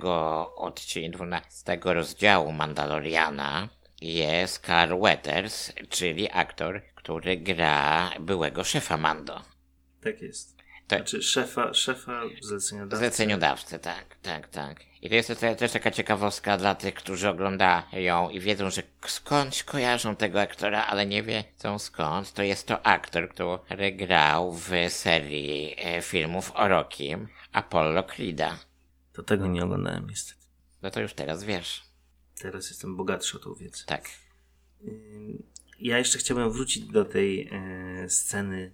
odcinka, 0.57 1.17
12 1.17 1.79
rozdziału 1.85 2.53
Mandaloriana 2.53 3.69
jest 4.01 4.67
Carl 4.67 5.01
Weathers, 5.01 5.73
czyli 5.89 6.29
aktor, 6.33 6.83
który 6.95 7.37
gra 7.37 8.11
byłego 8.21 8.65
szefa 8.65 8.97
Mando. 8.97 9.43
Tak 10.01 10.23
jest. 10.23 10.59
Tak. 10.89 10.99
Znaczy 10.99 11.23
szefa, 11.23 11.75
szefa 11.75 12.23
zleceniodawcy. 12.43 12.97
Zleceniodawcy, 12.97 13.79
tak, 13.79 14.17
tak, 14.23 14.49
tak. 14.49 14.81
I 15.03 15.09
to 15.09 15.15
jest 15.15 15.33
też 15.59 15.73
taka 15.73 15.91
ciekawostka 15.91 16.57
dla 16.57 16.75
tych, 16.75 16.95
którzy 16.95 17.29
oglądają 17.29 18.31
i 18.31 18.41
wiedzą, 18.41 18.71
że 18.71 18.83
skądś 19.07 19.63
kojarzą 19.63 20.17
tego 20.17 20.41
aktora, 20.41 20.87
ale 20.87 21.07
nie 21.07 21.23
wiedzą 21.23 21.79
skąd. 21.79 22.33
To 22.33 22.43
jest 22.43 22.67
to 22.67 22.87
aktor, 22.87 23.29
który 23.29 23.93
grał 23.93 24.53
w 24.53 24.71
serii 24.89 25.77
e, 25.79 26.03
filmów 26.03 26.53
o 26.55 26.69
Rokim 26.69 27.29
Apollo 27.53 28.03
Creed'a. 28.03 28.55
To 29.13 29.23
tego 29.23 29.47
nie 29.47 29.65
oglądałem 29.65 30.11
niestety. 30.11 30.41
No 30.83 30.91
to 30.91 31.01
już 31.01 31.15
teraz 31.15 31.45
wiesz. 31.45 31.88
Teraz 32.39 32.69
jestem 32.69 32.97
bogatszy 32.97 33.37
o 33.37 33.41
tą 33.41 33.55
wiedzę. 33.55 33.85
Tak. 33.87 34.09
Ja 35.81 35.99
jeszcze 35.99 36.19
chciałbym 36.19 36.51
wrócić 36.51 36.85
do 36.85 37.05
tej 37.05 37.49
e, 37.53 38.09
sceny 38.09 38.73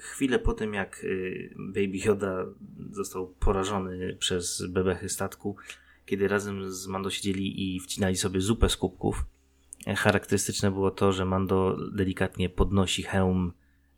Chwilę 0.00 0.38
po 0.38 0.52
tym, 0.52 0.74
jak 0.74 1.04
y, 1.04 1.54
Baby 1.58 1.98
Yoda 2.04 2.46
został 2.90 3.26
porażony 3.26 4.16
przez 4.18 4.66
bebechy 4.68 5.08
statku, 5.08 5.56
kiedy 6.06 6.28
razem 6.28 6.72
z 6.72 6.86
Mando 6.86 7.10
siedzieli 7.10 7.76
i 7.76 7.80
wcinali 7.80 8.16
sobie 8.16 8.40
zupę 8.40 8.68
z 8.68 8.76
kubków, 8.76 9.24
charakterystyczne 9.96 10.70
było 10.70 10.90
to, 10.90 11.12
że 11.12 11.24
Mando 11.24 11.76
delikatnie 11.92 12.48
podnosi 12.48 13.02
hełm 13.02 13.52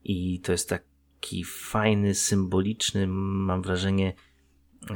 i 0.05 0.41
to 0.41 0.53
jest 0.53 0.69
taki 0.69 1.45
fajny, 1.45 2.15
symboliczny, 2.15 3.07
mam 3.07 3.63
wrażenie, 3.63 4.13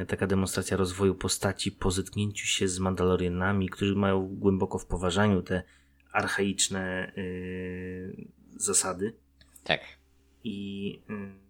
taka 0.08 0.26
demonstracja 0.26 0.76
rozwoju 0.76 1.14
postaci 1.14 1.72
po 1.72 1.90
zetknięciu 1.90 2.46
się 2.46 2.68
z 2.68 2.78
Mandalorianami, 2.78 3.68
którzy 3.68 3.94
mają 3.94 4.26
głęboko 4.26 4.78
w 4.78 4.86
poważaniu 4.86 5.42
te 5.42 5.62
archaiczne 6.12 7.12
yy, 7.16 8.26
zasady. 8.56 9.14
Tak. 9.64 9.80
I 10.44 11.00
y, 11.10 11.44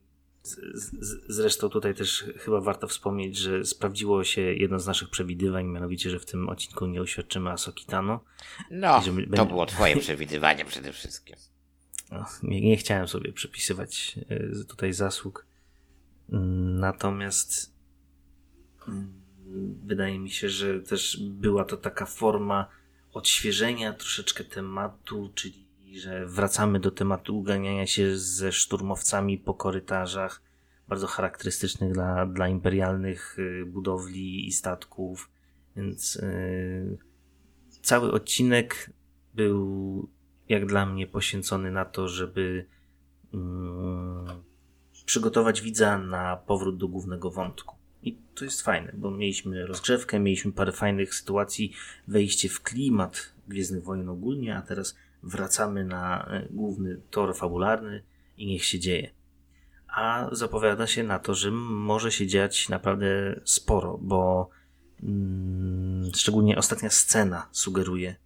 zresztą 1.28 1.68
tutaj 1.68 1.94
też 1.94 2.24
chyba 2.38 2.60
warto 2.60 2.88
wspomnieć, 2.88 3.36
że 3.36 3.64
sprawdziło 3.64 4.24
się 4.24 4.40
jedno 4.40 4.80
z 4.80 4.86
naszych 4.86 5.10
przewidywań, 5.10 5.66
mianowicie, 5.66 6.10
że 6.10 6.18
w 6.18 6.26
tym 6.26 6.48
odcinku 6.48 6.86
nie 6.86 7.02
uświadczymy 7.02 7.50
Asokitano. 7.50 8.24
No, 8.70 9.02
to 9.36 9.46
było 9.46 9.66
twoje 9.66 9.96
przewidywanie 9.96 10.64
przede 10.64 10.92
wszystkim. 10.92 11.36
No, 12.10 12.24
nie, 12.42 12.60
nie 12.60 12.76
chciałem 12.76 13.08
sobie 13.08 13.32
przypisywać 13.32 14.18
y, 14.30 14.64
tutaj 14.68 14.92
zasług. 14.92 15.46
Natomiast 16.78 17.73
wydaje 19.84 20.18
mi 20.18 20.30
się, 20.30 20.48
że 20.48 20.80
też 20.80 21.22
była 21.22 21.64
to 21.64 21.76
taka 21.76 22.06
forma 22.06 22.68
odświeżenia 23.12 23.92
troszeczkę 23.92 24.44
tematu, 24.44 25.30
czyli 25.34 25.64
że 26.00 26.26
wracamy 26.26 26.80
do 26.80 26.90
tematu 26.90 27.38
uganiania 27.38 27.86
się 27.86 28.18
ze 28.18 28.52
szturmowcami 28.52 29.38
po 29.38 29.54
korytarzach, 29.54 30.42
bardzo 30.88 31.06
charakterystycznych 31.06 31.92
dla, 31.92 32.26
dla 32.26 32.48
imperialnych 32.48 33.38
y, 33.38 33.66
budowli 33.66 34.46
i 34.46 34.52
statków. 34.52 35.30
Więc 35.76 36.14
yy, 36.14 36.98
cały 37.82 38.12
odcinek 38.12 38.90
był, 39.34 40.08
jak 40.48 40.66
dla 40.66 40.86
mnie, 40.86 41.06
poświęcony 41.06 41.70
na 41.70 41.84
to, 41.84 42.08
żeby 42.08 42.66
yy, 43.32 43.40
przygotować 45.04 45.60
widza 45.60 45.98
na 45.98 46.36
powrót 46.36 46.76
do 46.76 46.88
głównego 46.88 47.30
wątku. 47.30 47.83
I 48.04 48.18
to 48.34 48.44
jest 48.44 48.62
fajne, 48.62 48.92
bo 48.96 49.10
mieliśmy 49.10 49.66
rozgrzewkę, 49.66 50.20
mieliśmy 50.20 50.52
parę 50.52 50.72
fajnych 50.72 51.14
sytuacji, 51.14 51.72
wejście 52.08 52.48
w 52.48 52.62
klimat 52.62 53.32
Gwiezdnych 53.48 53.84
Wojen 53.84 54.08
ogólnie, 54.08 54.56
a 54.56 54.62
teraz 54.62 54.96
wracamy 55.22 55.84
na 55.84 56.26
e, 56.26 56.48
główny 56.50 57.00
tor 57.10 57.36
fabularny 57.36 58.02
i 58.36 58.46
niech 58.46 58.64
się 58.64 58.78
dzieje. 58.78 59.10
A 59.88 60.28
zapowiada 60.32 60.86
się 60.86 61.02
na 61.02 61.18
to, 61.18 61.34
że 61.34 61.50
może 61.50 62.12
się 62.12 62.26
dziać 62.26 62.68
naprawdę 62.68 63.40
sporo, 63.44 63.98
bo 64.02 64.50
mm, 65.02 66.10
szczególnie 66.14 66.58
ostatnia 66.58 66.90
scena 66.90 67.48
sugeruje, 67.52 68.16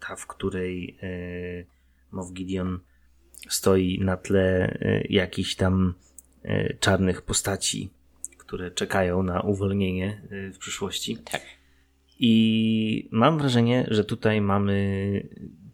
ta, 0.00 0.16
w 0.16 0.26
której 0.26 0.98
e, 1.02 1.08
Moff 2.10 2.32
Gideon 2.32 2.80
stoi 3.48 3.98
na 4.00 4.16
tle 4.16 4.78
e, 4.80 5.02
jakichś 5.08 5.54
tam 5.54 5.94
e, 6.42 6.74
czarnych 6.74 7.22
postaci, 7.22 7.90
które 8.48 8.70
czekają 8.70 9.22
na 9.22 9.40
uwolnienie 9.40 10.22
e, 10.30 10.52
w 10.52 10.58
przyszłości. 10.58 11.16
Tak. 11.16 11.42
I 12.18 13.08
mam 13.12 13.38
wrażenie, 13.38 13.86
że 13.90 14.04
tutaj 14.04 14.40
mamy 14.40 15.28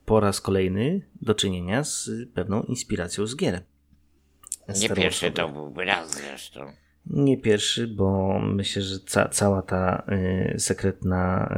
po 0.07 0.20
raz 0.20 0.41
kolejny 0.41 1.01
do 1.22 1.35
czynienia 1.35 1.85
z 1.85 2.11
pewną 2.35 2.62
inspiracją 2.62 3.27
z 3.27 3.37
gier. 3.37 3.62
Nie 4.81 4.89
pierwszy 4.89 5.31
to 5.31 5.49
byłby 5.49 5.85
raz 5.85 6.14
zresztą. 6.14 6.72
Nie 7.07 7.39
pierwszy, 7.39 7.89
bo 7.89 8.39
myślę, 8.39 8.83
że 8.83 8.99
ca 8.99 9.29
cała 9.29 9.62
ta 9.62 10.07
y, 10.55 10.61
sekretna 10.61 11.55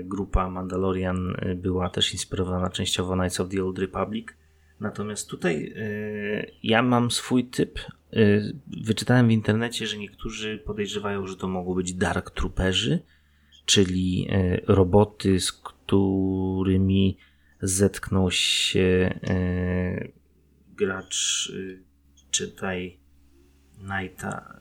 y, 0.00 0.04
grupa 0.04 0.50
Mandalorian 0.50 1.36
y, 1.50 1.54
była 1.54 1.90
też 1.90 2.12
inspirowana 2.12 2.70
częściowo 2.70 3.14
Knights 3.14 3.40
of 3.40 3.48
the 3.48 3.64
Old 3.64 3.78
Republic. 3.78 4.28
Natomiast 4.80 5.30
tutaj 5.30 5.72
y, 5.76 6.52
ja 6.62 6.82
mam 6.82 7.10
swój 7.10 7.44
typ. 7.44 7.78
Y, 8.16 8.56
wyczytałem 8.66 9.28
w 9.28 9.30
internecie, 9.30 9.86
że 9.86 9.98
niektórzy 9.98 10.58
podejrzewają, 10.58 11.26
że 11.26 11.36
to 11.36 11.48
mogą 11.48 11.74
być 11.74 11.94
Dark 11.94 12.30
Trooperzy, 12.30 13.02
czyli 13.64 14.28
y, 14.32 14.62
roboty, 14.66 15.40
z 15.40 15.52
którymi 15.52 17.18
zetknął 17.62 18.30
się 18.30 19.20
gracz, 20.76 21.52
czytaj 22.30 22.98
Nighta. 23.78 24.58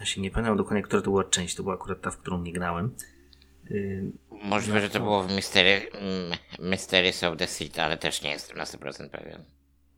Ja 0.00 0.06
się 0.06 0.20
nie 0.20 0.30
pamiętam 0.30 0.56
dokładnie, 0.56 0.82
która 0.82 1.02
to 1.02 1.10
była 1.10 1.24
część. 1.24 1.54
To 1.54 1.62
była 1.62 1.74
akurat 1.74 2.00
ta, 2.00 2.10
w 2.10 2.18
którą 2.18 2.42
nie 2.42 2.52
grałem. 2.52 2.94
Możliwe, 4.30 4.80
że 4.80 4.90
to 4.90 5.00
było 5.00 5.22
w 5.22 5.34
Mystery, 5.34 5.90
Mysteries 6.58 7.22
of 7.22 7.36
the 7.38 7.46
Seed, 7.46 7.78
ale 7.78 7.98
też 7.98 8.22
nie 8.22 8.30
jestem 8.30 8.56
na 8.56 8.64
100% 8.64 9.08
pewien. 9.08 9.44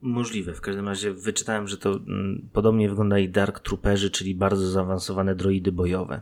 Możliwe. 0.04 0.54
W 0.54 0.60
każdym 0.60 0.88
razie 0.88 1.12
wyczytałem, 1.12 1.68
że 1.68 1.76
to 1.76 1.90
mm, 1.90 2.48
podobnie 2.52 2.88
wygląda 2.88 3.18
i 3.18 3.28
Dark 3.28 3.60
Trooperzy, 3.60 4.10
czyli 4.10 4.34
bardzo 4.34 4.70
zaawansowane 4.70 5.34
droidy 5.34 5.72
bojowe. 5.72 6.20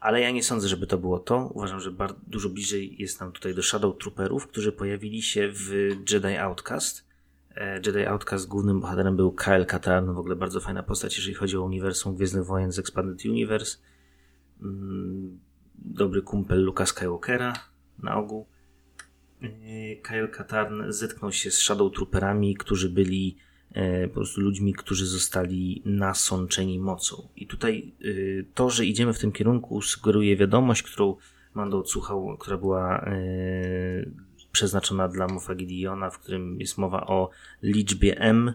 Ale 0.00 0.20
ja 0.20 0.30
nie 0.30 0.42
sądzę, 0.42 0.68
żeby 0.68 0.86
to 0.86 0.98
było 0.98 1.18
to. 1.18 1.50
Uważam, 1.54 1.80
że 1.80 1.90
bardzo, 1.90 2.20
dużo 2.26 2.48
bliżej 2.48 2.96
jest 2.98 3.20
nam 3.20 3.32
tutaj 3.32 3.54
do 3.54 3.62
Shadow 3.62 3.98
Trooperów, 3.98 4.46
którzy 4.46 4.72
pojawili 4.72 5.22
się 5.22 5.48
w 5.52 5.70
Jedi 6.10 6.36
Outcast. 6.36 7.06
E, 7.54 7.80
Jedi 7.86 8.06
Outcast 8.06 8.48
głównym 8.48 8.80
bohaterem 8.80 9.16
był 9.16 9.32
Kyle 9.32 9.66
Katarn, 9.66 10.12
w 10.12 10.18
ogóle 10.18 10.36
bardzo 10.36 10.60
fajna 10.60 10.82
postać, 10.82 11.16
jeżeli 11.16 11.34
chodzi 11.34 11.56
o 11.56 11.62
uniwersum 11.62 12.16
Gwiezdnych 12.16 12.44
Wojen 12.46 12.72
z 12.72 12.78
Expanded 12.78 13.24
Universe. 13.24 13.78
Mm, 14.62 15.38
dobry 15.74 16.22
kumpel 16.22 16.64
Luka 16.64 16.86
Skywalkera 16.86 17.52
na 18.02 18.16
ogół. 18.16 18.46
E, 19.44 19.96
Kyle 19.96 20.28
Katarn 20.28 20.82
zetknął 20.88 21.32
się 21.32 21.50
z 21.50 21.58
Shadow 21.58 21.92
Trooperami, 21.92 22.54
którzy 22.54 22.90
byli 22.90 23.36
e, 23.72 24.08
po 24.08 24.14
prostu 24.14 24.40
ludźmi, 24.40 24.74
którzy 24.74 25.06
zostali 25.06 25.82
nasączeni 25.84 26.78
mocą. 26.78 27.28
I 27.36 27.46
tutaj 27.46 27.92
e, 28.00 28.04
to, 28.54 28.70
że 28.70 28.86
idziemy 28.86 29.12
w 29.12 29.18
tym 29.18 29.32
kierunku, 29.32 29.82
sugeruje 29.82 30.36
wiadomość, 30.36 30.82
którą 30.82 31.16
Mando 31.54 31.78
odsłuchał, 31.78 32.36
która 32.38 32.56
była 32.56 33.10
przeznaczona 34.52 35.08
dla 35.08 35.26
Mofa 35.26 35.54
Gideona, 35.54 36.10
w 36.10 36.18
którym 36.18 36.60
jest 36.60 36.78
mowa 36.78 37.06
o 37.06 37.30
liczbie 37.62 38.18
M, 38.18 38.52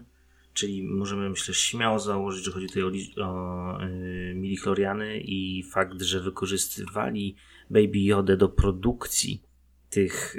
czyli 0.54 0.82
możemy 0.82 1.30
myślę 1.30 1.54
śmiało 1.54 1.98
założyć, 1.98 2.44
że 2.44 2.50
chodzi 2.50 2.68
tutaj 2.68 2.82
o, 2.82 2.92
o 3.22 3.78
midichloriany 4.34 5.20
i 5.20 5.62
fakt, 5.62 6.02
że 6.02 6.20
wykorzystywali 6.20 7.36
Baby 7.70 7.98
Yoda 7.98 8.36
do 8.36 8.48
produkcji 8.48 9.42
tych 9.90 10.36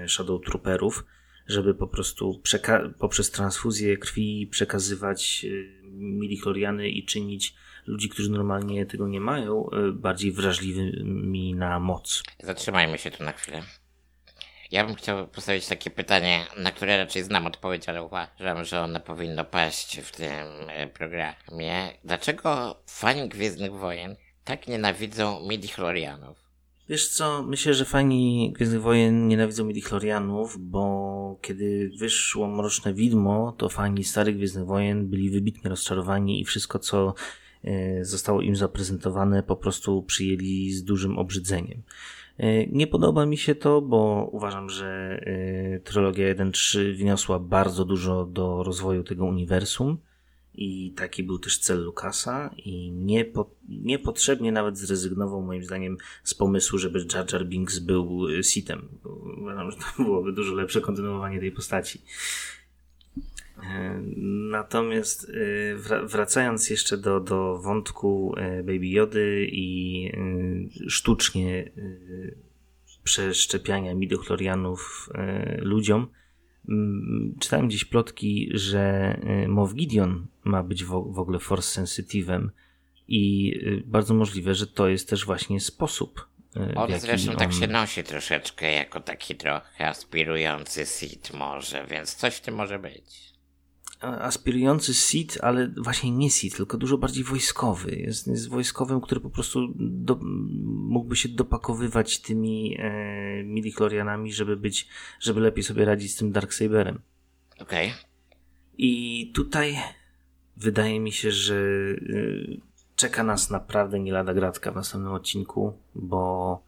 yy, 0.00 0.08
Shadow 0.08 0.44
Trooperów, 0.44 1.04
żeby 1.46 1.74
po 1.74 1.86
prostu 1.86 2.42
poprzez 2.98 3.30
transfuzję 3.30 3.96
krwi 3.96 4.48
przekazywać 4.50 5.44
yy, 5.44 5.82
midichloriany 5.92 6.88
i 6.88 7.04
czynić 7.04 7.54
ludzi, 7.86 8.08
którzy 8.08 8.30
normalnie 8.30 8.86
tego 8.86 9.08
nie 9.08 9.20
mają, 9.20 9.70
yy, 9.72 9.92
bardziej 9.92 10.32
wrażliwymi 10.32 11.54
na 11.54 11.80
moc. 11.80 12.22
Zatrzymajmy 12.42 12.98
się 12.98 13.10
tu 13.10 13.24
na 13.24 13.32
chwilę. 13.32 13.62
Ja 14.72 14.86
bym 14.86 14.94
chciał 14.94 15.28
postawić 15.28 15.66
takie 15.66 15.90
pytanie, 15.90 16.46
na 16.56 16.72
które 16.72 16.98
raczej 16.98 17.22
znam 17.22 17.46
odpowiedź, 17.46 17.88
ale 17.88 18.02
uważam, 18.02 18.64
że 18.64 18.80
ono 18.80 19.00
powinno 19.00 19.44
paść 19.44 20.00
w 20.00 20.12
tym 20.12 20.46
e, 20.68 20.86
programie. 20.86 21.98
Dlaczego 22.04 22.76
fani 22.86 23.28
Gwiezdnych 23.28 23.72
Wojen 23.72 24.16
tak 24.44 24.68
nienawidzą 24.68 25.48
midichlorianów? 25.48 26.41
Wiesz 26.92 27.08
co, 27.08 27.42
myślę, 27.42 27.74
że 27.74 27.84
fani 27.84 28.52
Gwiezdnych 28.56 28.82
Wojen 28.82 29.28
nienawidzą 29.28 29.64
midichlorianów, 29.64 30.58
bo 30.60 31.38
kiedy 31.42 31.90
wyszło 31.98 32.48
Mroczne 32.48 32.94
Widmo, 32.94 33.54
to 33.58 33.68
fani 33.68 34.04
starych 34.04 34.36
Gwiezdnych 34.36 34.66
Wojen 34.66 35.08
byli 35.08 35.30
wybitnie 35.30 35.70
rozczarowani 35.70 36.40
i 36.40 36.44
wszystko, 36.44 36.78
co 36.78 37.14
e, 37.64 38.04
zostało 38.04 38.40
im 38.40 38.56
zaprezentowane, 38.56 39.42
po 39.42 39.56
prostu 39.56 40.02
przyjęli 40.02 40.70
z 40.70 40.84
dużym 40.84 41.18
obrzydzeniem. 41.18 41.82
E, 42.38 42.66
nie 42.66 42.86
podoba 42.86 43.26
mi 43.26 43.36
się 43.36 43.54
to, 43.54 43.80
bo 43.80 44.28
uważam, 44.32 44.70
że 44.70 45.20
e, 45.26 45.80
trylogia 45.80 46.34
1.3 46.34 46.96
wniosła 46.96 47.38
bardzo 47.38 47.84
dużo 47.84 48.24
do 48.26 48.62
rozwoju 48.62 49.04
tego 49.04 49.24
uniwersum 49.24 49.98
i 50.54 50.92
taki 50.96 51.22
był 51.22 51.38
też 51.38 51.58
cel 51.58 51.84
Lucasa 51.84 52.50
i 52.56 52.90
niepo, 52.90 53.50
niepotrzebnie 53.68 54.52
nawet 54.52 54.78
zrezygnował 54.78 55.42
moim 55.42 55.64
zdaniem 55.64 55.96
z 56.24 56.34
pomysłu, 56.34 56.78
żeby 56.78 57.06
Jar 57.14 57.32
Jar 57.32 57.46
Binks 57.46 57.78
był 57.78 58.28
e, 58.38 58.42
Sitem. 58.42 58.88
Uważam, 59.38 59.70
że 59.70 59.76
to 59.76 59.84
byłoby 60.04 60.32
dużo 60.32 60.54
lepsze 60.54 60.80
kontynuowanie 60.80 61.40
tej 61.40 61.52
postaci. 61.52 62.02
Natomiast 64.50 65.32
wracając 66.04 66.70
jeszcze 66.70 66.96
do, 66.96 67.20
do 67.20 67.58
wątku 67.58 68.34
Baby 68.56 68.88
Jody 68.88 69.48
i 69.52 70.12
sztucznie 70.88 71.72
przeszczepiania 73.04 73.94
midochlorianów 73.94 75.08
ludziom, 75.58 76.08
czytałem 77.40 77.68
gdzieś 77.68 77.84
plotki, 77.84 78.50
że 78.54 79.16
Moff 79.48 79.74
Gideon 79.74 80.26
ma 80.44 80.62
być 80.62 80.84
w 80.84 81.18
ogóle 81.18 81.38
force 81.38 81.82
sensitive'em 81.82 82.48
i 83.08 83.54
bardzo 83.84 84.14
możliwe, 84.14 84.54
że 84.54 84.66
to 84.66 84.88
jest 84.88 85.08
też 85.08 85.24
właśnie 85.24 85.60
sposób. 85.60 86.28
On 86.76 86.98
zresztą 86.98 87.32
on... 87.32 87.38
tak 87.38 87.52
się 87.52 87.66
nosi 87.66 88.04
troszeczkę 88.04 88.72
jako 88.72 89.00
taki 89.00 89.34
trochę 89.34 89.88
aspirujący 89.88 90.86
Sith 90.86 91.34
może, 91.34 91.86
więc 91.86 92.14
coś 92.14 92.34
w 92.34 92.40
tym 92.40 92.54
może 92.54 92.78
być 92.78 93.31
aspirujący 94.02 94.94
Sith, 94.94 95.38
ale 95.40 95.68
właśnie 95.68 96.10
nie 96.10 96.30
Sith, 96.30 96.56
tylko 96.56 96.78
dużo 96.78 96.98
bardziej 96.98 97.24
wojskowy. 97.24 97.96
Jest, 97.96 98.26
jest 98.26 98.48
wojskowym, 98.48 99.00
który 99.00 99.20
po 99.20 99.30
prostu 99.30 99.60
do, 99.76 100.18
mógłby 100.66 101.16
się 101.16 101.28
dopakowywać 101.28 102.20
tymi 102.20 102.76
e, 102.78 103.44
midichlorianami, 103.44 104.32
żeby 104.32 104.56
być, 104.56 104.88
żeby 105.20 105.40
lepiej 105.40 105.64
sobie 105.64 105.84
radzić 105.84 106.12
z 106.12 106.16
tym 106.16 106.32
Darksaberem. 106.32 107.00
Okej. 107.60 107.88
Okay. 107.88 108.00
I 108.78 109.30
tutaj 109.34 109.78
wydaje 110.56 111.00
mi 111.00 111.12
się, 111.12 111.30
że 111.30 111.54
y, 111.54 112.60
czeka 112.96 113.22
nas 113.22 113.50
naprawdę 113.50 114.00
nie 114.00 114.12
lada 114.12 114.34
gratka 114.34 114.72
w 114.72 114.74
następnym 114.74 115.12
odcinku, 115.12 115.78
bo 115.94 116.62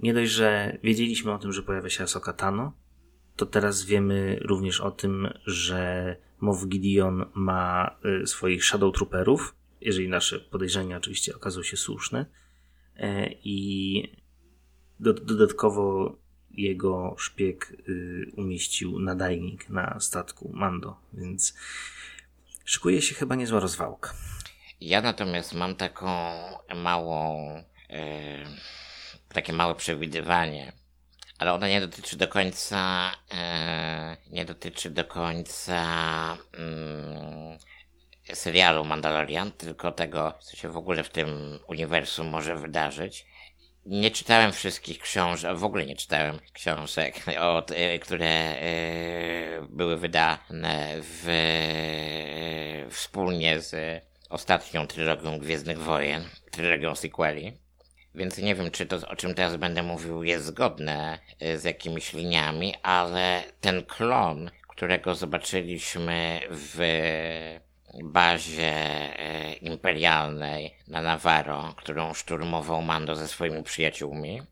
nie 0.00 0.14
dość, 0.14 0.32
że 0.32 0.78
wiedzieliśmy 0.82 1.32
o 1.32 1.38
tym, 1.38 1.52
że 1.52 1.62
pojawia 1.62 1.90
się 1.90 2.04
Asoka 2.04 2.32
Tano, 2.32 2.72
to 3.38 3.46
teraz 3.46 3.84
wiemy 3.84 4.38
również 4.40 4.80
o 4.80 4.90
tym, 4.90 5.28
że 5.46 6.16
Mow 6.40 6.66
Gideon 6.66 7.24
ma 7.34 7.96
y, 8.22 8.26
swoich 8.26 8.64
Shadow 8.64 8.94
Trooperów, 8.94 9.54
jeżeli 9.80 10.08
nasze 10.08 10.40
podejrzenia 10.40 10.96
oczywiście 10.96 11.36
okazały 11.36 11.64
się 11.64 11.76
słuszne. 11.76 12.26
E, 12.96 13.28
I 13.44 14.02
dodatkowo 15.00 16.16
jego 16.50 17.14
szpieg 17.18 17.72
y, 17.88 18.32
umieścił 18.36 18.98
nadajnik 18.98 19.70
na 19.70 20.00
statku 20.00 20.50
Mando, 20.54 20.96
więc 21.12 21.54
szykuje 22.64 23.02
się 23.02 23.14
chyba 23.14 23.34
niezła 23.34 23.60
rozwałka. 23.60 24.14
Ja 24.80 25.02
natomiast 25.02 25.54
mam 25.54 25.74
taką 25.74 26.08
małą, 26.76 27.48
e, 27.90 28.44
takie 29.28 29.52
małe 29.52 29.74
przewidywanie, 29.74 30.72
ale 31.38 31.52
ona 31.52 31.68
nie 31.68 31.80
dotyczy 31.80 32.16
do 32.16 32.28
końca, 32.28 33.10
e, 33.34 34.16
nie 34.30 34.44
dotyczy 34.44 34.90
do 34.90 35.04
końca 35.04 35.82
mm, 36.58 37.58
serialu 38.34 38.84
Mandalorian, 38.84 39.52
tylko 39.52 39.92
tego, 39.92 40.34
co 40.40 40.56
się 40.56 40.68
w 40.68 40.76
ogóle 40.76 41.04
w 41.04 41.10
tym 41.10 41.58
uniwersum 41.68 42.28
może 42.28 42.56
wydarzyć. 42.56 43.26
Nie 43.86 44.10
czytałem 44.10 44.52
wszystkich 44.52 44.98
książek, 44.98 45.56
w 45.56 45.64
ogóle 45.64 45.86
nie 45.86 45.96
czytałem 45.96 46.38
książek, 46.52 47.14
od, 47.40 47.70
e, 47.70 47.98
które 47.98 48.26
e, 48.26 49.66
były 49.70 49.96
wydane 49.96 50.94
w, 51.00 51.26
wspólnie 52.90 53.60
z 53.60 54.02
ostatnią 54.30 54.86
trylogią 54.86 55.38
Gwiezdnych 55.38 55.78
Wojen, 55.78 56.24
trylogią 56.50 56.94
sequeli. 56.94 57.67
Więc 58.14 58.38
nie 58.38 58.54
wiem, 58.54 58.70
czy 58.70 58.86
to, 58.86 59.08
o 59.08 59.16
czym 59.16 59.34
teraz 59.34 59.56
będę 59.56 59.82
mówił, 59.82 60.22
jest 60.22 60.44
zgodne 60.44 61.18
y, 61.42 61.58
z 61.58 61.64
jakimiś 61.64 62.12
liniami, 62.12 62.74
ale 62.82 63.42
ten 63.60 63.84
klon, 63.84 64.50
którego 64.68 65.14
zobaczyliśmy 65.14 66.40
w 66.50 66.78
bazie 68.04 68.72
y, 69.52 69.54
imperialnej 69.54 70.74
na 70.88 71.02
Navarro, 71.02 71.74
którą 71.76 72.14
szturmował 72.14 72.82
Mando 72.82 73.16
ze 73.16 73.28
swoimi 73.28 73.62
przyjaciółmi, 73.62 74.42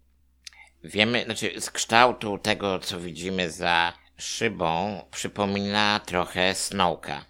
wiemy, 0.84 1.24
znaczy 1.24 1.60
z 1.60 1.70
kształtu 1.70 2.38
tego, 2.38 2.78
co 2.78 3.00
widzimy 3.00 3.50
za 3.50 3.92
szybą, 4.16 5.02
przypomina 5.10 6.00
trochę 6.06 6.54
Snowka. 6.54 7.24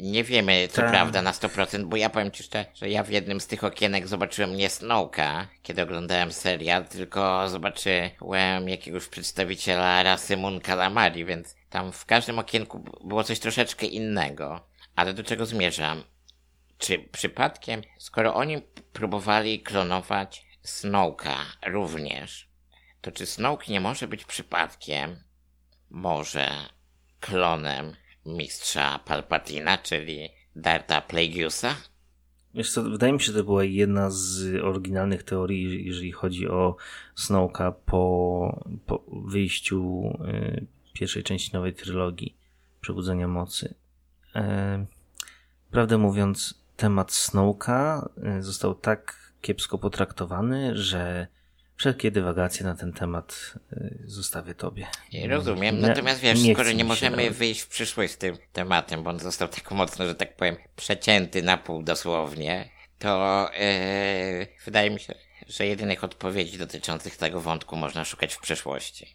Nie 0.00 0.24
wiemy, 0.24 0.68
co 0.68 0.82
Tak. 0.82 0.90
prawda, 0.90 1.22
na 1.22 1.32
100%, 1.32 1.84
bo 1.84 1.96
ja 1.96 2.10
powiem 2.10 2.30
ci 2.30 2.42
szczerze, 2.42 2.66
że 2.74 2.90
ja 2.90 3.02
w 3.02 3.10
jednym 3.10 3.40
z 3.40 3.46
tych 3.46 3.64
okienek 3.64 4.08
zobaczyłem 4.08 4.56
nie 4.56 4.70
Snowka, 4.70 5.48
kiedy 5.62 5.82
oglądałem 5.82 6.32
serial, 6.32 6.84
tylko 6.84 7.48
zobaczyłem 7.48 8.68
jakiegoś 8.68 9.08
przedstawiciela 9.08 10.02
rasy 10.02 10.36
Mun 10.36 10.60
Calamari, 10.60 11.24
więc 11.24 11.56
tam 11.70 11.92
w 11.92 12.06
każdym 12.06 12.38
okienku 12.38 12.84
było 13.04 13.24
coś 13.24 13.38
troszeczkę 13.38 13.86
innego. 13.86 14.60
Ale 14.96 15.14
do 15.14 15.24
czego 15.24 15.46
zmierzam? 15.46 16.02
Czy 16.78 16.98
przypadkiem, 16.98 17.82
skoro 17.98 18.34
oni 18.34 18.62
próbowali 18.92 19.60
klonować 19.62 20.46
Snowka 20.62 21.36
również, 21.66 22.48
to 23.00 23.12
czy 23.12 23.26
Snoke 23.26 23.72
nie 23.72 23.80
może 23.80 24.08
być 24.08 24.24
przypadkiem, 24.24 25.22
może 25.90 26.50
klonem 27.20 27.96
mistrza 28.36 28.98
Palpatina, 29.04 29.78
czyli 29.78 30.28
Darta 30.56 31.00
Plagueisa? 31.00 31.74
Wiesz 32.54 32.72
co, 32.72 32.82
wydaje 32.82 33.12
mi 33.12 33.20
się, 33.20 33.26
że 33.26 33.38
to 33.38 33.44
była 33.44 33.64
jedna 33.64 34.10
z 34.10 34.54
oryginalnych 34.62 35.22
teorii, 35.22 35.86
jeżeli 35.86 36.12
chodzi 36.12 36.48
o 36.48 36.76
Snowka 37.14 37.72
po, 37.72 38.66
po 38.86 39.04
wyjściu 39.26 40.10
y, 40.28 40.66
pierwszej 40.92 41.22
części 41.22 41.52
nowej 41.52 41.74
trylogii 41.74 42.36
Przebudzenia 42.80 43.28
Mocy. 43.28 43.74
E, 44.34 44.86
prawdę 45.70 45.98
mówiąc, 45.98 46.64
temat 46.76 47.12
Snowka 47.12 48.08
y, 48.38 48.42
został 48.42 48.74
tak 48.74 49.32
kiepsko 49.40 49.78
potraktowany, 49.78 50.76
że 50.76 51.26
wszelkie 51.78 52.10
dywagacje 52.10 52.66
na 52.66 52.74
ten 52.74 52.92
temat 52.92 53.54
y, 53.72 54.02
zostawię 54.04 54.54
tobie. 54.54 54.86
Rozumiem, 55.28 55.80
natomiast 55.80 56.20
wiesz, 56.20 56.42
nie 56.42 56.54
skoro 56.54 56.72
nie 56.72 56.84
możemy 56.84 57.30
wyjść 57.30 57.60
w 57.60 57.68
przyszłość 57.68 58.12
z 58.12 58.18
tym 58.18 58.36
tematem, 58.52 59.02
bo 59.02 59.10
on 59.10 59.18
został 59.18 59.48
tak 59.48 59.70
mocno, 59.70 60.06
że 60.06 60.14
tak 60.14 60.36
powiem, 60.36 60.56
przecięty 60.76 61.42
na 61.42 61.56
pół 61.56 61.82
dosłownie, 61.82 62.68
to 62.98 63.54
e, 63.54 64.46
wydaje 64.64 64.90
mi 64.90 65.00
się, 65.00 65.14
że 65.46 65.66
jedynych 65.66 66.04
odpowiedzi 66.04 66.58
dotyczących 66.58 67.16
tego 67.16 67.40
wątku 67.40 67.76
można 67.76 68.04
szukać 68.04 68.34
w 68.34 68.40
przyszłości. 68.40 69.14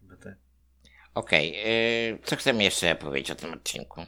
Chyba 0.00 0.16
tak. 0.16 0.34
Okej, 1.14 1.56
e, 1.64 2.18
co 2.24 2.36
chcemy 2.36 2.64
jeszcze 2.64 2.94
powiedzieć 2.94 3.30
o 3.30 3.34
tym 3.34 3.52
odcinku? 3.52 4.00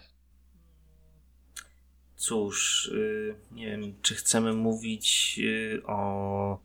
Cóż, 2.16 2.86
y, 2.86 3.34
nie 3.52 3.66
wiem, 3.70 3.94
czy 4.02 4.14
chcemy 4.14 4.52
mówić 4.52 5.38
y, 5.42 5.82
o 5.86 6.58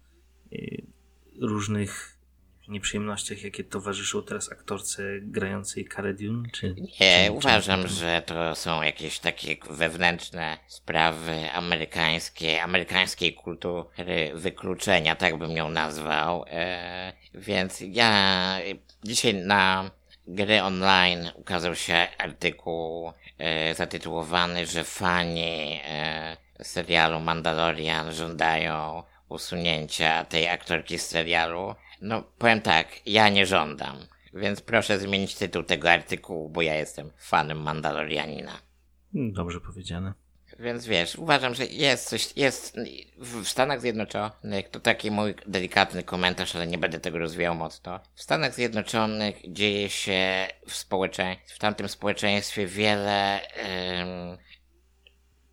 y, 0.54 0.93
różnych 1.42 2.14
nieprzyjemnościach, 2.68 3.44
jakie 3.44 3.64
towarzyszą 3.64 4.24
teraz 4.24 4.52
aktorce 4.52 5.04
grającej 5.22 5.88
Cara 5.96 6.14
Dune, 6.14 6.50
czy... 6.54 6.76
Nie, 7.00 7.26
czy- 7.26 7.32
uważam, 7.32 7.88
że 7.88 8.22
to 8.26 8.56
są 8.56 8.82
jakieś 8.82 9.20
takie 9.20 9.56
wewnętrzne 9.70 10.58
sprawy 10.68 11.52
amerykańskie, 11.52 12.64
amerykańskiej 12.64 13.34
kultury 13.34 14.32
wykluczenia, 14.36 15.16
tak 15.16 15.38
bym 15.38 15.52
ją 15.52 15.70
nazwał. 15.70 16.46
E, 16.48 17.14
więc 17.34 17.84
ja 17.88 18.58
dzisiaj 19.04 19.34
na 19.34 19.92
gry 20.28 20.64
online 20.64 21.32
ukazał 21.36 21.76
się 21.76 22.08
artykuł 22.18 23.14
e, 23.38 23.76
zatytułowany, 23.76 24.66
że 24.66 24.84
fani 24.84 25.82
e, 25.86 26.38
serialu 26.62 27.20
Mandalorian 27.20 28.14
żądają 28.14 29.04
usunięcia 29.34 30.26
tej 30.26 30.48
aktorki 30.48 31.00
z 31.00 31.06
serialu. 31.06 31.76
No, 32.02 32.24
powiem 32.38 32.62
tak, 32.62 32.88
ja 33.06 33.30
nie 33.30 33.46
żądam. 33.46 33.98
Więc 34.34 34.62
proszę 34.62 35.00
zmienić 35.00 35.36
tytuł 35.36 35.64
tego 35.64 35.92
artykułu, 35.92 36.50
bo 36.50 36.62
ja 36.62 36.76
jestem 36.76 37.12
fanem 37.18 37.62
Mandalorianina. 37.62 38.52
Hmm, 39.14 39.34
Dobrze 39.34 39.62
powiedziane. 39.62 40.14
Więc 40.60 40.86
wiesz, 40.86 41.16
uważam, 41.16 41.56
że 41.56 41.66
jest 41.66 42.10
coś, 42.10 42.38
jest 42.38 42.78
w 43.18 43.48
Stanach 43.48 43.82
Zjednoczonych, 43.82 44.70
to 44.72 44.80
taki 44.80 45.12
mój 45.12 45.36
delikatny 45.48 46.04
komentarz, 46.04 46.56
ale 46.56 46.68
nie 46.68 46.78
będę 46.78 47.00
tego 47.00 47.18
rozwijał 47.18 47.56
mocno. 47.56 48.00
W 48.16 48.22
Stanach 48.22 48.54
Zjednoczonych 48.54 49.36
dzieje 49.48 49.90
się 49.90 50.48
w 50.68 50.74
społeczeństwie, 50.76 51.56
w 51.56 51.60
tamtym 51.60 51.90
społeczeństwie 51.90 52.68
wiele, 52.68 53.40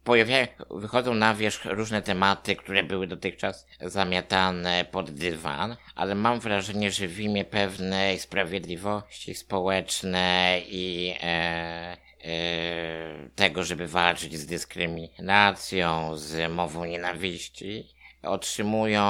pojawiają, 0.05 0.47
wychodzą 0.71 1.15
na 1.15 1.35
wierzch 1.35 1.65
różne 1.65 2.03
tematy, 2.03 2.57
które 2.57 2.83
były 2.83 3.07
dotychczas 3.07 3.67
zamiatane 3.81 4.85
pod 4.91 5.11
dywan, 5.11 5.77
ale 5.95 6.15
mam 6.15 6.41
wrażenie, 6.41 6.91
że 6.91 7.09
w 7.09 7.21
imię 7.21 7.45
pewnej 7.45 8.19
sprawiedliwości 8.19 9.35
społecznej 9.35 10.67
i 10.77 11.15
e, 11.23 11.97
e, 12.25 13.29
tego, 13.37 13.65
żeby 13.65 13.87
walczyć 13.87 14.39
z 14.39 14.47
dyskryminacją, 14.47 16.17
z 16.17 16.53
mową 16.53 16.85
nienawiści, 16.85 17.89
otrzymują, 18.23 19.05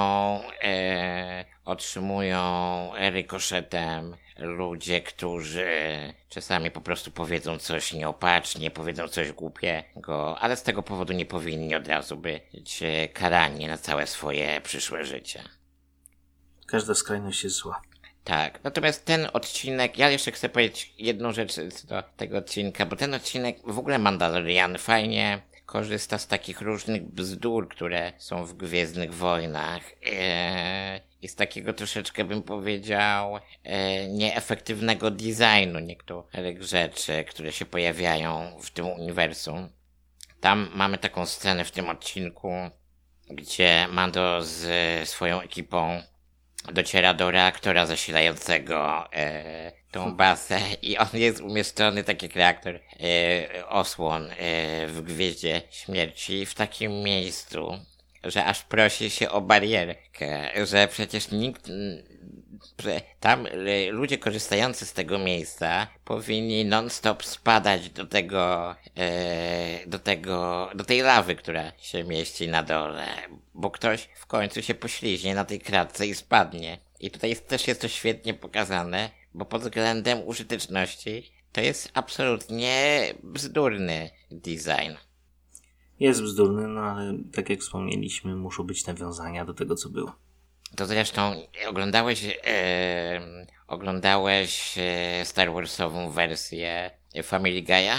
e, 0.63 1.45
otrzymują 1.65 2.41
rykoszetem 2.95 4.15
ludzie, 4.41 5.01
którzy 5.01 5.69
czasami 6.29 6.71
po 6.71 6.81
prostu 6.81 7.11
powiedzą 7.11 7.57
coś 7.57 7.93
nieopatrznie, 7.93 8.71
powiedzą 8.71 9.07
coś 9.07 9.31
głupiego, 9.31 10.39
ale 10.39 10.55
z 10.55 10.63
tego 10.63 10.83
powodu 10.83 11.13
nie 11.13 11.25
powinni 11.25 11.75
od 11.75 11.87
razu 11.87 12.17
być 12.17 12.83
e, 12.83 13.07
karani 13.07 13.67
na 13.67 13.77
całe 13.77 14.07
swoje 14.07 14.61
przyszłe 14.61 15.05
życie. 15.05 15.43
Każda 16.67 16.95
skrajność 16.95 17.43
jest 17.43 17.55
zła. 17.55 17.81
Tak, 18.23 18.63
natomiast 18.63 19.05
ten 19.05 19.27
odcinek, 19.33 19.97
ja 19.97 20.09
jeszcze 20.09 20.31
chcę 20.31 20.49
powiedzieć 20.49 20.93
jedną 20.97 21.31
rzecz 21.31 21.55
do 21.87 22.03
tego 22.17 22.37
odcinka, 22.37 22.85
bo 22.85 22.95
ten 22.95 23.13
odcinek, 23.13 23.57
w 23.65 23.79
ogóle 23.79 23.99
Mandalorian 23.99 24.77
fajnie 24.77 25.41
korzysta 25.71 26.17
z 26.17 26.27
takich 26.27 26.61
różnych 26.61 27.03
bzdur, 27.03 27.69
które 27.69 28.13
są 28.17 28.45
w 28.45 28.53
Gwiezdnych 28.53 29.13
Wojnach 29.13 29.81
i 31.21 31.27
z 31.27 31.35
takiego 31.35 31.73
troszeczkę 31.73 32.23
bym 32.23 32.43
powiedział 32.43 33.37
e, 33.63 34.07
nieefektywnego 34.07 35.11
designu 35.11 35.79
niektórych 35.79 36.63
rzeczy, 36.63 37.23
które 37.23 37.51
się 37.51 37.65
pojawiają 37.65 38.59
w 38.61 38.71
tym 38.71 38.87
uniwersum. 38.87 39.69
Tam 40.39 40.69
mamy 40.75 40.97
taką 40.97 41.25
scenę 41.25 41.65
w 41.65 41.71
tym 41.71 41.89
odcinku, 41.89 42.53
gdzie 43.29 43.87
Mando 43.91 44.43
z 44.43 45.09
swoją 45.09 45.41
ekipą 45.41 46.01
dociera 46.73 47.13
do 47.13 47.31
reaktora 47.31 47.85
zasilającego 47.85 49.07
e, 49.13 49.80
tą 49.91 50.15
basę 50.15 50.59
i 50.81 50.97
on 50.97 51.07
jest 51.13 51.41
umieszczony, 51.41 52.03
tak 52.03 52.23
jak 52.23 52.35
reaktor 52.35 52.75
e, 52.75 53.67
osłon 53.67 54.25
e, 54.25 54.87
w 54.87 55.01
Gwieździe 55.01 55.61
Śmierci, 55.69 56.45
w 56.45 56.53
takim 56.53 56.91
miejscu, 56.91 57.79
że 58.23 58.45
aż 58.45 58.63
prosi 58.63 59.09
się 59.09 59.29
o 59.29 59.41
barierkę, 59.41 60.49
że 60.65 60.87
przecież 60.87 61.31
nikt... 61.31 61.67
że 62.79 63.01
Tam 63.19 63.45
e, 63.45 63.91
ludzie 63.91 64.17
korzystający 64.17 64.85
z 64.85 64.93
tego 64.93 65.19
miejsca 65.19 65.87
powinni 66.05 66.65
non-stop 66.65 67.25
spadać 67.25 67.89
do 67.89 68.05
tego, 68.05 68.75
e, 68.97 69.87
do 69.87 69.99
tego, 69.99 70.69
do 70.75 70.83
tej 70.83 71.01
lawy, 71.01 71.35
która 71.35 71.71
się 71.77 72.03
mieści 72.03 72.47
na 72.47 72.63
dole, 72.63 73.07
bo 73.53 73.71
ktoś 73.71 74.09
w 74.15 74.25
końcu 74.25 74.61
się 74.61 74.73
pośliźnie 74.75 75.35
na 75.35 75.45
tej 75.45 75.59
kratce 75.59 76.07
i 76.07 76.15
spadnie. 76.15 76.77
I 76.99 77.11
tutaj 77.11 77.29
jest, 77.29 77.47
też 77.47 77.67
jest 77.67 77.81
to 77.81 77.87
świetnie 77.87 78.33
pokazane, 78.33 79.09
bo 79.33 79.45
pod 79.45 79.61
względem 79.61 80.27
użyteczności 80.27 81.31
to 81.51 81.61
jest 81.61 81.91
absolutnie 81.93 83.03
bzdurny 83.23 84.09
design. 84.31 84.93
Jest 85.99 86.23
bzdurny, 86.23 86.67
no 86.67 86.81
ale 86.81 87.17
tak 87.33 87.49
jak 87.49 87.59
wspomnieliśmy, 87.59 88.35
muszą 88.35 88.63
być 88.63 88.87
nawiązania 88.87 89.45
do 89.45 89.53
tego, 89.53 89.75
co 89.75 89.89
było. 89.89 90.15
To 90.75 90.85
zresztą 90.85 91.33
oglądałeś, 91.67 92.37
e, 92.45 93.45
oglądałeś 93.67 94.75
e, 94.77 95.25
Star 95.25 95.53
Warsową 95.53 96.11
wersję 96.11 96.91
Family 97.23 97.63
Guy'a? 97.63 97.95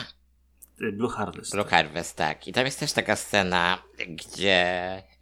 Blue 0.92 1.08
Harvest. 1.08 1.52
Blue 1.52 1.64
Harvest, 1.64 2.16
tak. 2.16 2.48
I 2.48 2.52
tam 2.52 2.64
jest 2.64 2.80
też 2.80 2.92
taka 2.92 3.16
scena, 3.16 3.82
gdzie 4.08 4.62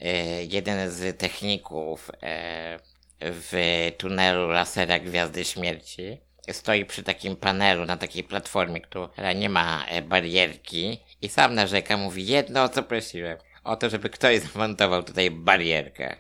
e, 0.01 0.45
jeden 0.45 0.91
z 0.91 1.19
techników 1.19 2.11
e, 2.23 2.81
w 3.21 3.53
tunelu 3.99 4.49
lasera 4.49 4.99
Gwiazdy 4.99 5.45
Śmierci 5.45 6.19
stoi 6.53 6.85
przy 6.85 7.03
takim 7.03 7.37
panelu, 7.37 7.87
na 7.87 7.97
takiej 7.97 8.25
platformie, 8.25 8.81
która 8.81 9.33
nie 9.33 9.49
ma 9.49 9.85
e, 9.87 10.03
barierki 10.03 10.99
i 11.23 11.29
sam 11.29 11.55
narzeka, 11.55 11.97
mówi 11.97 12.27
jedno, 12.27 12.63
o 12.63 12.69
co 12.69 12.83
prosiłem. 12.83 13.39
O 13.65 13.77
to, 13.77 13.91
żeby 13.91 14.11
ktoś 14.11 14.41
zamontował 14.41 15.03
tutaj 15.03 15.31
barierkę. 15.31 16.17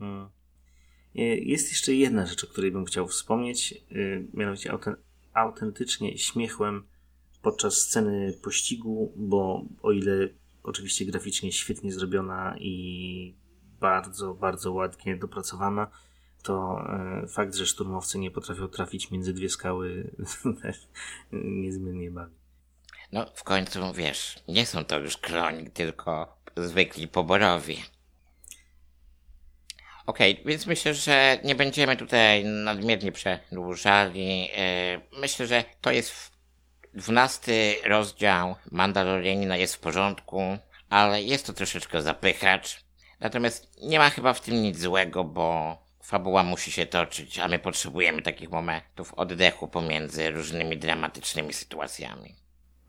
Mm. 0.00 0.28
Y, 1.16 1.20
Jest 1.22 1.70
jeszcze 1.70 1.94
jedna 1.94 2.26
rzecz, 2.26 2.44
o 2.44 2.46
której 2.46 2.72
bym 2.72 2.84
chciał 2.84 3.08
wspomnieć. 3.08 3.74
y, 3.92 4.26
Mianowicie 4.34 4.70
auten- 4.72 4.96
autentycznie 5.34 6.18
śmiechłem 6.18 6.86
podczas 7.42 7.74
sceny 7.74 8.32
pościgu, 8.44 9.12
bo 9.16 9.64
o 9.82 9.92
ile 9.92 10.28
oczywiście 10.62 11.04
graficznie 11.04 11.52
świetnie 11.52 11.92
zrobiona 11.92 12.56
i 12.60 13.34
bardzo, 13.80 14.34
bardzo 14.34 14.72
ładnie 14.72 15.16
dopracowana, 15.16 15.90
to 16.46 16.84
y, 17.24 17.28
fakt, 17.28 17.54
że 17.54 17.66
szturmowcy 17.66 18.18
nie 18.18 18.30
potrafią 18.30 18.68
trafić 18.68 19.10
między 19.10 19.32
dwie 19.32 19.48
skały 19.48 20.10
niezmiernie 21.62 22.10
bawi. 22.10 22.34
No, 23.12 23.26
w 23.34 23.44
końcu, 23.44 23.92
wiesz, 23.92 24.38
nie 24.48 24.66
są 24.66 24.84
to 24.84 24.98
już 24.98 25.16
kloni, 25.16 25.70
tylko 25.70 26.36
zwykli 26.56 27.08
poborowi. 27.08 27.82
Okej, 30.06 30.42
więc 30.46 30.66
myślę, 30.66 30.94
że 30.94 31.38
nie 31.44 31.54
będziemy 31.54 31.96
tutaj 31.96 32.44
nadmiernie 32.44 33.12
przedłużali. 33.12 34.48
E, 34.56 35.00
Myślę, 35.20 35.46
że 35.46 35.64
to 35.80 35.90
jest 35.90 36.12
dwunasty 36.94 37.74
rozdział 37.84 38.56
Mandalorianina 38.70 39.56
jest 39.56 39.74
w 39.74 39.80
porządku, 39.80 40.58
ale 40.88 41.22
jest 41.22 41.46
to 41.46 41.52
troszeczkę 41.52 42.02
zapychacz. 42.02 42.84
Natomiast 43.20 43.82
nie 43.82 43.98
ma 43.98 44.10
chyba 44.10 44.32
w 44.32 44.40
tym 44.40 44.62
nic 44.62 44.80
złego, 44.80 45.24
bo 45.24 45.78
fabuła 46.06 46.42
musi 46.42 46.72
się 46.72 46.86
toczyć, 46.86 47.38
a 47.38 47.48
my 47.48 47.58
potrzebujemy 47.58 48.22
takich 48.22 48.50
momentów 48.50 49.14
oddechu 49.14 49.68
pomiędzy 49.68 50.30
różnymi 50.30 50.78
dramatycznymi 50.78 51.52
sytuacjami. 51.52 52.36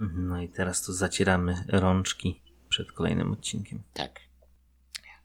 Mhm, 0.01 0.27
No 0.27 0.41
i 0.41 0.49
teraz 0.49 0.81
to 0.81 0.93
zacieramy 0.93 1.65
rączki 1.67 2.41
przed 2.69 2.91
kolejnym 2.91 3.31
odcinkiem. 3.31 3.83
Tak. 3.93 4.19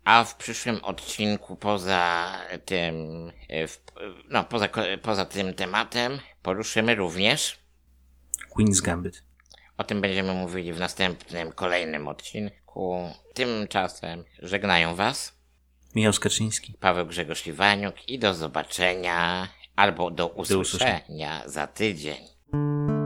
A 0.04 0.24
w 0.24 0.36
przyszłym 0.36 0.84
odcinku 0.84 1.56
poza 1.56 2.32
tym, 2.64 2.94
e, 3.50 3.68
no 4.30 4.44
poza, 4.44 4.68
poza 5.02 5.24
tym 5.24 5.54
tematem 5.54 6.18
poruszymy 6.42 6.94
również, 6.94 7.58
Queen's 8.56 8.82
Gambit. 8.82 9.24
o 9.76 9.84
tym 9.84 10.00
będziemy 10.00 10.34
mówili 10.34 10.72
w 10.72 10.78
następnym, 10.80 11.52
kolejnym 11.52 12.08
odcinku. 12.08 13.10
Tymczasem 13.34 14.24
żegnają 14.38 14.94
Was 14.94 15.41
Michał 15.94 16.12
Skaczyński. 16.12 16.74
Paweł 16.80 17.06
Grzegorz 17.06 17.46
Iwaniuk 17.46 18.08
i 18.08 18.18
do 18.18 18.34
zobaczenia 18.34 19.48
albo 19.76 20.10
do 20.10 20.26
usłyszenia. 20.28 20.62
usłyszenia 20.62 21.42
za 21.48 21.66
tydzień. 21.66 23.01